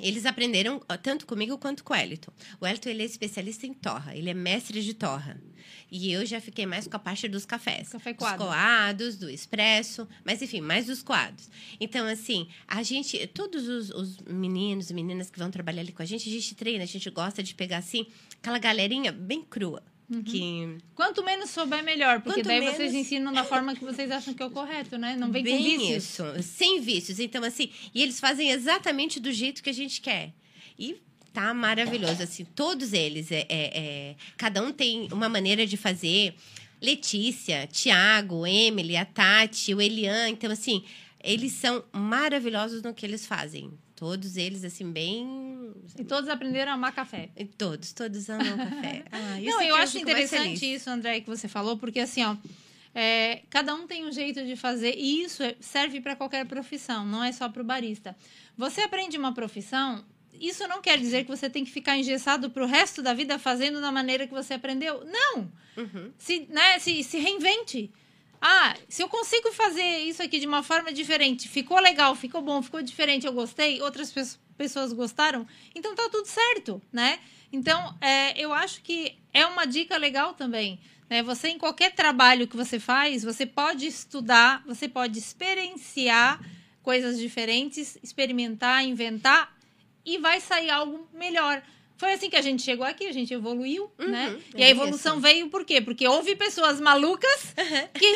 Eles 0.00 0.24
aprenderam 0.24 0.80
tanto 1.02 1.26
comigo 1.26 1.58
quanto 1.58 1.84
com 1.84 1.92
o 1.92 1.96
Wellington. 1.96 2.32
O 2.60 2.64
Wellington, 2.64 2.88
ele 2.88 3.02
é 3.02 3.06
especialista 3.06 3.66
em 3.66 3.74
torra. 3.74 4.16
Ele 4.16 4.30
é 4.30 4.34
mestre 4.34 4.82
de 4.82 4.94
torra. 4.94 5.40
E 5.90 6.10
eu 6.10 6.24
já 6.24 6.40
fiquei 6.40 6.64
mais 6.64 6.86
com 6.86 6.96
a 6.96 6.98
parte 6.98 7.28
dos 7.28 7.44
cafés. 7.44 7.90
Café 7.90 8.12
dos 8.12 8.18
coado. 8.18 8.44
coados, 8.44 9.16
do 9.16 9.28
expresso. 9.28 10.08
Mas, 10.24 10.40
enfim, 10.40 10.60
mais 10.60 10.86
dos 10.86 11.02
coados. 11.02 11.50
Então, 11.78 12.06
assim, 12.06 12.48
a 12.66 12.82
gente... 12.82 13.26
Todos 13.28 13.68
os, 13.68 13.90
os 13.90 14.18
meninos 14.20 14.90
e 14.90 14.94
meninas 14.94 15.30
que 15.30 15.38
vão 15.38 15.50
trabalhar 15.50 15.82
ali 15.82 15.92
com 15.92 16.02
a 16.02 16.06
gente, 16.06 16.28
a 16.28 16.32
gente 16.32 16.54
treina. 16.54 16.84
A 16.84 16.86
gente 16.86 17.10
gosta 17.10 17.42
de 17.42 17.54
pegar, 17.54 17.78
assim, 17.78 18.06
aquela 18.40 18.58
galerinha 18.58 19.12
bem 19.12 19.42
crua. 19.42 19.82
Que 20.20 20.76
Quanto 20.94 21.22
menos 21.24 21.50
souber, 21.50 21.82
melhor. 21.84 22.20
Porque 22.20 22.40
Quanto 22.40 22.46
daí 22.48 22.60
menos- 22.60 22.76
vocês 22.76 22.92
ensinam 22.92 23.32
da 23.32 23.44
forma 23.44 23.74
que 23.74 23.84
vocês 23.84 24.10
acham 24.10 24.34
que 24.34 24.42
é 24.42 24.46
o 24.46 24.50
correto, 24.50 24.98
né? 24.98 25.14
Não 25.16 25.30
vem 25.30 25.44
com 25.44 25.50
Bem 25.50 25.78
vícios. 25.78 26.04
isso, 26.04 26.24
sem 26.42 26.80
vícios. 26.80 27.20
Então, 27.20 27.42
assim, 27.44 27.70
e 27.94 28.02
eles 28.02 28.18
fazem 28.18 28.50
exatamente 28.50 29.20
do 29.20 29.30
jeito 29.30 29.62
que 29.62 29.70
a 29.70 29.74
gente 29.74 30.00
quer. 30.00 30.32
E 30.78 30.96
tá 31.32 31.54
maravilhoso, 31.54 32.22
assim, 32.22 32.44
todos 32.44 32.92
eles. 32.92 33.30
É, 33.30 33.46
é- 33.48 33.78
é- 33.78 34.16
cada 34.36 34.62
um 34.62 34.72
tem 34.72 35.08
uma 35.12 35.28
maneira 35.28 35.66
de 35.66 35.76
fazer. 35.76 36.34
Letícia, 36.80 37.66
Tiago, 37.70 38.44
Emily, 38.46 38.96
a 38.96 39.04
Tati, 39.04 39.72
o 39.72 39.80
Elian. 39.80 40.28
Então, 40.28 40.50
assim, 40.50 40.82
eles 41.22 41.52
são 41.52 41.84
maravilhosos 41.92 42.82
no 42.82 42.92
que 42.92 43.06
eles 43.06 43.24
fazem. 43.24 43.70
Todos 44.02 44.36
eles, 44.36 44.64
assim, 44.64 44.90
bem. 44.90 45.70
E 45.96 46.02
todos 46.02 46.28
aprenderam 46.28 46.72
a 46.72 46.74
amar 46.74 46.92
café. 46.92 47.28
e 47.36 47.44
Todos, 47.44 47.92
todos 47.92 48.28
amam 48.28 48.56
café. 48.56 49.04
Ah, 49.12 49.40
isso 49.40 49.48
Não, 49.48 49.58
que 49.60 49.66
eu 49.68 49.76
acho 49.76 49.96
interessante 49.96 50.74
isso, 50.74 50.90
André, 50.90 51.20
que 51.20 51.28
você 51.28 51.46
falou, 51.46 51.76
porque 51.78 52.00
assim, 52.00 52.24
ó, 52.24 52.34
é, 52.92 53.42
cada 53.48 53.72
um 53.76 53.86
tem 53.86 54.04
um 54.04 54.10
jeito 54.10 54.44
de 54.44 54.56
fazer 54.56 54.92
e 54.96 55.22
isso 55.22 55.40
é- 55.44 55.54
serve 55.60 56.00
para 56.00 56.16
qualquer 56.16 56.44
profissão, 56.46 57.06
não 57.06 57.22
é 57.22 57.30
só 57.30 57.48
para 57.48 57.62
o 57.62 57.64
barista. 57.64 58.16
Você 58.58 58.80
aprende 58.80 59.16
uma 59.16 59.32
profissão, 59.32 60.04
isso 60.34 60.66
não 60.66 60.82
quer 60.82 60.98
dizer 60.98 61.22
que 61.22 61.30
você 61.30 61.48
tem 61.48 61.64
que 61.64 61.70
ficar 61.70 61.96
engessado 61.96 62.50
para 62.50 62.64
o 62.64 62.66
resto 62.66 63.02
da 63.02 63.14
vida 63.14 63.38
fazendo 63.38 63.80
da 63.80 63.92
maneira 63.92 64.26
que 64.26 64.34
você 64.34 64.54
aprendeu. 64.54 65.04
Não! 65.04 65.48
Uhum. 65.76 66.10
Se, 66.18 66.40
né, 66.50 66.80
se, 66.80 67.04
se 67.04 67.20
reinvente. 67.20 67.88
Ah, 68.44 68.74
se 68.88 69.00
eu 69.00 69.08
consigo 69.08 69.52
fazer 69.52 69.98
isso 70.00 70.20
aqui 70.20 70.40
de 70.40 70.48
uma 70.48 70.64
forma 70.64 70.92
diferente, 70.92 71.48
ficou 71.48 71.78
legal, 71.78 72.12
ficou 72.16 72.42
bom, 72.42 72.60
ficou 72.60 72.82
diferente, 72.82 73.24
eu 73.24 73.32
gostei, 73.32 73.80
outras 73.80 74.10
pe- 74.10 74.36
pessoas 74.58 74.92
gostaram, 74.92 75.46
então 75.76 75.94
tá 75.94 76.08
tudo 76.10 76.26
certo, 76.26 76.82
né? 76.92 77.20
Então, 77.52 77.96
é, 78.00 78.36
eu 78.36 78.52
acho 78.52 78.82
que 78.82 79.16
é 79.32 79.46
uma 79.46 79.64
dica 79.64 79.96
legal 79.96 80.34
também. 80.34 80.80
Né? 81.08 81.22
Você, 81.22 81.50
em 81.50 81.58
qualquer 81.58 81.94
trabalho 81.94 82.48
que 82.48 82.56
você 82.56 82.80
faz, 82.80 83.22
você 83.22 83.46
pode 83.46 83.86
estudar, 83.86 84.64
você 84.66 84.88
pode 84.88 85.20
experienciar 85.20 86.40
coisas 86.82 87.20
diferentes, 87.20 87.96
experimentar, 88.02 88.82
inventar, 88.84 89.56
e 90.04 90.18
vai 90.18 90.40
sair 90.40 90.70
algo 90.70 91.06
melhor. 91.14 91.62
Foi 91.96 92.12
assim 92.12 92.28
que 92.28 92.36
a 92.36 92.42
gente 92.42 92.62
chegou 92.62 92.84
aqui, 92.84 93.06
a 93.06 93.12
gente 93.12 93.32
evoluiu, 93.32 93.90
né? 93.98 94.36
é 94.54 94.60
E 94.60 94.64
a 94.64 94.68
evolução 94.70 95.20
veio 95.20 95.48
por 95.48 95.64
quê? 95.64 95.80
Porque 95.80 96.06
houve 96.08 96.34
pessoas 96.34 96.80
malucas 96.80 97.54
que 97.94 98.06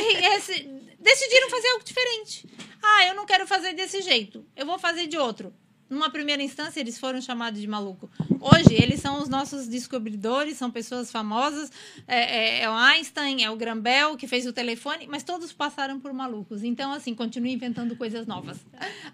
decidiram 0.99 1.51
fazer 1.51 1.69
algo 1.69 1.85
diferente. 1.85 2.47
Ah, 2.83 3.07
eu 3.07 3.15
não 3.15 3.27
quero 3.27 3.47
fazer 3.47 3.73
desse 3.75 4.01
jeito, 4.03 4.45
eu 4.57 4.67
vou 4.67 4.79
fazer 4.79 5.07
de 5.07 5.17
outro. 5.19 5.53
Numa 5.89 6.11
primeira 6.11 6.43
instância, 6.43 6.81
eles 6.81 6.99
foram 6.99 7.21
chamados 7.21 7.61
de 7.61 7.67
maluco. 7.69 8.11
Hoje, 8.41 8.75
eles 8.75 8.99
são 9.01 9.23
os 9.23 9.29
nossos 9.29 9.69
descobridores, 9.69 10.57
são 10.57 10.69
pessoas 10.69 11.12
famosas. 11.12 11.71
É, 12.09 12.19
é- 12.19 12.62
é 12.62 12.69
o 12.69 12.73
Einstein, 12.73 13.45
é 13.45 13.51
o 13.53 13.55
Graham 13.57 13.79
Bell, 13.79 14.17
que 14.17 14.27
fez 14.27 14.47
o 14.47 14.53
telefone, 14.53 15.07
mas 15.09 15.23
todos 15.23 15.53
passaram 15.53 16.01
por 16.01 16.12
malucos. 16.12 16.65
Então, 16.65 16.93
assim, 16.93 17.15
continue 17.15 17.53
inventando 17.53 17.95
coisas 17.95 18.27
novas. 18.27 18.59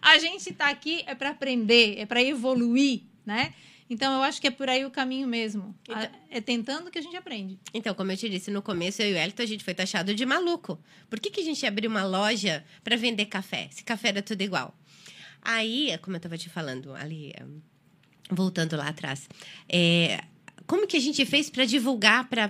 A 0.00 0.16
gente 0.18 0.48
está 0.48 0.70
aqui 0.70 1.02
é 1.06 1.14
para 1.14 1.28
aprender, 1.28 1.96
é 1.98 2.06
para 2.06 2.22
evoluir, 2.22 3.02
né? 3.26 3.52
Então, 3.92 4.10
eu 4.16 4.22
acho 4.22 4.40
que 4.40 4.46
é 4.46 4.50
por 4.50 4.68
aí 4.70 4.84
o 4.86 4.90
caminho 4.90 5.28
mesmo. 5.28 5.74
A- 5.90 6.08
É 6.30 6.40
tentando 6.40 6.90
que 6.90 6.98
a 6.98 7.02
gente 7.02 7.14
aprende. 7.16 7.58
Então, 7.74 7.94
como 7.94 8.10
eu 8.10 8.16
te 8.16 8.26
disse, 8.28 8.50
no 8.50 8.62
começo 8.62 9.02
eu 9.02 9.10
e 9.10 9.12
o 9.14 9.16
Elton, 9.18 9.42
a 9.42 9.46
gente 9.46 9.62
foi 9.62 9.74
taxado 9.74 10.14
de 10.14 10.24
maluco. 10.24 10.78
Por 11.10 11.20
que, 11.20 11.30
que 11.30 11.40
a 11.40 11.44
gente 11.44 11.64
abriu 11.66 11.90
uma 11.90 12.04
loja 12.04 12.64
para 12.82 12.96
vender 12.96 13.26
café? 13.26 13.68
Se 13.70 13.84
café 13.84 14.08
era 14.08 14.22
tudo 14.22 14.40
igual. 14.42 14.74
Aí, 15.42 15.96
como 16.00 16.16
eu 16.16 16.18
estava 16.18 16.38
te 16.38 16.48
falando 16.48 16.94
ali, 16.94 17.32
eh, 17.36 17.44
voltando 18.30 18.76
lá 18.76 18.88
atrás, 18.88 19.28
é, 19.68 20.24
como 20.66 20.86
que 20.86 20.96
a 20.96 21.00
gente 21.00 21.26
fez 21.26 21.50
para 21.50 21.64
divulgar, 21.66 22.28
para 22.30 22.48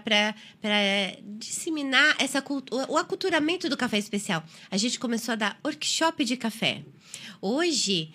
disseminar 1.39 2.15
essa 2.21 2.41
cultura, 2.41 2.87
o 2.91 2.97
aculturamento 2.97 3.69
do 3.69 3.77
café 3.77 3.99
especial? 3.99 4.45
A 4.71 4.77
gente 4.77 4.99
começou 5.01 5.33
a 5.33 5.37
dar 5.37 5.61
workshop 5.65 6.25
de 6.25 6.37
café. 6.37 6.85
Hoje, 7.41 8.15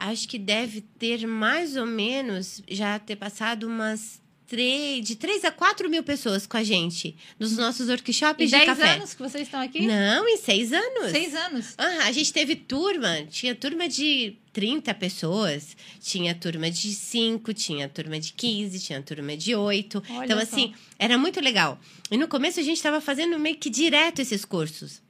acho 0.00 0.26
que 0.26 0.38
deve 0.38 0.80
ter 0.80 1.26
mais 1.26 1.76
ou 1.76 1.86
menos 1.86 2.62
já 2.68 2.98
ter 2.98 3.16
passado 3.16 3.66
umas 3.66 4.20
três, 4.46 5.06
de 5.06 5.14
3 5.14 5.44
a 5.44 5.52
4 5.52 5.88
mil 5.88 6.02
pessoas 6.02 6.44
com 6.44 6.56
a 6.56 6.64
gente 6.64 7.16
nos 7.38 7.56
nossos 7.56 7.88
workshops 7.88 8.50
de 8.50 8.50
10 8.50 8.66
café. 8.66 8.94
anos 8.94 9.14
que 9.14 9.22
vocês 9.22 9.44
estão 9.44 9.60
aqui? 9.60 9.86
Não, 9.86 10.26
em 10.28 10.36
seis 10.38 10.72
anos. 10.72 11.12
Seis 11.12 11.34
anos. 11.36 11.74
Ah, 11.78 12.06
a 12.06 12.12
gente 12.12 12.32
teve 12.32 12.56
turma, 12.56 13.22
tinha 13.30 13.54
turma 13.54 13.88
de 13.88 14.36
30 14.52 14.92
pessoas, 14.94 15.76
tinha 16.00 16.34
turma 16.34 16.68
de 16.68 16.92
5, 16.92 17.54
tinha 17.54 17.88
turma 17.88 18.18
de 18.18 18.32
15, 18.32 18.80
tinha 18.80 19.00
turma 19.00 19.36
de 19.36 19.54
8. 19.54 20.02
Olha 20.10 20.24
então, 20.24 20.36
só. 20.38 20.42
assim, 20.42 20.74
era 20.98 21.16
muito 21.16 21.40
legal. 21.40 21.78
E 22.10 22.16
no 22.16 22.26
começo 22.26 22.58
a 22.58 22.62
gente 22.64 22.76
estava 22.76 23.00
fazendo 23.00 23.38
meio 23.38 23.56
que 23.56 23.70
direto 23.70 24.20
esses 24.20 24.44
cursos. 24.44 25.00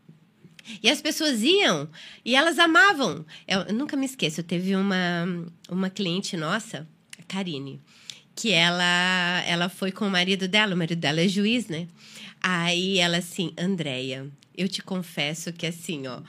E 0.83 0.89
as 0.91 1.01
pessoas 1.01 1.43
iam 1.43 1.89
e 2.25 2.35
elas 2.35 2.59
amavam. 2.59 3.25
Eu, 3.47 3.61
eu 3.63 3.75
nunca 3.75 3.97
me 3.97 4.07
esqueço, 4.07 4.43
teve 4.43 4.77
uma, 4.77 5.27
uma 5.69 5.91
cliente 5.91 6.37
nossa, 6.37 6.89
a 7.19 7.23
Karine, 7.23 7.81
que 8.35 8.53
ela, 8.53 9.43
ela 9.47 9.69
foi 9.69 9.93
com 9.93 10.07
o 10.07 10.11
marido 10.11 10.49
dela, 10.49 10.75
o 10.75 10.79
marido 10.79 10.99
dela 10.99 11.21
é 11.21 11.29
juiz, 11.29 11.69
né? 11.69 11.89
Aí 12.43 12.99
ela 12.99 13.19
assim, 13.19 13.53
Andréia, 13.59 14.31
eu 14.57 14.69
te 14.69 14.83
confesso 14.83 15.53
que 15.53 15.67
assim, 15.67 16.07
ó. 16.07 16.21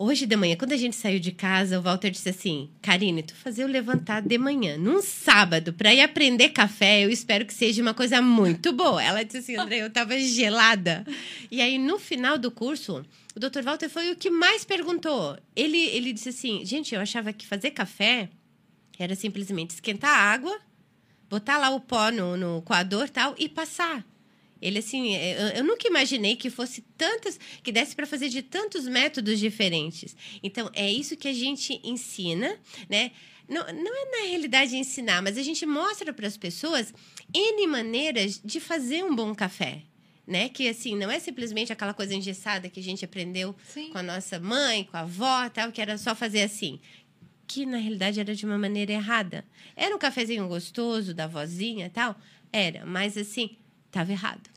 Hoje 0.00 0.26
de 0.26 0.36
manhã, 0.36 0.54
quando 0.54 0.74
a 0.74 0.76
gente 0.76 0.94
saiu 0.94 1.18
de 1.18 1.32
casa, 1.32 1.76
o 1.76 1.82
Walter 1.82 2.08
disse 2.08 2.28
assim: 2.28 2.70
Karine, 2.80 3.20
tu 3.20 3.34
fazer 3.34 3.64
eu 3.64 3.66
levantar 3.66 4.22
de 4.22 4.38
manhã, 4.38 4.78
num 4.78 5.02
sábado, 5.02 5.72
para 5.72 5.92
ir 5.92 6.00
aprender 6.00 6.50
café, 6.50 7.04
eu 7.04 7.10
espero 7.10 7.44
que 7.44 7.52
seja 7.52 7.82
uma 7.82 7.92
coisa 7.92 8.22
muito 8.22 8.72
boa. 8.72 9.02
Ela 9.02 9.24
disse 9.24 9.38
assim: 9.38 9.56
André, 9.56 9.82
eu 9.82 9.90
tava 9.90 10.16
gelada. 10.20 11.04
E 11.50 11.60
aí, 11.60 11.78
no 11.78 11.98
final 11.98 12.38
do 12.38 12.48
curso, 12.48 13.04
o 13.34 13.40
Dr. 13.40 13.62
Walter 13.64 13.88
foi 13.88 14.12
o 14.12 14.16
que 14.16 14.30
mais 14.30 14.64
perguntou. 14.64 15.36
Ele, 15.56 15.76
ele 15.88 16.12
disse 16.12 16.28
assim: 16.28 16.64
gente, 16.64 16.94
eu 16.94 17.00
achava 17.00 17.32
que 17.32 17.44
fazer 17.44 17.72
café 17.72 18.28
era 19.00 19.16
simplesmente 19.16 19.70
esquentar 19.70 20.10
a 20.14 20.32
água, 20.32 20.56
botar 21.28 21.58
lá 21.58 21.70
o 21.70 21.80
pó 21.80 22.12
no, 22.12 22.36
no 22.36 22.62
coador 22.62 23.08
tal 23.10 23.34
e 23.36 23.48
passar. 23.48 24.04
Ele, 24.60 24.78
assim, 24.78 25.14
eu, 25.14 25.48
eu 25.48 25.64
nunca 25.64 25.86
imaginei 25.86 26.36
que 26.36 26.50
fosse 26.50 26.82
tantos, 26.96 27.38
que 27.62 27.70
desse 27.70 27.94
para 27.94 28.06
fazer 28.06 28.28
de 28.28 28.42
tantos 28.42 28.86
métodos 28.86 29.38
diferentes. 29.38 30.16
Então, 30.42 30.70
é 30.74 30.90
isso 30.90 31.16
que 31.16 31.28
a 31.28 31.32
gente 31.32 31.80
ensina, 31.84 32.58
né? 32.88 33.12
Não, 33.48 33.62
não 33.72 33.96
é 33.96 34.10
na 34.20 34.28
realidade 34.28 34.76
ensinar, 34.76 35.22
mas 35.22 35.38
a 35.38 35.42
gente 35.42 35.64
mostra 35.64 36.12
para 36.12 36.26
as 36.26 36.36
pessoas 36.36 36.92
N 37.32 37.66
maneiras 37.66 38.40
de 38.44 38.60
fazer 38.60 39.04
um 39.04 39.14
bom 39.14 39.34
café. 39.34 39.82
Né? 40.26 40.50
Que 40.50 40.68
assim, 40.68 40.94
não 40.94 41.10
é 41.10 41.18
simplesmente 41.18 41.72
aquela 41.72 41.94
coisa 41.94 42.14
engessada 42.14 42.68
que 42.68 42.78
a 42.78 42.82
gente 42.82 43.02
aprendeu 43.02 43.56
Sim. 43.66 43.88
com 43.88 43.96
a 43.96 44.02
nossa 44.02 44.38
mãe, 44.38 44.84
com 44.84 44.94
a 44.94 45.00
avó, 45.00 45.48
tal, 45.48 45.72
que 45.72 45.80
era 45.80 45.96
só 45.96 46.14
fazer 46.14 46.42
assim 46.42 46.78
que 47.48 47.64
na 47.64 47.78
realidade 47.78 48.20
era 48.20 48.34
de 48.34 48.44
uma 48.44 48.58
maneira 48.58 48.92
errada. 48.92 49.42
Era 49.74 49.96
um 49.96 49.98
cafezinho 49.98 50.46
gostoso 50.46 51.14
da 51.14 51.26
vozinha 51.26 51.90
tal? 51.92 52.14
Era, 52.52 52.84
mas 52.84 53.16
assim, 53.16 53.56
estava 53.88 54.12
errado. 54.12 54.48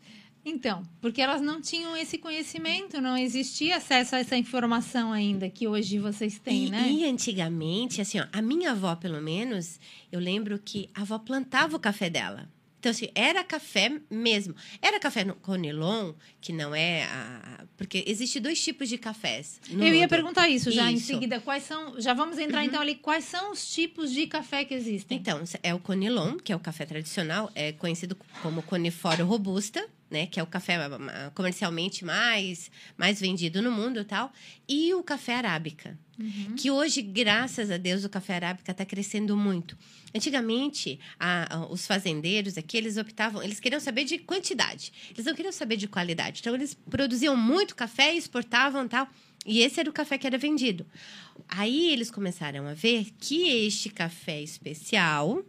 Então, 0.43 0.81
porque 0.99 1.21
elas 1.21 1.39
não 1.39 1.61
tinham 1.61 1.95
esse 1.95 2.17
conhecimento, 2.17 2.99
não 2.99 3.15
existia 3.15 3.77
acesso 3.77 4.15
a 4.15 4.19
essa 4.19 4.35
informação 4.35 5.11
ainda 5.11 5.47
que 5.49 5.67
hoje 5.67 5.99
vocês 5.99 6.39
têm, 6.39 6.65
e, 6.65 6.69
né? 6.71 6.91
e 6.91 7.05
antigamente, 7.05 8.01
assim, 8.01 8.19
ó, 8.19 8.25
a 8.33 8.41
minha 8.41 8.71
avó, 8.71 8.95
pelo 8.95 9.21
menos, 9.21 9.79
eu 10.11 10.19
lembro 10.19 10.57
que 10.57 10.89
a 10.95 11.01
avó 11.01 11.19
plantava 11.19 11.77
o 11.77 11.79
café 11.79 12.09
dela. 12.09 12.49
Então, 12.81 12.89
assim, 12.89 13.09
era 13.13 13.43
café 13.43 14.01
mesmo. 14.09 14.55
Era 14.81 14.99
café 14.99 15.23
no 15.23 15.35
Conilon, 15.35 16.13
que 16.41 16.51
não 16.51 16.73
é 16.73 17.03
a... 17.03 17.63
Porque 17.77 18.03
existe 18.07 18.39
dois 18.39 18.59
tipos 18.59 18.89
de 18.89 18.97
cafés. 18.97 19.61
Eu 19.69 19.93
ia 19.93 20.01
mundo. 20.01 20.09
perguntar 20.09 20.49
isso 20.49 20.71
já 20.71 20.91
em 20.91 20.95
Isso. 20.95 21.13
Uhum. 21.13 21.19
seguida. 21.19 21.39
Quais 21.39 21.61
são. 21.61 22.01
Já 22.01 22.15
vamos 22.15 22.39
entrar 22.39 22.65
então 22.65 22.81
ali. 22.81 22.95
Quais 22.95 23.25
são 23.25 23.51
os 23.51 23.71
tipos 23.71 24.11
de 24.11 24.25
café 24.25 24.65
que 24.65 24.73
existem? 24.73 25.19
Então, 25.19 25.43
é 25.61 25.75
o 25.75 25.79
Conilon, 25.79 26.37
que 26.37 26.51
é 26.51 26.55
o 26.55 26.59
café 26.59 26.83
tradicional, 26.83 27.51
é 27.53 27.71
conhecido 27.71 28.17
como 28.41 28.63
Coniforo 28.63 29.25
Robusta, 29.25 29.87
né? 30.09 30.25
Que 30.25 30.39
é 30.39 30.43
o 30.43 30.47
café 30.47 30.79
comercialmente 31.35 32.03
mais, 32.03 32.71
mais 32.97 33.21
vendido 33.21 33.61
no 33.61 33.71
mundo 33.71 33.99
e 33.99 34.05
tal. 34.05 34.33
E 34.67 34.91
o 34.95 35.03
café 35.03 35.35
arábica. 35.35 35.99
Que 36.57 36.69
hoje, 36.71 37.01
graças 37.01 37.69
a 37.71 37.77
Deus, 37.77 38.03
o 38.03 38.09
café 38.09 38.35
arábica 38.35 38.71
está 38.71 38.85
crescendo 38.85 39.35
muito. 39.37 39.77
Antigamente, 40.13 40.99
a- 41.19 41.55
a- 41.55 41.65
os 41.71 41.85
fazendeiros 41.87 42.57
aqui, 42.57 42.77
eles 42.77 42.97
optavam, 42.97 43.41
eles 43.41 43.59
queriam 43.59 43.79
saber 43.79 44.03
de 44.05 44.17
quantidade. 44.17 44.91
Eles 45.13 45.25
não 45.25 45.33
queriam 45.33 45.51
saber 45.51 45.77
de 45.77 45.87
qualidade. 45.87 46.39
Então, 46.41 46.53
eles 46.55 46.73
produziam 46.89 47.35
muito 47.35 47.75
café 47.75 48.13
exportavam 48.15 48.87
tal. 48.87 49.07
E 49.45 49.59
esse 49.61 49.79
era 49.79 49.89
o 49.89 49.93
café 49.93 50.17
que 50.17 50.27
era 50.27 50.37
vendido. 50.37 50.85
Aí 51.47 51.91
eles 51.91 52.11
começaram 52.11 52.67
a 52.67 52.73
ver 52.73 53.07
que 53.19 53.41
este 53.65 53.89
café 53.89 54.41
especial, 54.41 55.43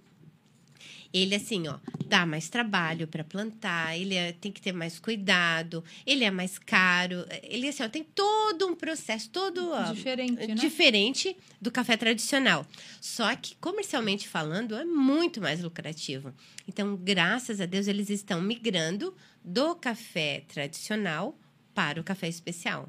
ele 1.13 1.35
assim, 1.35 1.67
ó, 1.69 1.79
dá 2.07 2.25
mais 2.27 2.49
trabalho 2.49 3.07
para 3.07 3.23
plantar, 3.25 3.97
ele 3.99 4.15
é- 4.15 4.33
tem 4.33 4.51
que 4.53 4.61
ter 4.61 4.73
mais 4.73 4.99
cuidado, 4.99 5.85
ele 6.07 6.25
é 6.25 6.31
mais 6.31 6.59
caro, 6.59 7.27
ele 7.43 7.69
assim, 7.69 7.83
ó, 7.83 7.89
tem 7.89 8.03
todo 8.05 8.67
um 8.67 8.75
processo 8.75 9.29
todo 9.31 9.71
ó, 9.71 9.93
Diferente, 9.93 10.47
né? 10.47 10.55
diferente 10.55 11.37
do 11.61 11.71
café 11.71 11.97
tradicional. 11.97 12.67
Só 13.01 13.35
que 13.37 13.55
comercialmente 13.57 14.29
falando 14.29 14.75
é 14.75 14.85
muito 14.85 15.41
mais 15.41 15.63
lucrativo. 15.63 16.33
Então, 16.67 16.97
graças 16.97 17.61
a 17.61 17.67
Deus 17.67 17.87
eles 17.87 18.11
estão 18.11 18.41
migrando 18.41 19.15
do 19.45 19.75
café 19.75 20.45
tradicional 20.49 21.37
para 21.75 22.01
o 22.01 22.05
café 22.05 22.29
especial. 22.29 22.89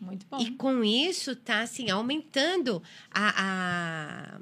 Muito 0.00 0.24
bom. 0.30 0.40
E 0.40 0.52
com 0.52 0.84
isso 0.84 1.34
tá 1.34 1.60
assim 1.62 1.90
aumentando 1.90 2.82
a, 3.10 3.34
a, 4.36 4.40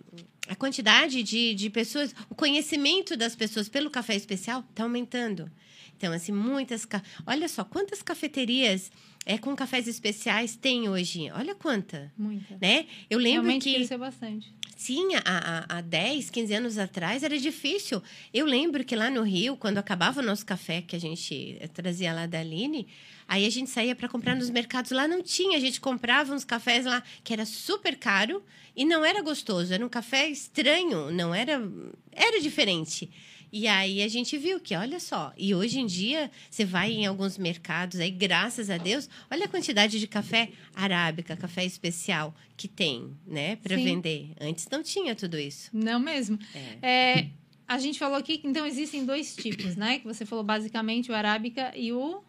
a 0.49 0.57
quantidade 0.57 1.23
de, 1.23 1.55
de 1.55 1.71
pessoas, 1.71 2.15
o 2.29 2.35
conhecimento 2.35 3.17
das 3.17 3.37
pessoas 3.37 3.69
pelo 3.69 3.91
café 3.91 4.17
especial 4.17 4.65
está 4.71 4.83
aumentando. 4.83 5.51
Então, 5.97 6.13
assim, 6.13 6.33
muitas. 6.33 6.87
Olha 7.27 7.49
só, 7.49 7.65
quantas 7.65 8.03
cafeterias 8.03 8.91
é, 9.27 9.37
com 9.37 9.55
cafés 9.57 9.89
especiais 9.89 10.55
tem 10.55 10.89
hoje? 10.89 11.29
Olha 11.33 11.55
quanta. 11.55 12.13
Muita. 12.17 12.57
Né? 12.61 12.87
Eu 13.11 13.19
lembro 13.19 13.43
Realmente 13.43 13.65
que. 13.65 13.75
cresceu 13.75 13.99
bastante. 13.99 14.55
Sim, 14.77 15.17
há, 15.17 15.67
há, 15.69 15.79
há 15.79 15.81
10, 15.81 16.31
15 16.31 16.55
anos 16.55 16.79
atrás 16.79 17.25
era 17.25 17.37
difícil. 17.37 18.01
Eu 18.33 18.47
lembro 18.47 18.85
que 18.85 18.95
lá 18.95 19.11
no 19.11 19.23
Rio, 19.23 19.57
quando 19.57 19.79
acabava 19.79 20.21
o 20.21 20.23
nosso 20.23 20.47
café 20.47 20.81
que 20.81 20.95
a 20.95 21.01
gente 21.01 21.61
trazia 21.75 22.13
lá 22.13 22.27
da 22.27 22.39
Aline, 22.39 22.87
aí 23.29 23.47
a 23.47 23.51
gente 23.51 23.71
saía 23.71 23.95
para 23.95 24.09
comprar 24.09 24.35
nos 24.35 24.51
mercados. 24.51 24.91
Lá 24.91 25.07
não 25.07 25.23
tinha, 25.23 25.57
a 25.57 25.61
gente 25.61 25.81
comprava 25.81 26.35
uns 26.35 26.45
cafés 26.45 26.87
lá 26.87 27.03
que 27.23 27.33
era 27.33 27.45
super 27.45 27.97
caro 27.97 28.43
e 28.75 28.85
não 28.85 29.05
era 29.05 29.23
gostoso. 29.23 29.73
Era 29.73 29.85
um 29.85 29.89
café 29.89 30.29
estranho, 30.29 31.11
não 31.13 31.35
era. 31.35 31.63
Era 32.11 32.41
diferente. 32.41 33.11
E 33.53 33.67
aí 33.67 34.03
a 34.03 34.09
gente 34.09 34.37
viu 34.37 34.61
que, 34.61 34.75
olha 34.75 35.01
só, 35.01 35.33
e 35.37 35.55
hoje 35.55 35.81
em 35.81 35.87
dia 35.87 36.31
você 36.51 36.65
vai 36.65 36.93
em 36.93 37.07
alguns 37.07 37.39
mercados 37.39 37.99
aí, 37.99 38.11
graças 38.11 38.69
a 38.69 38.77
Deus, 38.77 39.09
olha 39.31 39.47
a 39.47 39.49
quantidade 39.49 39.99
de 39.99 40.07
café 40.07 40.51
arábica, 40.75 41.35
café 41.37 41.65
especial 41.65 42.35
que 42.57 42.69
tem, 42.69 43.17
né, 43.27 43.57
para 43.57 43.75
vender. 43.77 44.33
Antes 44.39 44.69
não 44.71 44.83
tinha 44.83 45.15
tudo 45.15 45.39
isso. 45.39 45.71
Não 45.73 45.99
mesmo. 45.99 46.39
É. 46.83 47.19
É, 47.19 47.29
a 47.69 47.79
gente 47.79 47.99
falou 47.99 48.17
aqui 48.17 48.39
que 48.39 48.49
então 48.49 48.67
existem 48.67 49.05
dois 49.05 49.37
tipos, 49.37 49.77
né? 49.77 49.99
Que 49.99 50.07
você 50.07 50.25
falou 50.25 50.43
basicamente 50.43 51.11
o 51.11 51.15
arábica 51.15 51.71
e 51.77 51.93
o. 51.93 52.23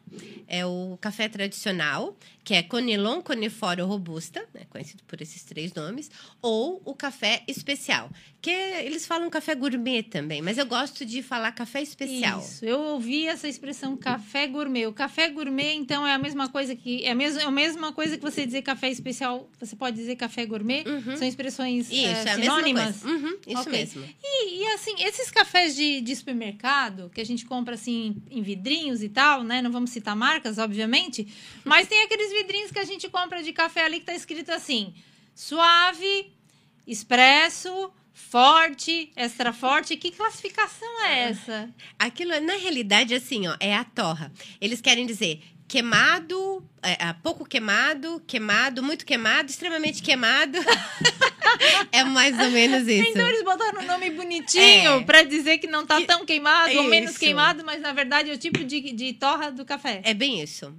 É 0.47 0.66
o 0.66 0.97
café 0.99 1.28
tradicional, 1.28 2.16
que 2.43 2.53
é 2.53 2.64
Conilon 2.64 3.22
Coniforo 3.22 3.86
Robusta, 3.86 4.43
né, 4.53 4.62
conhecido 4.70 5.03
por 5.07 5.22
esses 5.22 5.43
três 5.43 5.74
nomes, 5.74 6.10
ou 6.41 6.82
o 6.84 6.95
café 6.95 7.43
especial, 7.47 8.10
que 8.41 8.49
eles 8.49 9.05
falam 9.05 9.30
café 9.30 9.53
gourmet 9.53 10.03
também, 10.03 10.41
mas 10.41 10.57
eu 10.57 10.66
gosto 10.66 11.05
de 11.05 11.22
falar 11.22 11.51
café 11.51 11.82
especial. 11.82 12.39
Isso. 12.39 12.66
Eu 12.66 12.80
ouvi 12.80 13.28
essa 13.28 13.47
expressão 13.47 13.95
café 13.95 14.47
gourmet. 14.47 14.88
O 14.88 14.93
café 14.93 15.30
gourmet, 15.30 15.76
então, 15.76 16.07
é 16.07 16.14
a 16.14 16.18
mesma 16.18 16.49
coisa 16.49 16.76
que. 16.76 17.03
É 17.03 17.12
a 17.12 17.16
mesma, 17.16 17.41
é 17.41 17.45
a 17.45 17.51
mesma 17.51 17.91
coisa 17.91 18.18
que 18.18 18.24
você 18.24 18.45
dizer 18.45 18.62
café 18.62 18.89
especial. 18.89 19.49
Você 19.60 19.76
pode 19.76 19.97
dizer 19.97 20.16
café 20.16 20.45
gourmet? 20.45 20.84
São 21.18 21.28
expressões 21.28 21.89
Uhum. 21.89 21.95
Isso, 21.95 22.05
é, 22.07 22.12
é 22.12 22.36
sinônimas? 22.36 23.03
Uhum, 23.03 23.38
isso 23.47 23.62
Ok. 23.62 23.72
mesmo. 23.72 24.03
E, 24.24 24.62
e, 24.62 24.68
assim, 24.74 24.95
esses 25.03 25.30
cafés 25.30 25.76
de, 25.76 26.01
de 26.01 26.16
supermercado, 26.16 27.10
que 27.14 27.22
a 27.22 27.26
gente 27.26 27.45
compra 27.45 27.76
assim 27.76 28.16
em 28.30 28.41
vidrinhos 28.41 29.03
e 29.03 29.10
tal, 29.10 29.43
né? 29.43 29.62
Não 29.62 29.72
vamos 29.72 29.89
citar 30.00 30.16
marcas, 30.16 30.58
obviamente. 30.58 31.28
Mas 31.64 31.88
tem 31.88 32.02
aqueles 32.04 32.32
vidrinhos 32.32 32.72
que 32.72 32.80
a 32.80 32.86
gente 32.86 33.08
compra 33.10 33.43
de 33.43 33.54
café 33.54 33.86
ali 33.86 34.00
que 34.00 34.06
tá 34.06 34.16
escrito 34.16 34.52
assim: 34.52 34.93
suave, 35.36 36.34
expresso, 36.88 37.91
forte, 38.14 39.12
extra 39.16 39.54
forte. 39.54 39.95
Que 39.95 40.12
classificação 40.12 41.06
é 41.06 41.30
essa? 41.30 41.70
Aquilo, 41.97 42.39
na 42.41 42.54
realidade, 42.54 43.14
assim, 43.14 43.47
ó, 43.47 43.56
é 43.60 43.76
a 43.76 43.84
torra. 43.84 44.32
Eles 44.60 44.82
querem 44.82 45.06
dizer 45.06 45.41
queimado, 45.70 46.68
é, 46.82 46.98
ah, 47.00 47.14
pouco 47.22 47.46
queimado, 47.46 48.22
queimado, 48.26 48.82
muito 48.82 49.06
queimado, 49.06 49.52
extremamente 49.52 50.02
queimado. 50.02 50.58
é 51.94 52.04
mais 52.04 52.38
ou 52.40 52.50
menos 52.50 52.88
isso. 52.88 53.10
Então 53.10 53.28
eles 53.28 53.44
botaram 53.44 53.84
um 53.84 53.86
nome 53.86 54.10
bonitinho 54.10 55.00
É. 55.00 55.04
pra 55.04 55.22
dizer 55.22 55.60
que 55.60 55.68
não 55.68 55.86
tá 55.86 56.02
tão 56.02 56.26
queimado 56.26 56.76
ou 56.76 56.86
menos 56.86 57.12
Isso. 57.12 57.20
queimado, 57.20 57.64
mas 57.64 57.80
na 57.82 57.94
verdade 57.94 58.32
é 58.32 58.34
o 58.34 58.38
tipo 58.38 58.64
de, 58.64 58.92
de 58.92 59.14
torra 59.14 59.52
do 59.52 59.64
café. 59.64 60.02
É 60.04 60.14
bem 60.14 60.42
isso. 60.42 60.74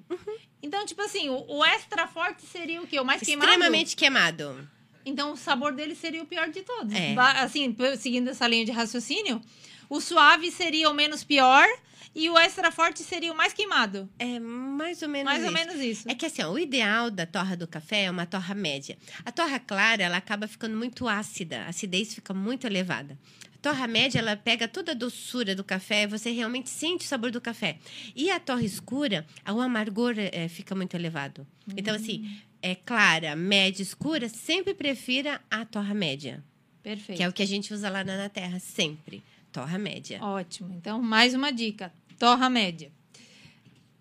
Então, 0.61 0.84
tipo 0.84 1.01
assim, 1.03 1.28
o, 1.28 1.45
o 1.49 1.64
extra 1.64 2.09
forte 2.09 2.43
seria 2.45 2.82
o 2.82 2.86
quê? 2.86 2.99
O 2.99 3.05
mais 3.05 3.22
queimado? 3.22 3.49
Extremamente 3.49 3.95
queimado. 3.95 4.68
Então, 5.07 5.32
o 5.32 5.36
sabor 5.36 5.72
dele 5.72 5.95
seria 5.95 6.22
o 6.22 6.26
pior 6.26 6.49
de 6.49 6.62
todos. 6.62 6.93
É. 6.93 7.14
Assim, 7.38 7.74
seguindo 7.97 8.28
essa 8.28 8.47
linha 8.47 8.64
de 8.64 8.72
raciocínio, 8.72 9.41
o 9.88 10.01
suave 10.01 10.51
seria 10.51 10.91
o 10.91 10.95
menos 10.95 11.22
pior 11.24 11.66
e 12.14 12.28
o 12.28 12.36
extra 12.38 12.70
forte 12.72 13.02
seria 13.02 13.32
o 13.32 13.36
mais 13.36 13.52
queimado. 13.52 14.08
É 14.18 14.38
mais 14.40 15.00
ou 15.02 15.08
menos 15.08 15.24
Mais 15.32 15.44
ou 15.44 15.50
isso. 15.50 15.58
menos 15.58 15.80
isso. 15.82 16.11
É 16.11 16.14
que 16.14 16.26
assim, 16.26 16.42
ó, 16.42 16.50
o 16.50 16.58
ideal 16.58 17.11
da 17.11 17.24
torra 17.26 17.56
do 17.56 17.66
café 17.68 18.04
é 18.04 18.11
uma 18.11 18.26
torra 18.26 18.54
média. 18.54 18.98
A 19.24 19.30
torra 19.30 19.58
clara, 19.61 20.02
ela 20.02 20.16
acaba 20.16 20.46
ficando 20.48 20.76
muito 20.76 21.06
ácida, 21.08 21.62
a 21.62 21.68
acidez 21.68 22.14
fica 22.14 22.34
muito 22.34 22.66
elevada. 22.66 23.18
A 23.54 23.58
torra 23.62 23.86
média, 23.86 24.18
ela 24.18 24.36
pega 24.36 24.66
toda 24.66 24.92
a 24.92 24.94
doçura 24.94 25.54
do 25.54 25.62
café, 25.62 26.06
você 26.06 26.30
realmente 26.30 26.70
sente 26.70 27.04
o 27.04 27.08
sabor 27.08 27.30
do 27.30 27.40
café. 27.40 27.78
E 28.16 28.30
a 28.30 28.40
torra 28.40 28.62
escura, 28.64 29.26
o 29.46 29.61
amargor 29.61 30.14
eh, 30.16 30.48
fica 30.48 30.74
muito 30.74 30.94
elevado. 30.94 31.46
Então, 31.76 31.94
assim, 31.94 32.40
é 32.62 32.74
clara, 32.74 33.36
média, 33.36 33.82
escura, 33.82 34.28
sempre 34.28 34.74
prefira 34.74 35.40
a 35.50 35.64
torra 35.64 35.94
média, 35.94 36.42
Perfeito. 36.82 37.18
que 37.18 37.22
é 37.22 37.28
o 37.28 37.32
que 37.32 37.42
a 37.42 37.46
gente 37.46 37.72
usa 37.72 37.88
lá 37.90 38.02
na 38.02 38.28
terra, 38.30 38.58
sempre. 38.58 39.22
Torra 39.52 39.78
média. 39.78 40.22
Ótimo. 40.22 40.72
Então, 40.74 41.02
mais 41.02 41.34
uma 41.34 41.52
dica: 41.52 41.92
torra 42.20 42.50
média. 42.50 42.92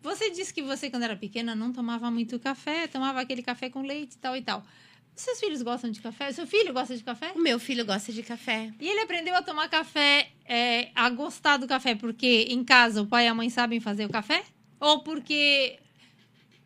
Você 0.01 0.29
disse 0.29 0.53
que 0.53 0.61
você, 0.61 0.89
quando 0.89 1.03
era 1.03 1.15
pequena, 1.15 1.55
não 1.55 1.71
tomava 1.71 2.11
muito 2.11 2.37
café, 2.37 2.85
tomava 2.85 3.21
aquele 3.21 3.41
café 3.41 3.69
com 3.69 3.81
leite 3.81 4.13
e 4.13 4.17
tal 4.17 4.35
e 4.35 4.41
tal. 4.41 4.63
Seus 5.15 5.39
filhos 5.39 5.61
gostam 5.61 5.89
de 5.89 6.01
café? 6.01 6.31
Seu 6.31 6.45
filho 6.45 6.73
gosta 6.73 6.95
de 6.95 7.03
café? 7.03 7.31
O 7.33 7.39
meu 7.39 7.57
filho 7.59 7.85
gosta 7.85 8.11
de 8.11 8.21
café. 8.21 8.71
E 8.79 8.87
ele 8.87 8.99
aprendeu 9.01 9.35
a 9.35 9.41
tomar 9.41 9.69
café, 9.69 10.29
é, 10.45 10.89
a 10.93 11.09
gostar 11.09 11.57
do 11.57 11.67
café, 11.67 11.95
porque 11.95 12.47
em 12.49 12.63
casa 12.63 13.01
o 13.01 13.07
pai 13.07 13.25
e 13.25 13.27
a 13.27 13.33
mãe 13.33 13.49
sabem 13.49 13.79
fazer 13.79 14.05
o 14.05 14.09
café? 14.09 14.43
Ou 14.79 14.99
porque 14.99 15.79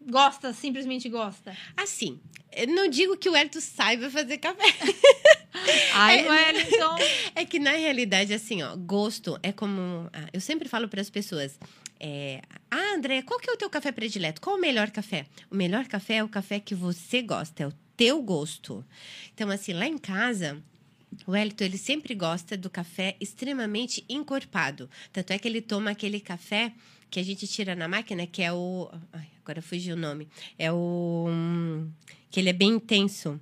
gosta, 0.08 0.54
simplesmente 0.54 1.08
gosta? 1.08 1.56
Assim, 1.78 2.20
eu 2.52 2.68
não 2.68 2.88
digo 2.88 3.18
que 3.18 3.30
o 3.30 3.36
Herto 3.36 3.62
saiba 3.62 4.10
fazer 4.10 4.38
café. 4.40 4.64
Ai, 5.94 6.20
É, 6.20 6.30
Wellington. 6.30 6.98
É 7.36 7.46
que 7.46 7.60
na 7.60 7.72
realidade, 7.72 8.34
assim, 8.34 8.62
ó, 8.64 8.76
gosto 8.76 9.38
é 9.44 9.52
como. 9.52 10.10
ah, 10.14 10.30
Eu 10.32 10.40
sempre 10.42 10.68
falo 10.70 10.88
para 10.88 11.02
as 11.02 11.10
pessoas. 11.10 11.58
É, 12.00 12.42
ah, 12.70 12.96
André, 12.96 13.22
qual 13.22 13.40
que 13.40 13.50
é 13.50 13.54
o 13.54 13.58
teu 13.58 13.70
café 13.70 13.92
predileto? 13.92 14.42
Qual 14.42 14.58
o 14.58 14.60
melhor 14.62 14.92
café? 14.92 15.26
O 15.50 15.56
melhor 15.56 15.86
café 15.88 16.16
é 16.16 16.24
o 16.24 16.28
café 16.28 16.60
que 16.60 16.76
você 16.76 17.22
gosta, 17.22 17.64
é 17.64 17.68
o 17.68 17.74
teu 17.96 18.22
gosto. 18.22 18.84
Então, 19.34 19.50
assim, 19.50 19.74
lá 19.74 19.86
em 19.88 19.98
casa, 19.98 20.62
o 21.26 21.36
Elton, 21.36 21.64
ele 21.64 21.78
sempre 21.78 22.14
gosta 22.14 22.58
do 22.58 22.70
café 22.70 23.16
extremamente 23.22 24.04
encorpado. 24.10 24.90
Tanto 25.12 25.32
é 25.32 25.40
que 25.40 25.48
ele 25.48 25.62
toma 25.62 25.92
aquele 25.92 26.20
café 26.20 26.74
que 27.10 27.20
a 27.20 27.24
gente 27.24 27.48
tira 27.48 27.76
na 27.76 27.88
máquina, 27.88 28.26
que 28.28 28.42
é 28.42 28.52
o. 28.52 28.90
Ai, 29.14 29.28
agora 29.44 29.62
fugiu 29.62 29.96
o 29.96 30.00
nome. 30.00 30.28
É 30.58 30.72
o. 30.72 31.28
hum, 31.30 31.90
que 32.30 32.40
ele 32.40 32.50
é 32.50 32.54
bem 32.54 32.70
intenso. 32.72 33.40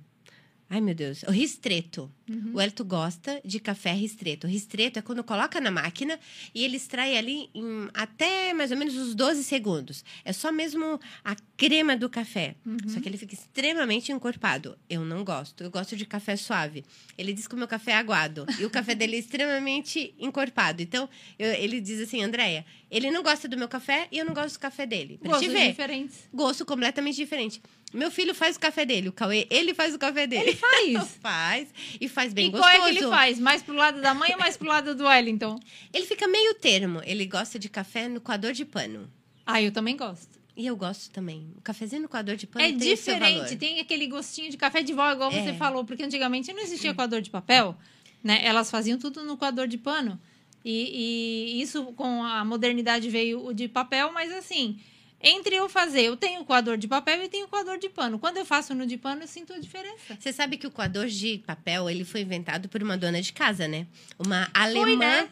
Ai, 0.74 0.80
meu 0.80 0.94
Deus. 0.94 1.22
O 1.24 1.30
ristreto. 1.30 2.10
O 2.54 2.58
Elton 2.62 2.84
gosta 2.84 3.42
de 3.44 3.60
café 3.60 3.92
ristreto. 3.92 4.46
O 4.46 4.50
ristreto 4.50 4.98
é 4.98 5.02
quando 5.02 5.22
coloca 5.22 5.60
na 5.60 5.70
máquina 5.70 6.18
e 6.54 6.64
ele 6.64 6.78
extrai 6.78 7.14
ali 7.18 7.50
em 7.54 7.90
até 7.92 8.54
mais 8.54 8.70
ou 8.70 8.76
menos 8.78 8.94
uns 8.96 9.14
12 9.14 9.44
segundos. 9.44 10.02
É 10.24 10.32
só 10.32 10.50
mesmo 10.50 10.98
a 11.22 11.36
crema 11.58 11.94
do 11.94 12.08
café. 12.08 12.54
Só 12.88 13.00
que 13.02 13.08
ele 13.10 13.18
fica 13.18 13.34
extremamente 13.34 14.10
encorpado. 14.12 14.78
Eu 14.88 15.04
não 15.04 15.22
gosto. 15.22 15.62
Eu 15.62 15.70
gosto 15.70 15.94
de 15.94 16.06
café 16.06 16.36
suave. 16.36 16.86
Ele 17.18 17.34
diz 17.34 17.46
que 17.46 17.54
o 17.54 17.58
meu 17.58 17.68
café 17.68 17.90
é 17.92 17.96
aguado. 17.96 18.46
E 18.58 18.64
o 18.64 18.70
café 18.70 18.94
dele 18.94 19.16
é 19.16 19.18
extremamente 19.18 20.14
encorpado. 20.18 20.80
Então, 20.80 21.06
eu- 21.38 21.52
ele 21.52 21.80
diz 21.82 22.00
assim, 22.00 22.22
Andréia, 22.22 22.64
ele 22.90 23.10
não 23.10 23.22
gosta 23.22 23.46
do 23.46 23.58
meu 23.58 23.68
café 23.68 24.08
e 24.10 24.16
eu 24.18 24.24
não 24.24 24.32
gosto 24.32 24.54
do 24.54 24.60
café 24.60 24.86
dele. 24.86 25.18
Pra 25.18 25.28
te 25.32 25.32
Gostos 25.34 25.52
ver 25.52 25.68
diferentes. 25.70 26.18
gosto 26.32 26.64
completamente 26.64 27.16
diferente. 27.16 27.60
Meu 27.92 28.10
filho 28.10 28.34
faz 28.34 28.56
o 28.56 28.60
café 28.60 28.84
dele, 28.86 29.08
o 29.08 29.12
Cauê, 29.12 29.46
ele 29.50 29.74
faz 29.74 29.94
o 29.94 29.98
café 29.98 30.26
dele. 30.26 30.42
Ele 30.50 30.56
faz. 30.56 31.08
faz 31.20 31.68
e 32.00 32.08
faz 32.08 32.32
bem 32.32 32.46
e 32.46 32.50
gostoso. 32.50 32.70
qual 32.72 32.86
é 32.88 32.92
que 32.92 32.98
ele 32.98 33.08
faz? 33.08 33.38
Mais 33.38 33.62
pro 33.62 33.74
lado 33.74 34.00
da 34.00 34.14
mãe 34.14 34.30
ou 34.32 34.38
mais 34.38 34.56
pro 34.56 34.66
lado 34.68 34.94
do 34.94 35.04
Wellington? 35.04 35.58
Ele 35.92 36.06
fica 36.06 36.26
meio 36.26 36.54
termo. 36.54 37.02
Ele 37.04 37.26
gosta 37.26 37.58
de 37.58 37.68
café 37.68 38.08
no 38.08 38.20
coador 38.20 38.52
de 38.52 38.64
pano. 38.64 39.10
Ah, 39.46 39.60
eu 39.60 39.70
também 39.72 39.96
gosto. 39.96 40.40
E 40.56 40.66
eu 40.66 40.76
gosto 40.76 41.10
também. 41.10 41.46
O 41.56 41.60
cafezinho 41.62 42.02
no 42.02 42.08
coador 42.08 42.36
de 42.36 42.46
pano 42.46 42.64
É 42.64 42.68
tem 42.68 42.78
diferente, 42.78 43.56
tem 43.56 43.80
aquele 43.80 44.06
gostinho 44.06 44.50
de 44.50 44.56
café 44.56 44.82
de 44.82 44.92
vó, 44.92 45.10
igual 45.10 45.32
É. 45.32 45.42
você 45.42 45.54
falou, 45.54 45.84
porque 45.84 46.02
antigamente 46.02 46.52
não 46.52 46.60
existia 46.62 46.92
coador 46.94 47.20
de 47.22 47.30
papel, 47.30 47.76
né? 48.22 48.40
Elas 48.44 48.70
faziam 48.70 48.98
tudo 48.98 49.24
no 49.24 49.36
coador 49.36 49.66
de 49.66 49.78
pano. 49.78 50.20
E, 50.64 51.56
e 51.58 51.62
isso 51.62 51.86
com 51.96 52.22
a 52.22 52.44
modernidade 52.44 53.08
veio 53.10 53.44
o 53.44 53.52
de 53.52 53.66
papel, 53.66 54.12
mas 54.12 54.30
assim, 54.32 54.78
entre 55.22 55.54
eu 55.54 55.68
fazer, 55.68 56.02
eu 56.02 56.16
tenho 56.16 56.44
coador 56.44 56.76
de 56.76 56.88
papel 56.88 57.22
e 57.22 57.28
tenho 57.28 57.46
coador 57.46 57.78
de 57.78 57.88
pano. 57.88 58.18
Quando 58.18 58.38
eu 58.38 58.44
faço 58.44 58.74
no 58.74 58.86
de 58.86 58.96
pano, 58.96 59.22
eu 59.22 59.28
sinto 59.28 59.52
a 59.52 59.58
diferença. 59.58 60.16
Você 60.18 60.32
sabe 60.32 60.56
que 60.56 60.66
o 60.66 60.70
coador 60.70 61.06
de 61.06 61.38
papel, 61.46 61.88
ele 61.88 62.04
foi 62.04 62.22
inventado 62.22 62.68
por 62.68 62.82
uma 62.82 62.96
dona 62.96 63.22
de 63.22 63.32
casa, 63.32 63.68
né? 63.68 63.86
Uma 64.18 64.50
alemã... 64.52 64.96
né? 64.96 65.28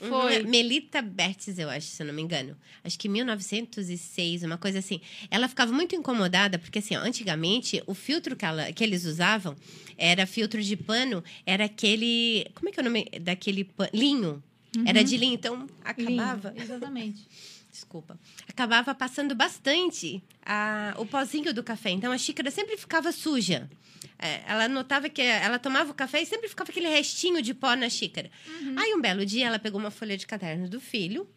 Uhum, 0.00 0.08
Foi. 0.08 0.42
Melita 0.44 1.02
Bertz, 1.02 1.58
eu 1.58 1.68
acho, 1.68 1.86
se 1.86 2.02
eu 2.02 2.06
não 2.06 2.14
me 2.14 2.22
engano. 2.22 2.56
Acho 2.82 2.98
que 2.98 3.08
1906, 3.08 4.42
uma 4.42 4.56
coisa 4.56 4.78
assim. 4.78 5.00
Ela 5.30 5.46
ficava 5.46 5.72
muito 5.72 5.94
incomodada, 5.94 6.58
porque 6.58 6.78
assim, 6.78 6.96
ó, 6.96 7.00
antigamente, 7.00 7.82
o 7.86 7.94
filtro 7.94 8.34
que, 8.34 8.44
ela, 8.44 8.72
que 8.72 8.82
eles 8.82 9.04
usavam 9.04 9.54
era 9.98 10.26
filtro 10.26 10.62
de 10.62 10.74
pano, 10.76 11.22
era 11.44 11.66
aquele. 11.66 12.46
Como 12.54 12.70
é 12.70 12.72
que 12.72 12.80
é 12.80 12.82
o 12.82 12.84
nome 12.84 13.06
daquele 13.20 13.64
pano? 13.64 13.90
Linho. 13.92 14.42
Era 14.86 15.02
de 15.04 15.16
linho, 15.16 15.34
então 15.34 15.66
acabava. 15.84 16.50
Lindo, 16.50 16.62
exatamente. 16.62 17.20
Desculpa. 17.70 18.18
Acabava 18.48 18.94
passando 18.94 19.34
bastante 19.34 20.22
a- 20.44 20.94
o 20.98 21.06
pozinho 21.06 21.54
do 21.54 21.62
café. 21.62 21.90
Então 21.90 22.10
a 22.12 22.18
xícara 22.18 22.50
sempre 22.50 22.76
ficava 22.76 23.12
suja. 23.12 23.70
É, 24.18 24.42
ela 24.46 24.66
notava 24.68 25.08
que 25.08 25.22
ela 25.22 25.58
tomava 25.58 25.90
o 25.90 25.94
café 25.94 26.20
e 26.22 26.26
sempre 26.26 26.48
ficava 26.48 26.70
aquele 26.70 26.88
restinho 26.88 27.40
de 27.40 27.54
pó 27.54 27.74
na 27.76 27.88
xícara. 27.88 28.30
Aí 28.76 28.92
um 28.94 29.00
belo 29.00 29.24
dia 29.24 29.46
ela 29.46 29.58
pegou 29.58 29.80
uma 29.80 29.90
folha 29.90 30.16
de 30.16 30.26
caderno 30.26 30.68
do 30.68 30.80
filho, 30.80 31.28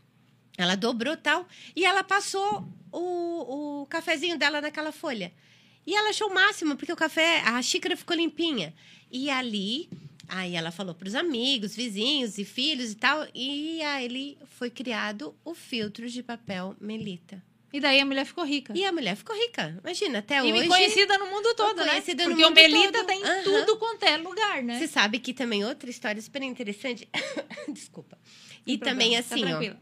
ela 0.58 0.76
dobrou 0.76 1.16
tal 1.16 1.48
e 1.76 1.86
ela 1.86 2.04
passou 2.04 2.68
o, 2.92 3.82
o 3.82 3.86
cafezinho 3.88 4.38
dela 4.38 4.60
naquela 4.62 4.92
folha. 4.92 5.32
E 5.86 5.94
ela 5.96 6.10
achou 6.10 6.30
o 6.30 6.34
máximo, 6.34 6.76
porque 6.78 6.94
o 6.94 6.96
café, 6.96 7.42
a 7.42 7.62
xícara 7.62 7.96
ficou 7.98 8.16
limpinha. 8.16 8.74
E 9.12 9.30
ali, 9.30 9.90
aí 10.36 10.56
ela 10.56 10.72
falou 10.72 10.94
para 10.96 11.08
os 11.08 11.16
amigos, 11.16 11.76
vizinhos 11.76 12.38
e 12.38 12.44
filhos 12.46 12.92
e 12.92 12.96
tal, 12.96 13.28
e 13.34 13.82
aí 13.82 14.38
foi 14.58 14.70
criado 14.70 15.36
o 15.46 15.54
filtro 15.54 16.10
de 16.10 16.24
papel 16.24 16.76
Melita. 16.80 17.42
E 17.72 17.80
daí 17.80 18.00
a 18.00 18.06
mulher 18.06 18.24
ficou 18.26 18.44
rica. 18.46 18.72
E 18.78 18.86
a 18.86 18.92
mulher 18.92 19.16
ficou 19.16 19.36
rica. 19.36 19.76
Imagina, 19.84 20.20
até 20.20 20.38
E 20.46 20.54
hoje. 20.54 20.68
conhecida 20.68 21.18
no 21.18 21.26
mundo 21.28 21.56
todo, 21.56 21.78
né? 21.84 21.90
Conhecida 21.90 22.24
no 22.26 22.30
Porque 22.30 22.44
o 22.44 22.48
mundo 22.50 22.56
Melita 22.56 22.92
todo. 23.00 23.08
tem 23.08 23.24
Aham. 23.24 23.44
tudo 23.44 23.78
quanto 23.78 24.04
é 24.04 24.16
lugar, 24.18 24.62
né? 24.62 24.78
Você 24.78 24.88
sabe 24.88 25.18
que 25.18 25.34
também 25.34 25.66
outra 25.66 25.90
história 25.90 26.22
super 26.22 26.44
interessante. 26.44 27.10
Desculpa. 27.68 28.16
E 28.66 28.72
Sem 28.74 28.78
também 28.80 29.14
problema, 29.14 29.24
tá 29.24 29.36
assim, 29.36 29.44
ó. 29.44 29.48
tranquila. 29.48 29.80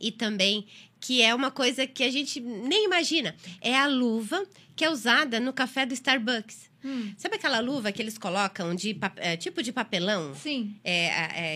E 0.00 0.10
também 0.12 0.66
que 1.00 1.20
é 1.22 1.34
uma 1.34 1.50
coisa 1.50 1.86
que 1.86 2.02
a 2.02 2.10
gente 2.10 2.40
nem 2.40 2.86
imagina. 2.86 3.36
É 3.60 3.76
a 3.76 3.86
luva 3.86 4.42
que 4.74 4.82
é 4.84 4.90
usada 4.90 5.38
no 5.38 5.52
café 5.52 5.84
do 5.84 5.92
Starbucks. 5.92 6.67
Hum. 6.84 7.12
Sabe 7.16 7.34
aquela 7.36 7.58
luva 7.60 7.90
que 7.90 8.00
eles 8.00 8.16
colocam 8.16 8.74
de 8.74 8.96
é, 9.16 9.36
tipo 9.36 9.62
de 9.62 9.72
papelão? 9.72 10.34
Sim. 10.34 10.76
é, 10.84 11.06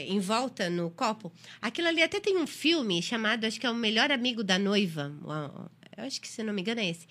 é, 0.01 0.07
em 0.07 0.18
volta 0.18 0.68
no 0.68 0.91
copo. 0.91 1.33
Aquilo 1.61 1.89
ali 1.89 2.03
até 2.03 2.18
tem 2.20 2.37
um 2.37 2.47
filme 2.47 3.01
chamado, 3.03 3.45
acho 3.45 3.61
que 3.61 3.66
é 3.66 3.70
o 3.70 3.75
Melhor 3.75 4.11
Amigo 4.11 4.43
da 4.43 4.59
Noiva. 4.59 5.12
Eu 5.97 6.05
acho 6.05 6.20
que, 6.20 6.27
se 6.29 6.43
não 6.43 6.53
me 6.53 6.61
engano, 6.62 6.81
é 6.81 6.89
esse. 6.91 7.07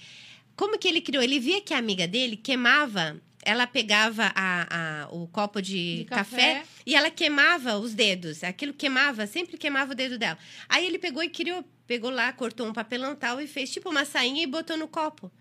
Como 0.55 0.77
que 0.77 0.87
ele 0.87 0.99
criou? 1.01 1.23
Ele 1.23 1.39
via 1.39 1.61
que 1.61 1.73
a 1.73 1.77
amiga 1.77 2.07
dele 2.07 2.35
queimava. 2.35 3.19
Ela 3.43 3.65
pegava 3.65 4.31
a, 4.35 5.03
a- 5.05 5.07
o 5.09 5.27
copo 5.27 5.61
de, 5.61 5.99
De 5.99 6.05
café. 6.05 6.55
café. 6.59 6.63
e 6.85 6.93
ela 6.95 7.09
queimava 7.09 7.77
os 7.79 7.95
dedos. 7.95 8.43
Aquilo 8.43 8.71
queimava, 8.73 9.25
sempre 9.25 9.57
queimava 9.57 9.93
o 9.93 9.95
dedo 9.95 10.17
dela. 10.19 10.37
Aí 10.69 10.85
ele 10.85 10.99
pegou 10.99 11.23
e 11.23 11.29
criou, 11.29 11.63
pegou 11.87 12.11
lá, 12.11 12.31
cortou 12.33 12.67
um 12.67 12.73
papelão 12.73 13.15
tal 13.15 13.41
e 13.41 13.47
fez 13.47 13.71
tipo 13.71 13.89
uma 13.89 14.05
sainha 14.05 14.43
e 14.43 14.47
botou 14.47 14.77
no 14.77 14.87
copo. 14.87 15.31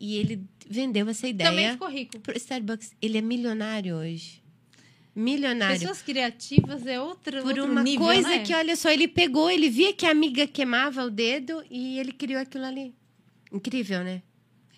E 0.00 0.16
ele 0.16 0.42
vendeu 0.66 1.06
essa 1.10 1.28
ideia 1.28 1.50
Também 1.50 1.70
ficou 1.72 1.88
rico. 1.88 2.18
pro 2.20 2.34
Starbucks. 2.36 2.92
Ele 3.02 3.18
é 3.18 3.20
milionário 3.20 3.96
hoje. 3.96 4.40
Milionário 5.14 5.78
Pessoas 5.78 6.00
criativas 6.00 6.86
é 6.86 6.98
outra, 6.98 7.42
por 7.42 7.58
uma 7.58 7.82
nível, 7.82 8.06
coisa 8.06 8.28
né? 8.28 8.38
que, 8.38 8.54
olha 8.54 8.74
só, 8.76 8.90
ele 8.90 9.06
pegou, 9.08 9.50
ele 9.50 9.68
via 9.68 9.92
que 9.92 10.06
a 10.06 10.10
amiga 10.10 10.46
queimava 10.46 11.04
o 11.04 11.10
dedo 11.10 11.62
e 11.68 11.98
ele 11.98 12.12
criou 12.12 12.40
aquilo 12.40 12.64
ali. 12.64 12.94
Incrível, 13.52 14.02
né? 14.04 14.22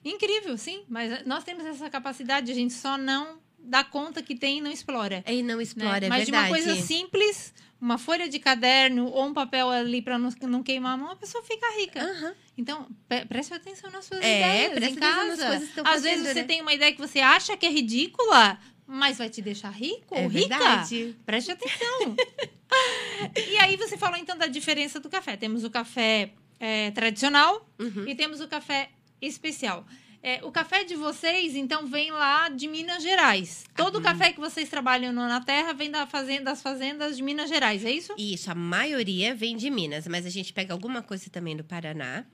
Incrível, 0.04 0.56
sim. 0.56 0.82
Mas 0.88 1.24
nós 1.26 1.44
temos 1.44 1.64
essa 1.64 1.88
capacidade, 1.88 2.50
a 2.50 2.54
gente 2.54 2.72
só 2.72 2.96
não 2.98 3.38
dá 3.62 3.82
conta 3.84 4.22
que 4.22 4.34
tem 4.34 4.58
e 4.58 4.60
não 4.60 4.70
explora. 4.70 5.22
E 5.26 5.42
não 5.42 5.56
né? 5.56 5.62
explora, 5.62 6.06
é 6.06 6.08
Mas 6.08 6.26
de 6.26 6.30
verdade. 6.32 6.52
uma 6.52 6.58
coisa 6.64 6.80
simples, 6.82 7.54
uma 7.80 7.96
folha 7.98 8.28
de 8.28 8.38
caderno 8.38 9.06
ou 9.06 9.26
um 9.26 9.32
papel 9.32 9.70
ali 9.70 10.02
para 10.02 10.18
não, 10.18 10.30
não 10.42 10.62
queimar 10.62 10.94
a 10.94 10.96
mão, 10.96 11.10
a 11.10 11.16
pessoa 11.16 11.42
fica 11.44 11.66
rica. 11.78 12.02
Aham. 12.02 12.34
Então, 12.58 12.86
preste 13.28 13.54
atenção 13.54 13.90
nas 13.90 14.04
suas 14.04 14.20
É, 14.22 14.66
ideias 14.66 14.92
em 14.92 14.94
casa. 14.96 15.48
Às 15.56 15.68
fazendo, 15.82 16.02
vezes 16.02 16.28
você 16.28 16.34
né? 16.42 16.44
tem 16.44 16.60
uma 16.60 16.74
ideia 16.74 16.92
que 16.92 17.00
você 17.00 17.20
acha 17.20 17.56
que 17.56 17.64
é 17.64 17.70
ridícula, 17.70 18.58
mas 18.86 19.16
vai 19.18 19.30
te 19.30 19.40
deixar 19.40 19.70
rico 19.70 20.14
É 20.14 20.22
ou 20.22 20.28
rica. 20.28 20.48
verdade. 20.58 21.16
Preste 21.24 21.50
atenção. 21.52 22.14
e 23.48 23.56
aí 23.58 23.76
você 23.76 23.96
falou 23.96 24.16
então 24.18 24.36
da 24.36 24.46
diferença 24.46 25.00
do 25.00 25.08
café. 25.08 25.36
Temos 25.36 25.64
o 25.64 25.70
café 25.70 26.32
é, 26.60 26.90
tradicional 26.90 27.66
Uhum. 27.78 28.06
e 28.06 28.14
temos 28.14 28.40
o 28.40 28.48
café 28.48 28.90
especial. 29.20 29.86
É, 30.22 30.44
o 30.44 30.52
café 30.52 30.84
de 30.84 30.94
vocês, 30.94 31.56
então, 31.56 31.86
vem 31.86 32.12
lá 32.12 32.48
de 32.48 32.68
Minas 32.68 33.02
Gerais. 33.02 33.64
Todo 33.74 33.96
Uhum. 33.96 34.00
o 34.00 34.04
café 34.04 34.32
que 34.32 34.38
vocês 34.38 34.68
trabalham 34.68 35.12
na 35.12 35.40
terra 35.40 35.72
vem 35.72 35.90
da 35.90 36.06
fazenda, 36.06 36.44
das 36.44 36.62
fazendas 36.62 37.16
de 37.16 37.22
Minas 37.24 37.48
Gerais, 37.48 37.84
é 37.84 37.90
isso? 37.90 38.14
Isso, 38.16 38.48
a 38.50 38.54
maioria 38.54 39.34
vem 39.34 39.56
de 39.56 39.68
Minas, 39.68 40.06
mas 40.06 40.24
a 40.24 40.30
gente 40.30 40.52
pega 40.52 40.72
alguma 40.72 41.02
coisa 41.02 41.28
também 41.28 41.56
do 41.56 41.64
Paraná. 41.64 42.24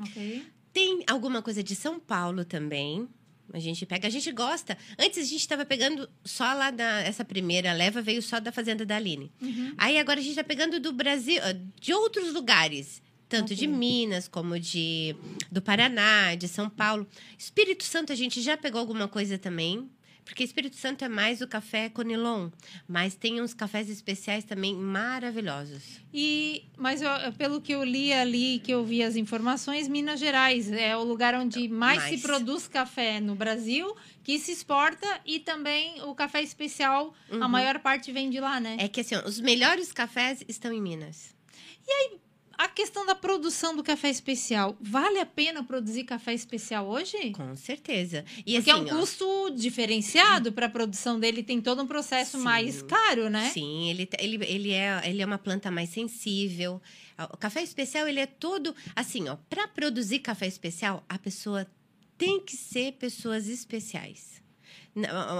Ok. 0.00 0.42
Tem 0.72 1.04
alguma 1.06 1.42
coisa 1.42 1.62
de 1.62 1.74
São 1.74 2.00
Paulo 2.00 2.44
também. 2.44 3.06
A 3.52 3.58
gente 3.58 3.86
pega, 3.86 4.08
a 4.08 4.10
gente 4.10 4.30
gosta. 4.32 4.76
Antes 4.98 5.18
a 5.18 5.22
gente 5.22 5.40
estava 5.40 5.64
pegando 5.64 6.08
só 6.24 6.52
lá 6.52 6.70
da. 6.70 7.00
Essa 7.00 7.24
primeira 7.24 7.72
leva 7.72 8.02
veio 8.02 8.20
só 8.20 8.40
da 8.40 8.50
Fazenda 8.50 8.84
da 8.84 8.96
Aline. 8.96 9.32
Uhum. 9.40 9.72
Aí 9.78 9.98
agora 9.98 10.18
a 10.18 10.22
gente 10.22 10.32
está 10.32 10.42
pegando 10.44 10.80
do 10.80 10.92
Brasil, 10.92 11.40
de 11.80 11.94
outros 11.94 12.32
lugares. 12.34 13.00
Tanto 13.28 13.54
de. 13.54 13.66
Minas, 13.66 14.28
como 14.28 14.58
de 14.58 15.16
do 15.50 15.60
Paraná, 15.60 16.34
de 16.34 16.46
São 16.48 16.68
Paulo. 16.70 17.06
Espírito 17.38 17.84
Santo 17.84 18.12
a 18.12 18.16
gente 18.16 18.40
já 18.40 18.56
pegou 18.56 18.80
alguma 18.80 19.08
coisa 19.08 19.36
também. 19.38 19.90
Porque 20.24 20.42
Espírito 20.42 20.74
Santo 20.74 21.04
é 21.04 21.08
mais 21.08 21.40
o 21.40 21.46
café 21.46 21.88
Conilon. 21.88 22.50
Mas 22.88 23.14
tem 23.14 23.40
uns 23.40 23.54
cafés 23.54 23.88
especiais 23.88 24.42
também 24.42 24.74
maravilhosos. 24.74 26.00
E, 26.12 26.64
mas 26.76 27.00
eu- 27.00 27.32
pelo 27.38 27.60
que 27.60 27.70
eu 27.70 27.84
li 27.84 28.12
ali, 28.12 28.58
que 28.58 28.72
eu 28.72 28.84
vi 28.84 29.04
as 29.04 29.14
informações, 29.14 29.86
Minas 29.86 30.18
Gerais 30.18 30.70
é 30.72 30.96
o 30.96 31.04
lugar 31.04 31.32
onde 31.36 31.68
mais, 31.68 31.98
Mais. 31.98 32.16
se 32.20 32.26
produz 32.26 32.66
café 32.66 33.20
no 33.20 33.36
Brasil, 33.36 33.94
que 34.24 34.36
se 34.40 34.50
exporta 34.50 35.06
e 35.24 35.38
também 35.38 36.02
o 36.02 36.12
café 36.12 36.42
especial, 36.42 37.14
a 37.30 37.34
Uhum. 37.36 37.48
maior 37.48 37.78
parte 37.78 38.10
vem 38.10 38.28
de 38.28 38.40
lá, 38.40 38.58
né? 38.58 38.76
É 38.80 38.88
que 38.88 39.02
assim, 39.02 39.14
os 39.24 39.38
melhores 39.38 39.92
cafés 39.92 40.42
estão 40.48 40.72
em 40.72 40.82
Minas. 40.82 41.36
A 42.58 42.68
questão 42.68 43.04
da 43.04 43.14
produção 43.14 43.76
do 43.76 43.82
café 43.82 44.08
especial, 44.08 44.76
vale 44.80 45.18
a 45.20 45.26
pena 45.26 45.62
produzir 45.62 46.04
café 46.04 46.32
especial 46.32 46.86
hoje? 46.88 47.32
Com 47.32 47.54
certeza. 47.54 48.24
E 48.46 48.54
Porque 48.54 48.56
assim, 48.56 48.70
é 48.70 48.76
um 48.76 48.86
ó, 48.86 48.98
custo 49.00 49.50
diferenciado 49.54 50.52
para 50.52 50.66
a 50.66 50.70
produção 50.70 51.20
dele, 51.20 51.42
tem 51.42 51.60
todo 51.60 51.82
um 51.82 51.86
processo 51.86 52.38
Sim. 52.38 52.44
mais 52.44 52.82
caro, 52.82 53.28
né? 53.28 53.50
Sim, 53.50 53.90
ele, 53.90 54.06
te- 54.06 54.16
ele, 54.18 54.42
ele, 54.44 54.72
é, 54.72 55.02
ele 55.04 55.20
é 55.20 55.26
uma 55.26 55.38
planta 55.38 55.70
mais 55.70 55.90
sensível. 55.90 56.80
O 57.32 57.36
café 57.36 57.62
especial, 57.62 58.08
ele 58.08 58.20
é 58.20 58.26
todo... 58.26 58.74
Assim, 58.94 59.28
ó, 59.28 59.36
para 59.48 59.68
produzir 59.68 60.20
café 60.20 60.46
especial, 60.46 61.04
a 61.08 61.18
pessoa 61.18 61.66
tem 62.16 62.40
que 62.40 62.56
ser 62.56 62.92
pessoas 62.92 63.48
especiais. 63.48 64.42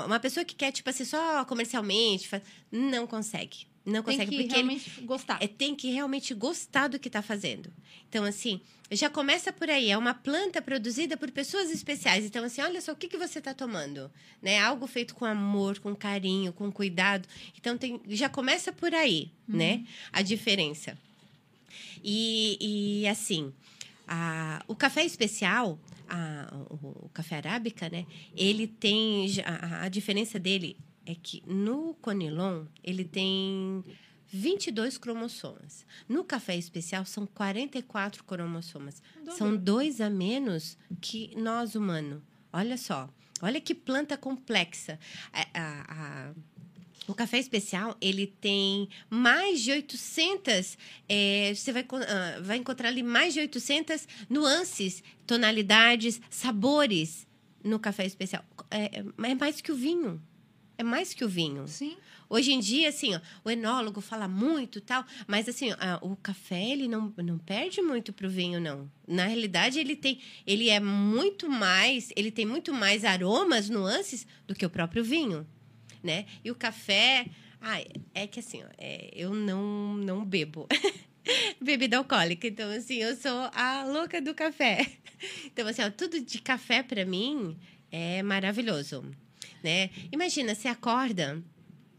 Uma 0.05 0.21
pessoa 0.21 0.45
que 0.45 0.55
quer, 0.55 0.71
tipo 0.71 0.91
assim, 0.91 1.05
só 1.05 1.43
comercialmente, 1.47 2.29
não 2.71 3.07
consegue. 3.07 3.67
Não 3.87 4.03
Tem 4.03 4.17
consegue, 4.19 4.31
que 4.33 4.37
porque 4.43 4.43
ele 4.43 4.53
realmente 4.55 5.01
gostar. 5.03 5.39
é, 5.41 5.47
tem 5.47 5.75
que 5.77 5.91
realmente 5.93 6.35
gostar 6.35 6.89
do 6.89 6.99
que 6.99 7.09
está 7.09 7.23
fazendo. 7.23 7.73
Então, 8.09 8.25
assim, 8.25 8.61
já 8.91 9.09
começa 9.09 9.53
por 9.53 9.71
aí. 9.71 9.91
É 9.91 9.97
uma 9.97 10.13
planta 10.13 10.61
produzida 10.61 11.17
por 11.17 11.31
pessoas 11.31 11.71
especiais. 11.71 12.25
Então, 12.25 12.43
assim, 12.45 12.61
olha 12.63 12.81
só 12.81 12.91
o 12.93 12.97
que, 12.97 13.07
que 13.07 13.17
você 13.17 13.39
está 13.39 13.55
tomando. 13.55 14.11
Né? 14.43 14.59
Algo 14.59 14.89
feito 14.89 15.15
com 15.15 15.25
amor, 15.25 15.79
com 15.79 15.95
carinho, 15.95 16.53
com 16.53 16.71
cuidado. 16.73 17.29
Então, 17.57 17.79
tem, 17.79 18.01
já 18.09 18.29
começa 18.29 18.73
por 18.73 18.93
aí, 18.93 19.31
né? 19.47 19.85
A 20.13 20.21
diferença. 20.21 20.99
E, 22.03 23.03
e 23.03 23.09
assim, 23.09 23.53
a- 24.07 24.63
o 24.67 24.75
café 24.75 25.05
especial, 25.05 25.79
a- 26.09 26.53
o, 26.71 27.07
o 27.07 27.11
café 27.13 27.37
arábica, 27.37 27.89
né? 27.89 28.05
Ele 28.37 28.67
tem. 28.67 29.27
A, 29.45 29.85
a 29.85 29.89
diferença 29.89 30.39
dele 30.39 30.77
é 31.07 31.15
que 31.15 31.43
no 31.47 31.95
conilon 31.95 32.67
ele 32.83 33.05
tem 33.05 33.85
22 34.29 34.99
cromossomas. 34.99 35.87
No 36.09 36.25
café 36.25 36.57
especial 36.57 37.05
são 37.05 37.27
44 37.27 38.25
cromossomas. 38.25 39.01
São 39.37 39.57
dois 39.57 40.01
a 40.01 40.11
menos 40.11 40.77
que 41.01 41.31
nós 41.37 41.75
humanos. 41.75 42.21
Olha 42.53 42.77
só. 42.77 43.09
Olha 43.41 43.61
que 43.61 43.75
planta 43.75 44.17
complexa. 44.17 44.99
A- 45.33 45.47
a- 45.55 45.87
a- 45.89 46.35
o 47.07 47.15
café 47.15 47.39
especial, 47.39 47.97
ele 48.01 48.27
tem 48.27 48.89
mais 49.09 49.61
de 49.63 49.71
800, 49.71 50.77
é, 51.09 51.53
você 51.55 51.73
vai, 51.73 51.87
ah, 52.09 52.41
vai 52.43 52.57
encontrar 52.57 52.89
ali 52.89 53.03
mais 53.03 53.33
de 53.33 53.39
800 53.41 54.09
nuances, 54.29 55.05
tonalidades, 55.25 56.21
sabores 56.29 57.25
no 57.63 57.79
café 57.79 58.05
especial. 58.07 58.45
É, 58.71 58.99
é 59.01 59.35
mais 59.37 59.61
que 59.61 59.71
o 59.71 59.77
vinho. 59.77 60.21
É 60.79 60.83
mais 60.83 61.15
que 61.15 61.25
o 61.25 61.29
vinho. 61.29 61.67
Sim. 61.67 61.97
Hoje 62.29 62.53
em 62.53 62.59
dia, 62.61 62.89
assim, 62.89 63.15
ó, 63.15 63.21
o 63.45 63.51
enólogo 63.51 64.01
fala 64.01 64.27
muito 64.27 64.81
tal, 64.81 65.05
mas 65.27 65.49
assim, 65.49 65.71
ah, 65.79 65.99
o 66.03 66.17
café 66.17 66.71
ele 66.71 66.89
não, 66.89 67.13
não 67.19 67.39
perde 67.39 67.81
muito 67.81 68.13
pro 68.13 68.29
vinho, 68.29 68.61
não. 68.61 68.91
Na 69.07 69.27
realidade, 69.27 69.79
ele 69.79 69.95
tem, 69.95 70.21
ele 70.45 70.69
é 70.69 70.81
muito 70.81 71.49
mais, 71.49 72.11
ele 72.17 72.33
tem 72.33 72.45
muito 72.45 72.75
mais 72.75 73.05
aromas, 73.05 73.71
nuances 73.71 74.27
do 74.47 74.55
que 74.55 74.67
o 74.67 74.71
próprio 74.71 75.05
vinho, 75.05 75.47
né? 76.03 76.27
E 76.45 76.51
o 76.51 76.55
café, 76.55 77.27
ah, 77.61 77.81
é 78.13 78.27
que 78.27 78.41
assim, 78.41 78.63
ó, 78.65 78.69
é, 78.77 79.11
eu 79.15 79.33
não 79.33 79.95
não 79.95 80.25
bebo 80.25 80.67
bebida 81.63 81.97
alcoólica, 81.97 82.49
então 82.49 82.69
assim, 82.71 82.97
eu 82.97 83.17
sou 83.17 83.51
a 83.53 83.85
louca 83.85 84.21
do 84.21 84.35
café. 84.35 84.87
Então 85.47 85.67
assim, 85.67 85.81
ó, 85.83 85.91
tudo 85.91 86.21
de 86.21 86.43
café 86.43 86.83
para 86.83 87.07
mim 87.07 87.57
é 87.91 88.23
maravilhoso, 88.23 89.03
né? 89.63 89.91
Imagina, 90.13 90.55
você 90.55 90.69
acorda 90.69 91.43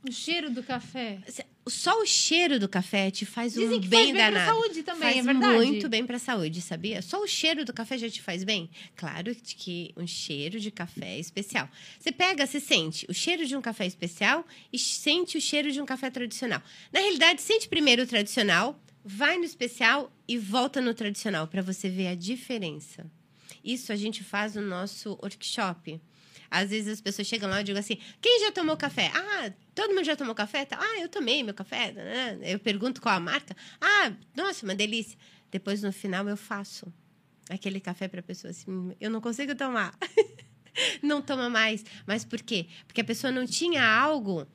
O 0.07 0.11
cheiro 0.11 0.49
do 0.49 0.63
café. 0.63 1.19
só 1.67 2.01
o 2.01 2.05
cheiro 2.05 2.59
do 2.59 2.69
café 2.69 3.11
te 3.11 3.25
faz 3.25 3.53
Dizem 3.53 3.77
um 3.77 3.81
que 3.81 3.87
bem 3.89 4.13
faz 4.13 4.23
bem 4.23 4.31
pra 4.31 4.45
saúde 4.45 4.83
também, 4.83 5.01
faz 5.01 5.17
é 5.17 5.21
verdade. 5.23 5.53
muito 5.65 5.89
bem 5.89 6.05
pra 6.05 6.17
saúde, 6.19 6.61
sabia? 6.61 7.01
Só 7.01 7.21
o 7.21 7.27
cheiro 7.27 7.65
do 7.65 7.73
café 7.73 7.97
já 7.97 8.09
te 8.09 8.21
faz 8.21 8.43
bem? 8.45 8.69
Claro 8.95 9.35
que 9.35 9.91
um 9.97 10.07
cheiro 10.07 10.59
de 10.61 10.71
café 10.71 11.15
é 11.15 11.19
especial. 11.19 11.69
Você 11.99 12.11
pega, 12.11 12.45
você 12.47 12.59
sente 12.61 13.05
o 13.09 13.13
cheiro 13.13 13.45
de 13.45 13.55
um 13.55 13.61
café 13.61 13.85
especial 13.85 14.45
e 14.71 14.79
sente 14.79 15.37
o 15.37 15.41
cheiro 15.41 15.71
de 15.71 15.81
um 15.81 15.85
café 15.85 16.09
tradicional. 16.09 16.61
Na 16.93 16.99
realidade, 17.01 17.41
sente 17.41 17.67
primeiro 17.67 18.03
o 18.03 18.07
tradicional, 18.07 18.79
vai 19.03 19.37
no 19.37 19.43
especial 19.43 20.09
e 20.27 20.37
volta 20.37 20.79
no 20.79 20.93
tradicional 20.93 21.47
para 21.47 21.61
você 21.61 21.89
ver 21.89 22.07
a 22.07 22.15
diferença. 22.15 23.05
Isso 23.63 23.91
a 23.91 23.95
gente 23.97 24.23
faz 24.23 24.55
no 24.55 24.61
nosso 24.61 25.17
workshop. 25.21 25.99
Às 26.49 26.69
vezes 26.69 26.93
as 26.93 27.01
pessoas 27.01 27.27
chegam 27.27 27.49
lá 27.49 27.61
e 27.61 27.63
digam 27.63 27.79
assim: 27.79 27.97
quem 28.21 28.39
já 28.41 28.51
tomou 28.51 28.75
café? 28.77 29.11
Ah, 29.13 29.51
todo 29.75 29.93
mundo 29.93 30.05
já 30.05 30.15
tomou 30.15 30.33
café? 30.35 30.65
Tá, 30.65 30.77
Ah, 30.79 30.99
eu 30.99 31.09
tomei 31.09 31.43
meu 31.43 31.53
café. 31.53 31.93
Eu 32.41 32.59
pergunto 32.59 33.01
qual 33.01 33.15
a 33.15 33.19
marca. 33.19 33.55
Ah, 33.81 34.11
nossa, 34.35 34.65
uma 34.65 34.75
delícia. 34.75 35.17
Depois 35.51 35.81
no 35.81 35.91
final 35.91 36.27
eu 36.27 36.37
faço 36.37 36.91
aquele 37.49 37.79
café 37.79 38.07
para 38.07 38.19
a 38.19 38.23
pessoa 38.23 38.51
assim: 38.51 38.95
eu 38.99 39.09
não 39.09 39.21
consigo 39.21 39.55
tomar. 39.55 39.93
não 41.01 41.21
toma 41.21 41.49
mais. 41.49 41.83
Mas 42.05 42.23
por 42.23 42.41
quê? 42.41 42.67
Porque 42.85 43.01
a 43.01 43.05
pessoa 43.05 43.31
não 43.31 43.45
tinha 43.45 43.83
algo 43.83 44.47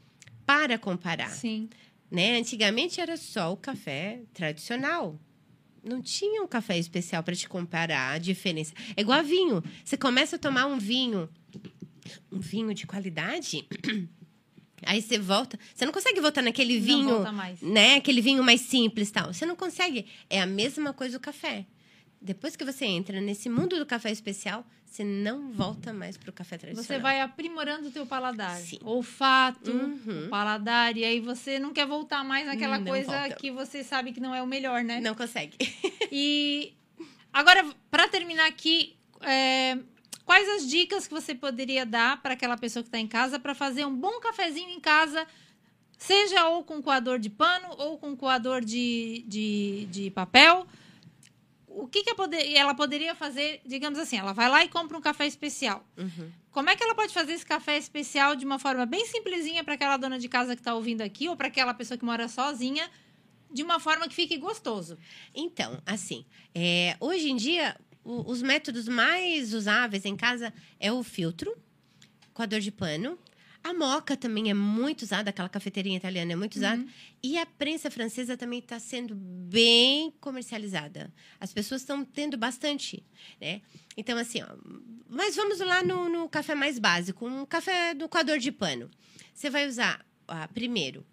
para 0.47 0.79
comparar 0.79 1.31
Sim. 1.31 1.69
né? 2.11 2.37
Antigamente 2.37 3.01
era 3.01 3.17
só 3.17 3.53
o 3.53 3.57
café 3.57 4.23
tradicional. 4.35 5.19
Não 5.85 6.01
tinha 6.01 6.41
um 6.43 6.47
café 6.47 6.79
especial 6.79 7.25
para 7.25 7.35
te 7.35 7.49
comparar 7.49 8.13
a 8.13 8.19
diferença. 8.19 8.73
É 8.97 9.01
igual 9.01 9.19
a 9.19 9.23
vinho. 9.23 9.63
Você 9.85 9.97
começa 9.97 10.37
a 10.37 10.39
tomar 10.39 10.67
um 10.67 10.79
vinho, 10.79 11.29
um 12.31 12.39
vinho 12.41 12.73
de 12.75 12.87
qualidade, 12.87 13.67
aí 14.85 15.01
você 15.01 15.19
volta. 15.19 15.59
Você 15.75 15.85
não 15.87 15.93
consegue 15.93 16.21
voltar 16.21 16.43
naquele 16.43 16.79
Não 16.79 16.87
vinho, 16.87 17.09
volta 17.09 17.33
mais. 17.33 17.61
né? 17.61 17.97
Aquele 17.97 18.21
vinho 18.21 18.43
mais 18.43 18.61
simples, 18.63 19.11
tal. 19.11 19.33
Você 19.33 19.47
não 19.47 19.57
consegue. 19.57 20.07
É 20.29 20.41
a 20.41 20.47
mesma 20.47 20.93
coisa 20.93 21.17
o 21.17 21.21
café. 21.21 21.67
Depois 22.21 22.55
que 22.55 22.65
você 22.65 22.85
entra 22.85 23.21
nesse 23.21 23.49
mundo 23.49 23.77
do 23.79 23.85
café 23.87 24.11
especial, 24.11 24.65
você 24.87 25.03
não 25.03 25.51
volta 25.51 25.93
mais 25.93 26.17
pro 26.17 26.33
café 26.33 26.57
tradicional. 26.57 26.85
Você 26.87 26.99
vai 27.01 27.21
aprimorando 27.21 27.89
o 27.89 27.91
teu 27.91 28.07
paladar. 28.07 28.57
Sim. 28.59 28.79
Olfato, 28.83 29.71
Uhum. 29.73 30.27
o 30.27 30.29
paladar. 30.29 30.97
E 30.97 31.05
aí 31.05 31.19
você 31.19 31.59
não 31.59 31.73
quer 31.73 31.85
voltar 31.87 32.23
mais 32.23 32.47
naquela 32.47 32.79
Não 32.79 32.87
coisa 32.87 33.11
volta. 33.11 33.35
que 33.37 33.51
você 33.51 33.83
sabe 33.83 34.13
que 34.13 34.21
não 34.21 34.33
é 34.35 34.41
o 34.43 34.47
melhor, 34.47 34.85
né? 34.85 35.01
Não 35.01 35.15
consegue. 35.17 35.57
E 36.13 36.75
agora, 37.33 37.67
para 37.91 38.07
terminar 38.07 38.47
aqui, 38.47 38.95
é, 39.23 39.79
quais 40.33 40.49
as 40.49 40.67
dicas 40.67 41.07
que 41.07 41.13
você 41.13 41.35
poderia 41.35 41.85
dar 41.85 42.23
para 42.23 42.33
aquela 42.33 42.57
pessoa 42.57 42.83
que 42.83 42.89
está 42.89 42.99
em 42.99 43.07
casa 43.07 43.39
para 43.39 43.55
fazer 43.55 43.85
um 43.85 43.95
bom 43.95 44.19
cafezinho 44.19 44.71
em 44.71 44.81
casa, 44.81 45.27
seja 45.99 46.49
ou 46.49 46.65
com 46.65 46.81
coador 46.81 47.19
de 47.19 47.29
pano 47.29 47.69
ou 47.77 47.99
com 47.99 48.17
coador 48.17 48.65
de, 48.65 49.27
de, 49.29 49.87
de 49.91 50.11
papel? 50.11 50.67
O 51.69 51.87
que, 51.87 52.03
que 52.03 52.15
poder- 52.15 52.51
ela 52.57 52.75
poderia 52.75 53.15
fazer, 53.15 53.61
digamos 53.67 53.99
assim, 53.99 54.17
ela 54.17 54.33
vai 54.33 54.49
lá 54.49 54.65
e 54.65 54.71
compra 54.71 54.97
um 54.97 55.03
café 55.03 55.27
especial. 55.27 55.87
Uhum. 55.99 56.33
Como 56.51 56.71
é 56.71 56.77
que 56.77 56.83
ela 56.83 56.95
pode 56.95 57.13
fazer 57.13 57.35
esse 57.35 57.45
café 57.45 57.77
especial 57.77 58.35
de 58.35 58.47
uma 58.47 58.59
forma 58.59 58.87
bem 58.87 59.05
simplesinha 59.05 59.63
para 59.63 59.75
aquela 59.75 59.99
dona 59.99 60.19
de 60.19 60.31
casa 60.31 60.57
que 60.57 60.63
está 60.63 60.75
ouvindo 60.75 61.03
aqui 61.03 61.29
ou 61.29 61.37
para 61.37 61.49
aquela 61.49 61.75
pessoa 61.75 61.99
que 61.99 62.07
mora 62.07 62.27
sozinha, 62.27 62.91
de 63.51 63.63
uma 63.63 63.79
forma 63.79 64.09
que 64.09 64.15
fique 64.15 64.39
gostoso? 64.39 64.97
Então, 65.35 65.79
assim, 65.85 66.25
é, 66.55 66.97
hoje 67.01 67.31
em 67.31 67.37
dia, 67.37 67.77
o- 68.05 68.31
os 68.31 68.43
métodos 68.43 68.89
mais 68.89 69.53
usáveis 69.55 70.05
em 70.05 70.17
casa 70.17 70.53
é 70.81 70.93
o 70.93 71.03
filtro, 71.03 71.57
coador 72.35 72.61
de 72.61 72.71
pano. 72.73 73.19
A 73.65 73.73
moca 73.73 74.17
também 74.17 74.51
é 74.51 74.55
muito 74.55 75.03
usada, 75.03 75.31
aquela 75.31 75.49
cafeteirinha 75.49 75.97
italiana 75.97 76.33
é 76.33 76.37
muito 76.37 76.57
usada. 76.57 76.85
E 77.23 77.39
a 77.39 77.47
prensa 77.47 77.89
francesa 77.93 78.37
também 78.37 78.59
está 78.59 78.81
sendo 78.81 79.15
bem 79.15 80.13
comercializada. 80.21 81.13
As 81.39 81.53
pessoas 81.53 81.83
estão 81.83 82.05
tendo 82.05 82.37
bastante, 82.37 83.05
né? 83.41 83.63
Então, 83.97 84.19
assim, 84.19 84.43
ó, 84.43 84.49
mas 85.09 85.37
vamos 85.37 85.61
lá 85.61 85.81
no, 85.85 86.09
no 86.09 86.29
café 86.29 86.57
mais 86.57 86.77
básico, 86.81 87.25
um 87.25 87.47
café 87.47 87.95
do 87.95 88.09
coador 88.09 88.39
de 88.39 88.51
pano. 88.51 88.91
Você 89.33 89.49
vai 89.49 89.69
usar, 89.69 90.05
ah, 90.27 90.49
primeiro, 90.49 91.07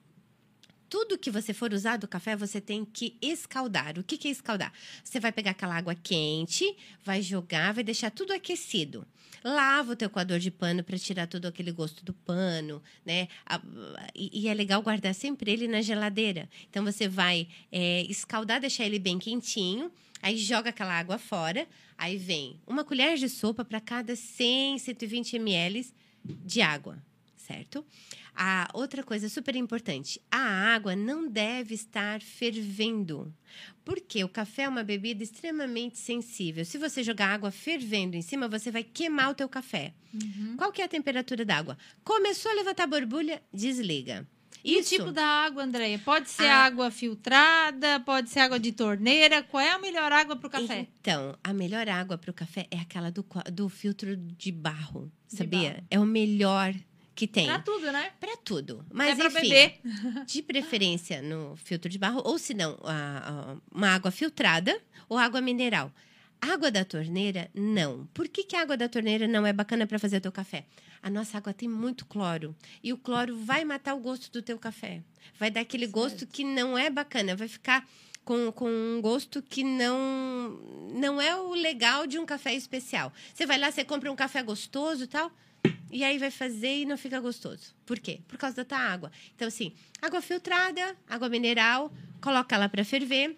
tudo 0.90 1.18
que 1.18 1.30
você 1.30 1.54
for 1.54 1.72
usar 1.72 1.98
do 1.98 2.08
café, 2.08 2.36
você 2.36 2.60
tem 2.60 2.84
que 2.84 3.16
escaldar. 3.22 3.98
O 4.00 4.04
que, 4.04 4.18
que 4.18 4.28
é 4.28 4.32
escaldar? 4.32 4.74
Você 5.04 5.20
vai 5.20 5.32
pegar 5.32 5.52
aquela 5.52 5.76
água 5.76 5.96
quente, 5.96 6.76
vai 7.04 7.22
jogar, 7.22 7.74
vai 7.74 7.84
deixar 7.84 8.10
tudo 8.10 8.34
aquecido. 8.34 9.06
Lava 9.44 9.94
o 9.94 9.96
teu 9.96 10.10
coador 10.10 10.40
de 10.40 10.52
pano 10.52 10.84
para 10.84 10.98
tirar 10.98 11.28
todo 11.28 11.46
aquele 11.46 11.72
gosto 11.72 12.04
do 12.04 12.14
pano, 12.14 12.82
né? 13.06 13.28
E, 14.14 14.42
e 14.42 14.48
é 14.48 14.54
legal 14.54 14.82
guardar 14.82 15.14
sempre 15.14 15.52
ele 15.52 15.68
na 15.68 15.82
geladeira. 15.82 16.50
Então 16.70 16.84
você 16.84 17.08
vai 17.08 17.48
é, 17.72 18.02
escaldar, 18.10 18.60
deixar 18.60 18.86
ele 18.86 19.00
bem 19.00 19.18
quentinho, 19.18 19.92
aí 20.22 20.38
joga 20.38 20.72
aquela 20.72 20.98
água 20.98 21.18
fora, 21.18 21.68
aí 21.98 22.18
vem 22.18 22.60
uma 22.68 22.84
colher 22.84 23.16
de 23.18 23.30
sopa 23.30 23.64
para 23.64 23.80
cada 23.80 24.16
100, 24.16 24.80
120 24.80 25.36
ml 25.38 25.88
de 26.24 26.62
água, 26.62 27.02
certo? 27.50 27.84
A 28.36 28.70
outra 28.74 29.04
coisa 29.04 29.28
super 29.28 29.56
importante: 29.56 30.22
a 30.32 30.74
água 30.76 30.96
não 30.96 31.28
deve 31.28 31.74
estar 31.74 32.22
fervendo. 32.22 33.34
Porque 33.84 34.24
o 34.24 34.30
café 34.30 34.64
é 34.64 34.70
uma 34.70 34.84
bebida 34.84 35.24
extremamente 35.24 35.98
sensível. 35.98 36.64
Se 36.64 36.78
você 36.78 37.02
jogar 37.04 37.30
água 37.34 37.50
fervendo 37.50 38.16
em 38.16 38.22
cima, 38.22 38.48
você 38.48 38.70
vai 38.70 38.84
queimar 38.84 39.32
o 39.32 39.34
teu 39.36 39.50
café. 39.50 39.94
Qual 40.58 40.72
que 40.72 40.82
é 40.82 40.86
a 40.86 40.88
temperatura 40.88 41.44
da 41.44 41.58
água? 41.58 41.76
Começou 42.04 42.52
a 42.52 42.56
levantar 42.56 42.86
borbulha, 42.86 43.42
desliga. 43.52 44.28
E 44.64 44.78
Isso. 44.78 44.94
o 44.94 44.98
tipo 44.98 45.12
da 45.14 45.26
água, 45.26 45.64
Andréia? 45.64 45.98
Pode 46.00 46.30
ser 46.30 46.46
Ah. 46.46 46.66
água 46.66 46.92
filtrada, 46.92 48.00
pode 48.02 48.30
ser 48.30 48.42
água 48.42 48.60
de 48.60 48.74
torneira. 48.74 49.42
Qual 49.42 49.62
é 49.62 49.72
a 49.72 49.80
melhor 49.80 50.12
água 50.12 50.36
para 50.36 50.48
o 50.48 50.50
café? 50.50 50.86
Então, 51.00 51.34
a 51.42 51.54
melhor 51.54 51.88
água 51.88 52.18
para 52.18 52.30
o 52.30 52.34
café 52.34 52.68
é 52.70 52.78
aquela 52.78 53.10
do, 53.10 53.26
do 53.54 53.70
filtro 53.70 54.18
de 54.18 54.52
barro, 54.52 55.10
De 55.32 55.38
sabia? 55.38 55.70
barro. 55.72 55.84
É 55.90 55.98
o 56.00 56.06
melhor 56.06 56.76
que 57.20 57.28
tem. 57.28 57.46
Pra 57.48 57.60
tudo, 57.60 57.92
né? 57.92 58.12
Para 58.20 58.38
tudo. 58.38 58.86
Mas 58.94 59.20
é 59.20 59.30
pra 59.30 59.42
enfim, 59.42 59.50
beber. 59.50 59.80
de 60.26 60.42
preferência 60.42 61.22
no 61.22 61.56
filtro 61.58 61.90
de 61.90 61.98
barro, 61.98 62.22
ou 62.24 62.40
se 62.40 62.54
não, 62.54 62.78
a- 62.84 63.52
a- 63.52 63.58
uma 63.76 63.90
água 63.90 64.10
filtrada 64.12 64.80
ou 65.10 65.18
água 65.18 65.42
mineral. 65.42 65.92
Água 66.42 66.72
da 66.72 66.86
torneira, 66.86 67.50
não. 67.54 68.08
Por 68.14 68.30
que, 68.30 68.44
que 68.46 68.56
a 68.56 68.62
água 68.62 68.78
da 68.78 68.88
torneira 68.88 69.28
não 69.28 69.46
é 69.46 69.52
bacana 69.52 69.86
para 69.86 70.00
fazer 70.00 70.22
teu 70.22 70.32
café? 70.32 70.64
A 71.04 71.10
nossa 71.10 71.38
água 71.38 71.54
tem 71.54 71.68
muito 71.68 72.06
cloro. 72.06 72.56
E 72.82 72.94
o 72.94 72.98
cloro 72.98 73.36
vai 73.44 73.66
matar 73.66 73.94
o 73.96 74.00
gosto 74.00 74.32
do 74.32 74.42
teu 74.42 74.58
café. 74.58 75.02
Vai 75.38 75.52
dar 75.52 75.60
aquele 75.62 75.88
gosto 75.88 76.26
que 76.26 76.46
não 76.46 76.78
é 76.78 76.90
bacana. 76.90 77.36
Vai 77.36 77.50
ficar 77.50 77.86
com, 78.24 78.50
com 78.54 78.70
um 78.70 79.02
gosto 79.02 79.42
que 79.42 79.64
não, 79.66 80.52
não 80.94 81.20
é 81.22 81.36
o 81.36 81.54
legal 81.54 82.08
de 82.08 82.18
um 82.18 82.26
café 82.26 82.54
especial. 82.54 83.12
Você 83.34 83.46
vai 83.46 83.58
lá, 83.60 83.70
você 83.70 83.84
compra 83.84 84.10
um 84.10 84.16
café 84.16 84.42
gostoso 84.42 85.04
e 85.04 85.08
tal. 85.08 85.30
E 85.92 86.04
aí 86.04 86.18
vai 86.18 86.32
fazer 86.32 86.82
e 86.82 86.86
não 86.86 86.98
fica 86.98 87.20
gostoso. 87.20 87.74
Por 87.86 88.00
quê? 88.00 88.22
Por 88.28 88.38
causa 88.38 88.58
da 88.58 88.66
tua 88.66 88.78
água. 88.78 89.12
Então, 89.36 89.48
assim, 89.48 89.74
água 90.02 90.22
filtrada, 90.22 90.96
água 91.08 91.30
mineral, 91.30 91.92
coloca 92.22 92.56
ela 92.56 92.70
para 92.70 92.84
ferver. 92.84 93.38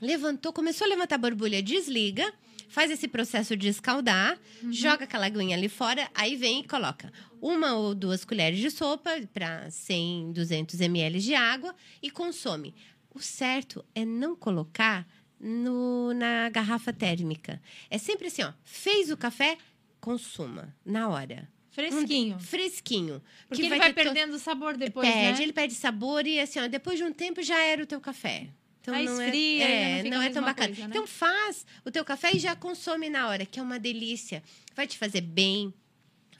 Levantou, 0.00 0.52
começou 0.52 0.86
a 0.86 0.90
levantar 0.90 1.16
borbulha, 1.16 1.62
desliga, 1.62 2.30
faz 2.68 2.90
esse 2.90 3.08
processo 3.08 3.56
de 3.56 3.68
escaldar, 3.68 4.38
joga 4.70 5.04
aquela 5.04 5.24
aguinha 5.24 5.56
ali 5.56 5.68
fora, 5.70 6.10
aí 6.14 6.36
vem 6.36 6.60
e 6.60 6.64
coloca 6.64 7.10
uma 7.40 7.74
ou 7.74 7.94
duas 7.94 8.24
colheres 8.24 8.58
de 8.58 8.70
sopa 8.70 9.10
para 9.32 9.70
100, 9.70 10.32
200 10.32 10.80
ml 10.80 11.18
de 11.18 11.34
água 11.34 11.74
e 12.02 12.10
consome. 12.10 12.74
O 13.14 13.20
certo 13.20 13.84
é 13.94 14.04
não 14.04 14.36
colocar 14.36 15.06
no, 15.40 16.12
na 16.12 16.48
garrafa 16.50 16.92
térmica. 16.92 17.60
É 17.88 17.98
sempre 17.98 18.26
assim, 18.26 18.42
ó, 18.42 18.52
fez 18.64 19.10
o 19.10 19.16
café, 19.16 19.56
consuma 20.00 20.74
na 20.84 21.08
hora. 21.08 21.48
Fresquinho. 21.76 22.38
Fresquinho. 22.40 23.22
Porque 23.48 23.62
que 23.62 23.68
ele 23.68 23.78
vai 23.78 23.90
to- 23.90 23.94
perdendo 23.94 24.34
o 24.34 24.38
sabor 24.38 24.76
depois, 24.76 25.06
perde, 25.08 25.38
né? 25.38 25.42
ele 25.44 25.52
perde 25.52 25.74
sabor 25.74 26.26
e 26.26 26.40
assim, 26.40 26.58
ó, 26.58 26.66
depois 26.68 26.98
de 26.98 27.04
um 27.04 27.12
tempo 27.12 27.42
já 27.42 27.58
era 27.62 27.82
o 27.82 27.86
teu 27.86 28.00
café. 28.00 28.48
Então 28.80 28.94
Aí 28.94 29.04
não 29.04 29.20
esfria, 29.20 29.64
é, 29.64 29.98
é, 29.98 30.02
não 30.04 30.10
não 30.12 30.22
é 30.22 30.30
tão 30.30 30.42
bacana. 30.42 30.68
coisa, 30.68 30.82
né? 30.82 30.88
Então 30.90 31.06
faz 31.06 31.66
o 31.84 31.90
teu 31.90 32.04
café 32.04 32.30
e 32.34 32.38
já 32.38 32.54
consome 32.56 33.10
na 33.10 33.28
hora, 33.28 33.44
que 33.44 33.58
é 33.60 33.62
uma 33.62 33.78
delícia. 33.78 34.42
Vai 34.74 34.86
te 34.86 34.96
fazer 34.96 35.20
bem, 35.20 35.74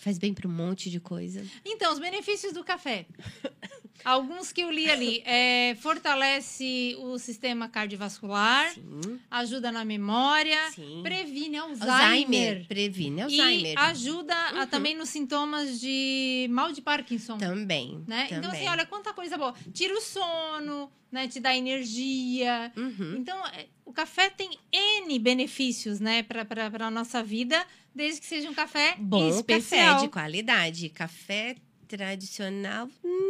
faz 0.07 0.19
bem 0.19 0.33
para 0.33 0.47
um 0.47 0.53
monte 0.53 0.89
de 0.89 1.01
coisa. 1.01 1.45
Então, 1.65 1.93
os 1.93 1.99
benefícios 1.99 2.53
do 2.53 2.63
café. 2.63 3.07
Alguns 4.05 4.53
que 4.53 4.61
eu 4.61 4.71
li 4.71 4.89
ali. 4.89 5.21
É, 5.25 5.75
fortalece 5.81 6.95
o 7.01 7.19
sistema 7.19 7.69
cardiovascular, 7.69 8.73
Sim. 8.73 9.19
ajuda 9.29 9.73
na 9.73 9.85
memória, 9.85 10.71
Sim. 10.71 11.01
previne 11.03 11.57
Alzheimer. 11.57 11.91
Alzheimer, 11.91 12.67
previne 12.69 13.23
Alzheimer. 13.23 13.73
E 13.75 13.77
ajuda 13.79 14.33
a- 14.35 14.61
Uhum. 14.61 14.67
também 14.69 14.95
nos 14.97 15.09
sintomas 15.09 15.81
de 15.81 16.47
mal 16.51 16.71
de 16.71 16.81
Parkinson. 16.81 17.37
Também. 17.37 18.05
né? 18.07 18.27
Então, 18.31 18.43
também. 18.43 18.61
assim, 18.61 18.69
olha 18.69 18.87
quanta 18.87 19.13
coisa 19.13 19.37
boa. 19.37 19.53
Tira 19.73 19.93
o 19.95 20.01
sono, 20.01 20.89
né? 21.11 21.27
Te 21.27 21.41
dá 21.41 21.57
energia. 21.57 22.73
Uhum. 22.77 23.17
Então, 23.19 23.45
é, 23.49 23.67
o 23.85 23.93
café 23.93 24.31
tem 24.31 24.51
N 24.73 25.19
benefícios, 25.19 25.99
né, 25.99 26.23
para 26.23 26.47
a 26.87 26.91
nossa 26.93 27.25
vida, 27.25 27.67
desde 27.97 28.21
que 28.21 28.27
seja 28.27 28.49
um 28.51 28.55
café 28.55 28.95
Bom 28.99 29.29
especial. 29.31 29.95
café 29.95 30.05
de 30.05 30.13
qualidade. 30.13 30.89
Café 30.91 31.57
tradicional, 31.89 32.89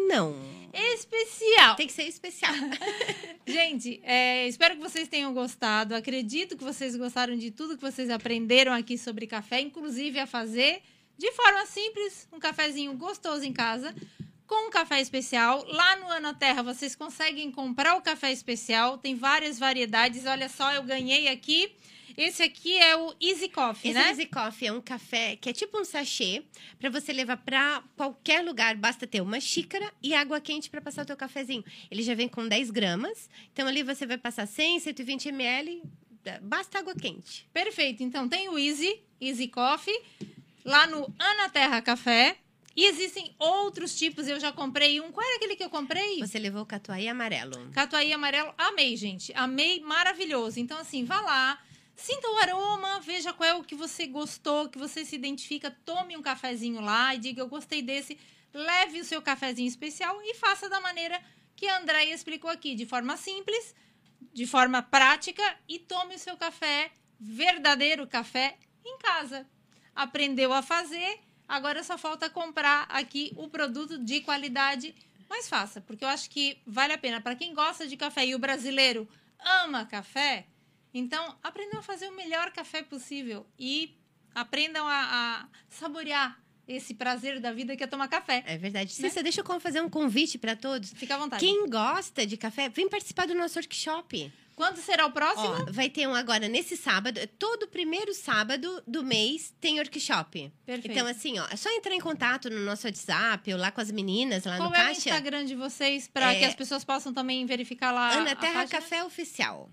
não. 0.08 0.34
Especial. 0.72 1.76
Tem 1.76 1.86
que 1.86 1.92
ser 1.92 2.04
especial. 2.04 2.52
Gente, 3.46 4.00
é, 4.02 4.48
espero 4.48 4.74
que 4.74 4.80
vocês 4.80 5.08
tenham 5.08 5.32
gostado. 5.32 5.94
Acredito 5.94 6.56
que 6.56 6.64
vocês 6.64 6.96
gostaram 6.96 7.36
de 7.36 7.50
tudo 7.50 7.76
que 7.76 7.82
vocês 7.82 8.10
aprenderam 8.10 8.72
aqui 8.72 8.98
sobre 8.98 9.26
café, 9.26 9.60
inclusive 9.60 10.18
a 10.18 10.26
fazer 10.26 10.82
de 11.16 11.30
forma 11.32 11.64
simples 11.66 12.28
um 12.32 12.40
cafezinho 12.40 12.92
gostoso 12.94 13.44
em 13.44 13.52
casa. 13.52 13.94
Com 14.46 14.68
um 14.68 14.70
café 14.70 15.00
especial. 15.00 15.64
Lá 15.68 15.96
no 15.96 16.08
Ana 16.08 16.32
Terra 16.32 16.62
vocês 16.62 16.94
conseguem 16.94 17.50
comprar 17.50 17.96
o 17.96 18.02
café 18.02 18.32
especial. 18.32 18.98
Tem 18.98 19.14
várias 19.14 19.58
variedades. 19.58 20.24
Olha 20.24 20.48
só, 20.48 20.72
eu 20.72 20.82
ganhei 20.82 21.28
aqui. 21.28 21.72
Esse 22.16 22.42
aqui 22.42 22.78
é 22.78 22.96
o 22.96 23.14
Easy 23.20 23.48
Coffee, 23.48 23.90
Esse 23.90 24.00
né? 24.00 24.08
Easy 24.08 24.26
Coffee 24.26 24.68
é 24.68 24.72
um 24.72 24.80
café 24.80 25.36
que 25.36 25.50
é 25.50 25.52
tipo 25.52 25.78
um 25.78 25.84
sachê 25.84 26.44
para 26.78 26.88
você 26.88 27.12
levar 27.12 27.36
para 27.36 27.82
qualquer 27.94 28.42
lugar. 28.42 28.74
Basta 28.76 29.06
ter 29.06 29.20
uma 29.20 29.38
xícara 29.38 29.92
e 30.02 30.14
água 30.14 30.40
quente 30.40 30.70
para 30.70 30.80
passar 30.80 31.02
o 31.02 31.06
teu 31.06 31.16
cafezinho. 31.16 31.64
Ele 31.90 32.02
já 32.02 32.14
vem 32.14 32.26
com 32.26 32.48
10 32.48 32.70
gramas. 32.70 33.28
Então 33.52 33.68
ali 33.68 33.82
você 33.82 34.06
vai 34.06 34.16
passar 34.16 34.46
100, 34.46 34.80
120 34.80 35.28
ml. 35.28 35.82
Basta 36.42 36.78
água 36.78 36.94
quente. 36.94 37.46
Perfeito. 37.52 38.02
Então 38.02 38.28
tem 38.28 38.48
o 38.48 38.58
Easy, 38.58 39.00
Easy 39.20 39.48
Coffee, 39.48 40.00
lá 40.64 40.86
no 40.86 41.12
Ana 41.18 41.50
Terra 41.50 41.82
Café. 41.82 42.38
E 42.74 42.84
existem 42.84 43.34
outros 43.38 43.96
tipos, 43.96 44.28
eu 44.28 44.38
já 44.38 44.52
comprei 44.52 45.00
um. 45.00 45.10
Qual 45.10 45.26
era 45.26 45.36
aquele 45.36 45.56
que 45.56 45.64
eu 45.64 45.70
comprei? 45.70 46.18
Você 46.20 46.38
levou 46.38 46.60
o 46.60 46.66
catuai 46.66 47.08
amarelo. 47.08 47.70
Catuai 47.72 48.12
amarelo, 48.12 48.52
amei, 48.58 48.94
gente. 48.98 49.32
Amei, 49.34 49.80
maravilhoso. 49.80 50.60
Então, 50.60 50.78
assim, 50.78 51.02
vá 51.02 51.18
lá, 51.22 51.58
sinta 51.96 52.28
o 52.28 52.36
aroma, 52.36 53.00
veja 53.00 53.32
qual 53.32 53.48
é 53.48 53.54
o 53.54 53.64
que 53.64 53.74
você 53.74 54.06
gostou, 54.06 54.68
que 54.68 54.78
você 54.78 55.04
se 55.04 55.16
identifica, 55.16 55.70
tome 55.84 56.16
um 56.16 56.22
cafezinho 56.22 56.80
lá 56.80 57.14
e 57.14 57.18
diga, 57.18 57.40
eu 57.40 57.48
gostei 57.48 57.82
desse. 57.82 58.18
Leve 58.52 59.00
o 59.00 59.04
seu 59.04 59.20
cafezinho 59.20 59.68
especial 59.68 60.20
e 60.22 60.34
faça 60.34 60.68
da 60.68 60.80
maneira 60.80 61.20
que 61.56 61.66
a 61.66 61.78
Andréia 61.78 62.14
explicou 62.14 62.50
aqui, 62.50 62.74
de 62.74 62.86
forma 62.86 63.16
simples, 63.16 63.74
de 64.32 64.46
forma 64.46 64.82
prática 64.82 65.42
e 65.68 65.78
tome 65.78 66.14
o 66.14 66.18
seu 66.18 66.36
café, 66.36 66.92
verdadeiro 67.18 68.06
café, 68.06 68.56
em 68.84 68.98
casa. 68.98 69.46
Aprendeu 69.94 70.52
a 70.52 70.62
fazer, 70.62 71.20
agora 71.48 71.82
só 71.82 71.96
falta 71.96 72.30
comprar 72.30 72.86
aqui 72.90 73.32
o 73.36 73.48
produto 73.48 73.98
de 73.98 74.20
qualidade. 74.20 74.94
Mas 75.28 75.48
faça, 75.48 75.80
porque 75.80 76.04
eu 76.04 76.08
acho 76.08 76.30
que 76.30 76.60
vale 76.66 76.92
a 76.92 76.98
pena. 76.98 77.20
Para 77.20 77.34
quem 77.34 77.52
gosta 77.52 77.86
de 77.86 77.96
café 77.96 78.26
e 78.26 78.34
o 78.34 78.38
brasileiro 78.38 79.08
ama 79.40 79.84
café, 79.84 80.46
então 80.92 81.36
aprendam 81.42 81.80
a 81.80 81.82
fazer 81.82 82.08
o 82.08 82.16
melhor 82.16 82.50
café 82.52 82.82
possível 82.82 83.46
e 83.58 83.96
aprendam 84.34 84.86
a, 84.86 84.94
a 85.42 85.48
saborear 85.68 86.40
esse 86.68 86.94
prazer 86.94 87.40
da 87.40 87.52
vida 87.52 87.76
que 87.76 87.84
é 87.84 87.86
tomar 87.86 88.08
café. 88.08 88.42
É 88.46 88.58
verdade. 88.58 88.92
Né? 89.00 89.08
Cissa, 89.08 89.22
deixa 89.22 89.40
eu 89.40 89.60
fazer 89.60 89.80
um 89.80 89.88
convite 89.88 90.36
para 90.36 90.56
todos. 90.56 90.92
Fica 90.92 91.14
à 91.14 91.18
vontade. 91.18 91.44
Quem 91.44 91.68
gosta 91.68 92.26
de 92.26 92.36
café, 92.36 92.68
vem 92.68 92.88
participar 92.88 93.26
do 93.26 93.34
nosso 93.34 93.58
workshop. 93.58 94.32
Quando 94.56 94.78
será 94.78 95.04
o 95.04 95.12
próximo? 95.12 95.48
Ó, 95.68 95.70
vai 95.70 95.90
ter 95.90 96.08
um 96.08 96.14
agora 96.14 96.48
nesse 96.48 96.78
sábado. 96.78 97.20
Todo 97.38 97.68
primeiro 97.68 98.14
sábado 98.14 98.82
do 98.86 99.04
mês 99.04 99.54
tem 99.60 99.78
workshop. 99.78 100.50
Perfeito. 100.64 100.90
Então, 100.90 101.06
assim, 101.06 101.38
ó, 101.38 101.46
é 101.50 101.56
só 101.56 101.70
entrar 101.70 101.94
em 101.94 102.00
contato 102.00 102.48
no 102.48 102.60
nosso 102.60 102.86
WhatsApp 102.86 103.52
ou 103.52 103.58
lá 103.60 103.70
com 103.70 103.82
as 103.82 103.90
meninas 103.90 104.44
lá 104.44 104.56
Qual 104.56 104.70
no 104.70 104.74
é 104.74 104.78
o 104.78 104.82
caixa. 104.86 104.98
Instagram 105.10 105.44
de 105.44 105.54
vocês 105.54 106.08
para 106.08 106.32
É- 106.32 106.38
que 106.38 106.44
as 106.46 106.54
pessoas 106.54 106.84
possam 106.84 107.12
também 107.12 107.44
verificar 107.44 107.92
lá 107.92 108.12
Ana 108.14 108.32
a 108.32 108.36
Terra? 108.36 108.66
Café 108.66 109.04
Oficial. 109.04 109.70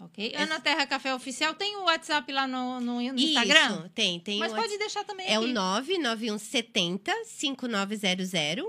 Ok. 0.00 0.32
Ana 0.36 0.58
Terra 0.60 0.86
Café 0.86 1.14
Oficial. 1.14 1.54
Tem 1.54 1.76
o 1.76 1.82
WhatsApp 1.84 2.32
lá 2.32 2.46
no, 2.46 2.80
no, 2.80 2.94
no 3.00 3.02
Instagram? 3.18 3.80
Isso, 3.80 3.88
tem. 3.94 4.18
tem 4.20 4.38
Mas 4.38 4.52
o 4.52 4.56
pode 4.56 4.78
deixar 4.78 5.04
também 5.04 5.26
É 5.28 5.38
o 5.38 5.42
aqui. 5.42 5.52
99170 5.52 7.12
5900 7.24 8.64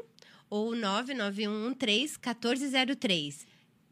ou 0.50 0.76
99113 0.76 2.18
1403. 2.20 3.48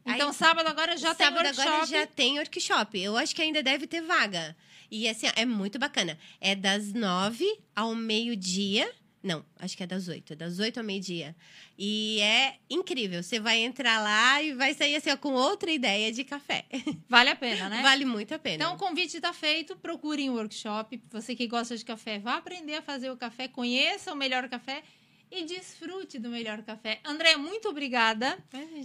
Então, 0.06 0.28
Aí- 0.28 0.34
sábado 0.34 0.66
agora 0.66 0.96
já 0.96 1.14
tem 1.14 1.26
Sábado 1.26 1.44
workshop. 1.44 1.68
agora 1.68 1.86
já 1.86 2.06
tem 2.06 2.38
workshop. 2.38 2.98
Eu 3.00 3.16
acho 3.16 3.34
que 3.34 3.42
ainda 3.42 3.62
deve 3.62 3.86
ter 3.86 4.00
vaga. 4.00 4.56
E 4.90 5.08
assim, 5.08 5.26
é 5.36 5.44
muito 5.46 5.78
bacana. 5.78 6.18
É 6.40 6.54
das 6.54 6.92
nove 6.92 7.46
ao 7.76 7.94
meio-dia. 7.94 8.90
Não, 9.22 9.44
acho 9.58 9.76
que 9.76 9.82
é 9.82 9.86
das 9.86 10.08
oito. 10.08 10.32
É 10.32 10.36
das 10.36 10.58
oito 10.58 10.78
ao 10.78 10.84
meio-dia. 10.84 11.36
E 11.78 12.18
é 12.20 12.54
incrível. 12.70 13.22
Você 13.22 13.38
vai 13.38 13.58
entrar 13.58 14.00
lá 14.02 14.42
e 14.42 14.54
vai 14.54 14.72
sair 14.72 14.96
assim, 14.96 15.10
ó, 15.10 15.16
com 15.16 15.34
outra 15.34 15.70
ideia 15.70 16.10
de 16.10 16.24
café. 16.24 16.64
Vale 17.08 17.28
a 17.30 17.36
pena, 17.36 17.68
né? 17.68 17.82
Vale 17.82 18.04
muito 18.06 18.34
a 18.34 18.38
pena. 18.38 18.56
Então, 18.56 18.74
o 18.74 18.78
convite 18.78 19.16
está 19.18 19.32
feito. 19.34 19.76
Procurem 19.76 20.30
o 20.30 20.34
workshop. 20.34 21.02
Você 21.10 21.36
que 21.36 21.46
gosta 21.46 21.76
de 21.76 21.84
café, 21.84 22.18
vá 22.18 22.36
aprender 22.36 22.76
a 22.76 22.82
fazer 22.82 23.10
o 23.10 23.16
café, 23.16 23.46
conheça 23.46 24.10
o 24.12 24.16
melhor 24.16 24.48
café 24.48 24.82
e 25.30 25.44
desfrute 25.44 26.18
do 26.18 26.28
melhor 26.30 26.62
café. 26.62 26.98
André, 27.04 27.36
muito 27.36 27.68
obrigada 27.68 28.38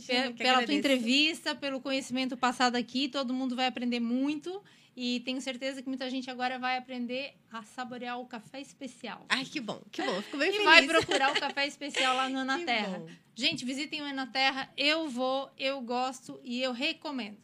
pe- 0.06 0.34
pela 0.44 0.58
tua 0.66 0.74
entrevista, 0.80 1.56
pelo 1.56 1.80
conhecimento 1.80 2.36
passado 2.36 2.76
aqui. 2.76 3.08
Todo 3.08 3.34
mundo 3.34 3.56
vai 3.56 3.68
aprender 3.68 4.00
muito. 4.02 4.62
E 4.96 5.20
tenho 5.22 5.42
certeza 5.42 5.82
que 5.82 5.90
muita 5.90 6.10
gente 6.10 6.30
agora 6.32 6.58
vai 6.58 6.78
aprender 6.78 7.36
a 7.52 7.64
saborear 7.64 8.18
o 8.20 8.26
café 8.26 8.62
especial. 8.62 9.26
Ai, 9.28 9.44
que 9.44 9.60
bom, 9.60 9.82
que 9.92 10.02
bom. 10.02 10.22
Fico 10.22 10.38
bem 10.38 10.50
E 10.50 10.52
feliz. 10.54 10.66
vai 10.66 10.88
procurar 10.88 11.32
o 11.34 11.40
café 11.40 11.68
especial 11.68 12.16
lá 12.16 12.30
no 12.30 12.40
Ana 12.40 12.60
Terra. 12.64 13.04
Gente, 13.36 13.66
visitem 13.66 14.02
o 14.02 14.06
Ana 14.06 14.26
Terra. 14.28 14.72
Eu 14.78 15.10
vou, 15.10 15.52
eu 15.58 15.82
gosto 15.82 16.40
e 16.44 16.62
eu 16.62 16.72
recomendo. 16.72 17.44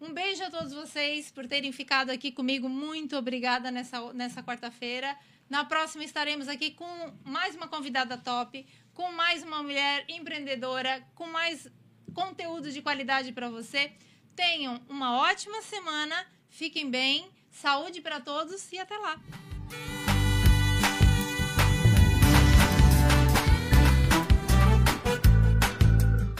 Um 0.00 0.14
beijo 0.14 0.42
a 0.44 0.50
todos 0.50 0.72
vocês 0.72 1.30
por 1.30 1.46
terem 1.46 1.72
ficado 1.72 2.08
aqui 2.10 2.32
comigo. 2.32 2.68
Muito 2.70 3.16
obrigada 3.16 3.70
nessa, 3.70 4.12
nessa 4.14 4.42
quarta-feira. 4.42 5.14
Na 5.50 5.64
próxima 5.64 6.04
estaremos 6.04 6.48
aqui 6.48 6.70
com 6.70 7.12
mais 7.24 7.54
uma 7.54 7.68
convidada 7.68 8.16
top, 8.16 8.64
com 8.94 9.12
mais 9.12 9.42
uma 9.42 9.62
mulher 9.62 10.04
empreendedora, 10.08 11.06
com 11.14 11.26
mais 11.26 11.68
conteúdo 12.14 12.70
de 12.70 12.80
qualidade 12.80 13.32
para 13.32 13.50
você. 13.50 13.92
Tenham 14.36 14.80
uma 14.88 15.18
ótima 15.18 15.60
semana, 15.62 16.14
fiquem 16.48 16.90
bem, 16.90 17.28
saúde 17.50 18.00
para 18.00 18.20
todos 18.20 18.72
e 18.72 18.78
até 18.78 18.96
lá. 18.96 19.20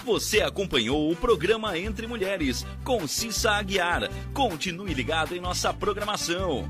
Você 0.09 0.41
acompanhou 0.41 1.13
o 1.13 1.15
programa 1.15 1.79
Entre 1.79 2.07
Mulheres 2.07 2.65
com 2.83 3.07
Cissa 3.07 3.51
Aguiar. 3.51 4.09
Continue 4.33 4.95
ligado 4.95 5.37
em 5.37 5.41
nossa 5.41 5.73
programação. 5.75 6.67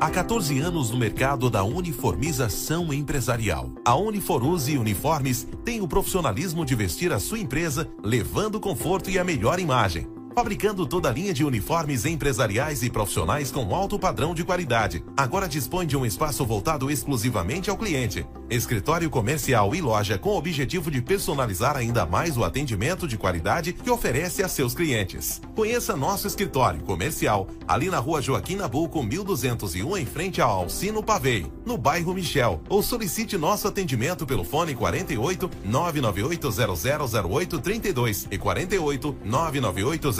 Há 0.00 0.08
14 0.08 0.58
anos 0.60 0.90
no 0.90 0.96
mercado 0.96 1.50
da 1.50 1.62
uniformização 1.62 2.90
empresarial. 2.90 3.70
A 3.84 3.94
Uniforuse 3.94 4.78
Uniformes 4.78 5.46
tem 5.62 5.82
o 5.82 5.86
profissionalismo 5.86 6.64
de 6.64 6.74
vestir 6.74 7.12
a 7.12 7.20
sua 7.20 7.38
empresa, 7.38 7.86
levando 8.02 8.58
conforto 8.58 9.10
e 9.10 9.18
a 9.18 9.24
melhor 9.24 9.60
imagem 9.60 10.08
fabricando 10.34 10.86
toda 10.86 11.08
a 11.08 11.12
linha 11.12 11.32
de 11.32 11.44
uniformes 11.44 12.04
empresariais 12.04 12.82
e 12.82 12.90
profissionais 12.90 13.50
com 13.50 13.74
alto 13.74 13.98
padrão 13.98 14.34
de 14.34 14.44
qualidade. 14.44 15.04
Agora 15.16 15.48
dispõe 15.48 15.86
de 15.86 15.96
um 15.96 16.06
espaço 16.06 16.44
voltado 16.44 16.90
exclusivamente 16.90 17.70
ao 17.70 17.76
cliente. 17.76 18.26
Escritório 18.48 19.08
comercial 19.08 19.74
e 19.74 19.80
loja 19.80 20.18
com 20.18 20.30
o 20.30 20.36
objetivo 20.36 20.90
de 20.90 21.00
personalizar 21.00 21.76
ainda 21.76 22.04
mais 22.04 22.36
o 22.36 22.44
atendimento 22.44 23.06
de 23.06 23.16
qualidade 23.16 23.72
que 23.72 23.90
oferece 23.90 24.42
a 24.42 24.48
seus 24.48 24.74
clientes. 24.74 25.40
Conheça 25.54 25.96
nosso 25.96 26.26
escritório 26.26 26.80
comercial 26.82 27.48
ali 27.66 27.88
na 27.88 27.98
rua 27.98 28.20
Joaquim 28.20 28.56
Nabuco, 28.56 29.02
1201, 29.02 29.96
em 29.98 30.06
frente 30.06 30.40
ao 30.40 30.50
Alcino 30.50 31.02
Pavei, 31.02 31.46
no 31.64 31.78
bairro 31.78 32.14
Michel. 32.14 32.60
Ou 32.68 32.82
solicite 32.82 33.38
nosso 33.38 33.68
atendimento 33.68 34.26
pelo 34.26 34.42
fone 34.42 34.74
48 34.74 35.50
998 35.64 36.50
000832 36.50 38.26
e 38.30 38.38
48 38.38 39.16
998 39.24 40.19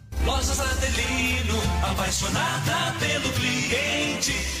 Lojas 0.25 0.59
Adelino, 0.59 1.59
apaixonada 1.83 2.93
pelo 2.99 3.29
cliente. 3.33 4.60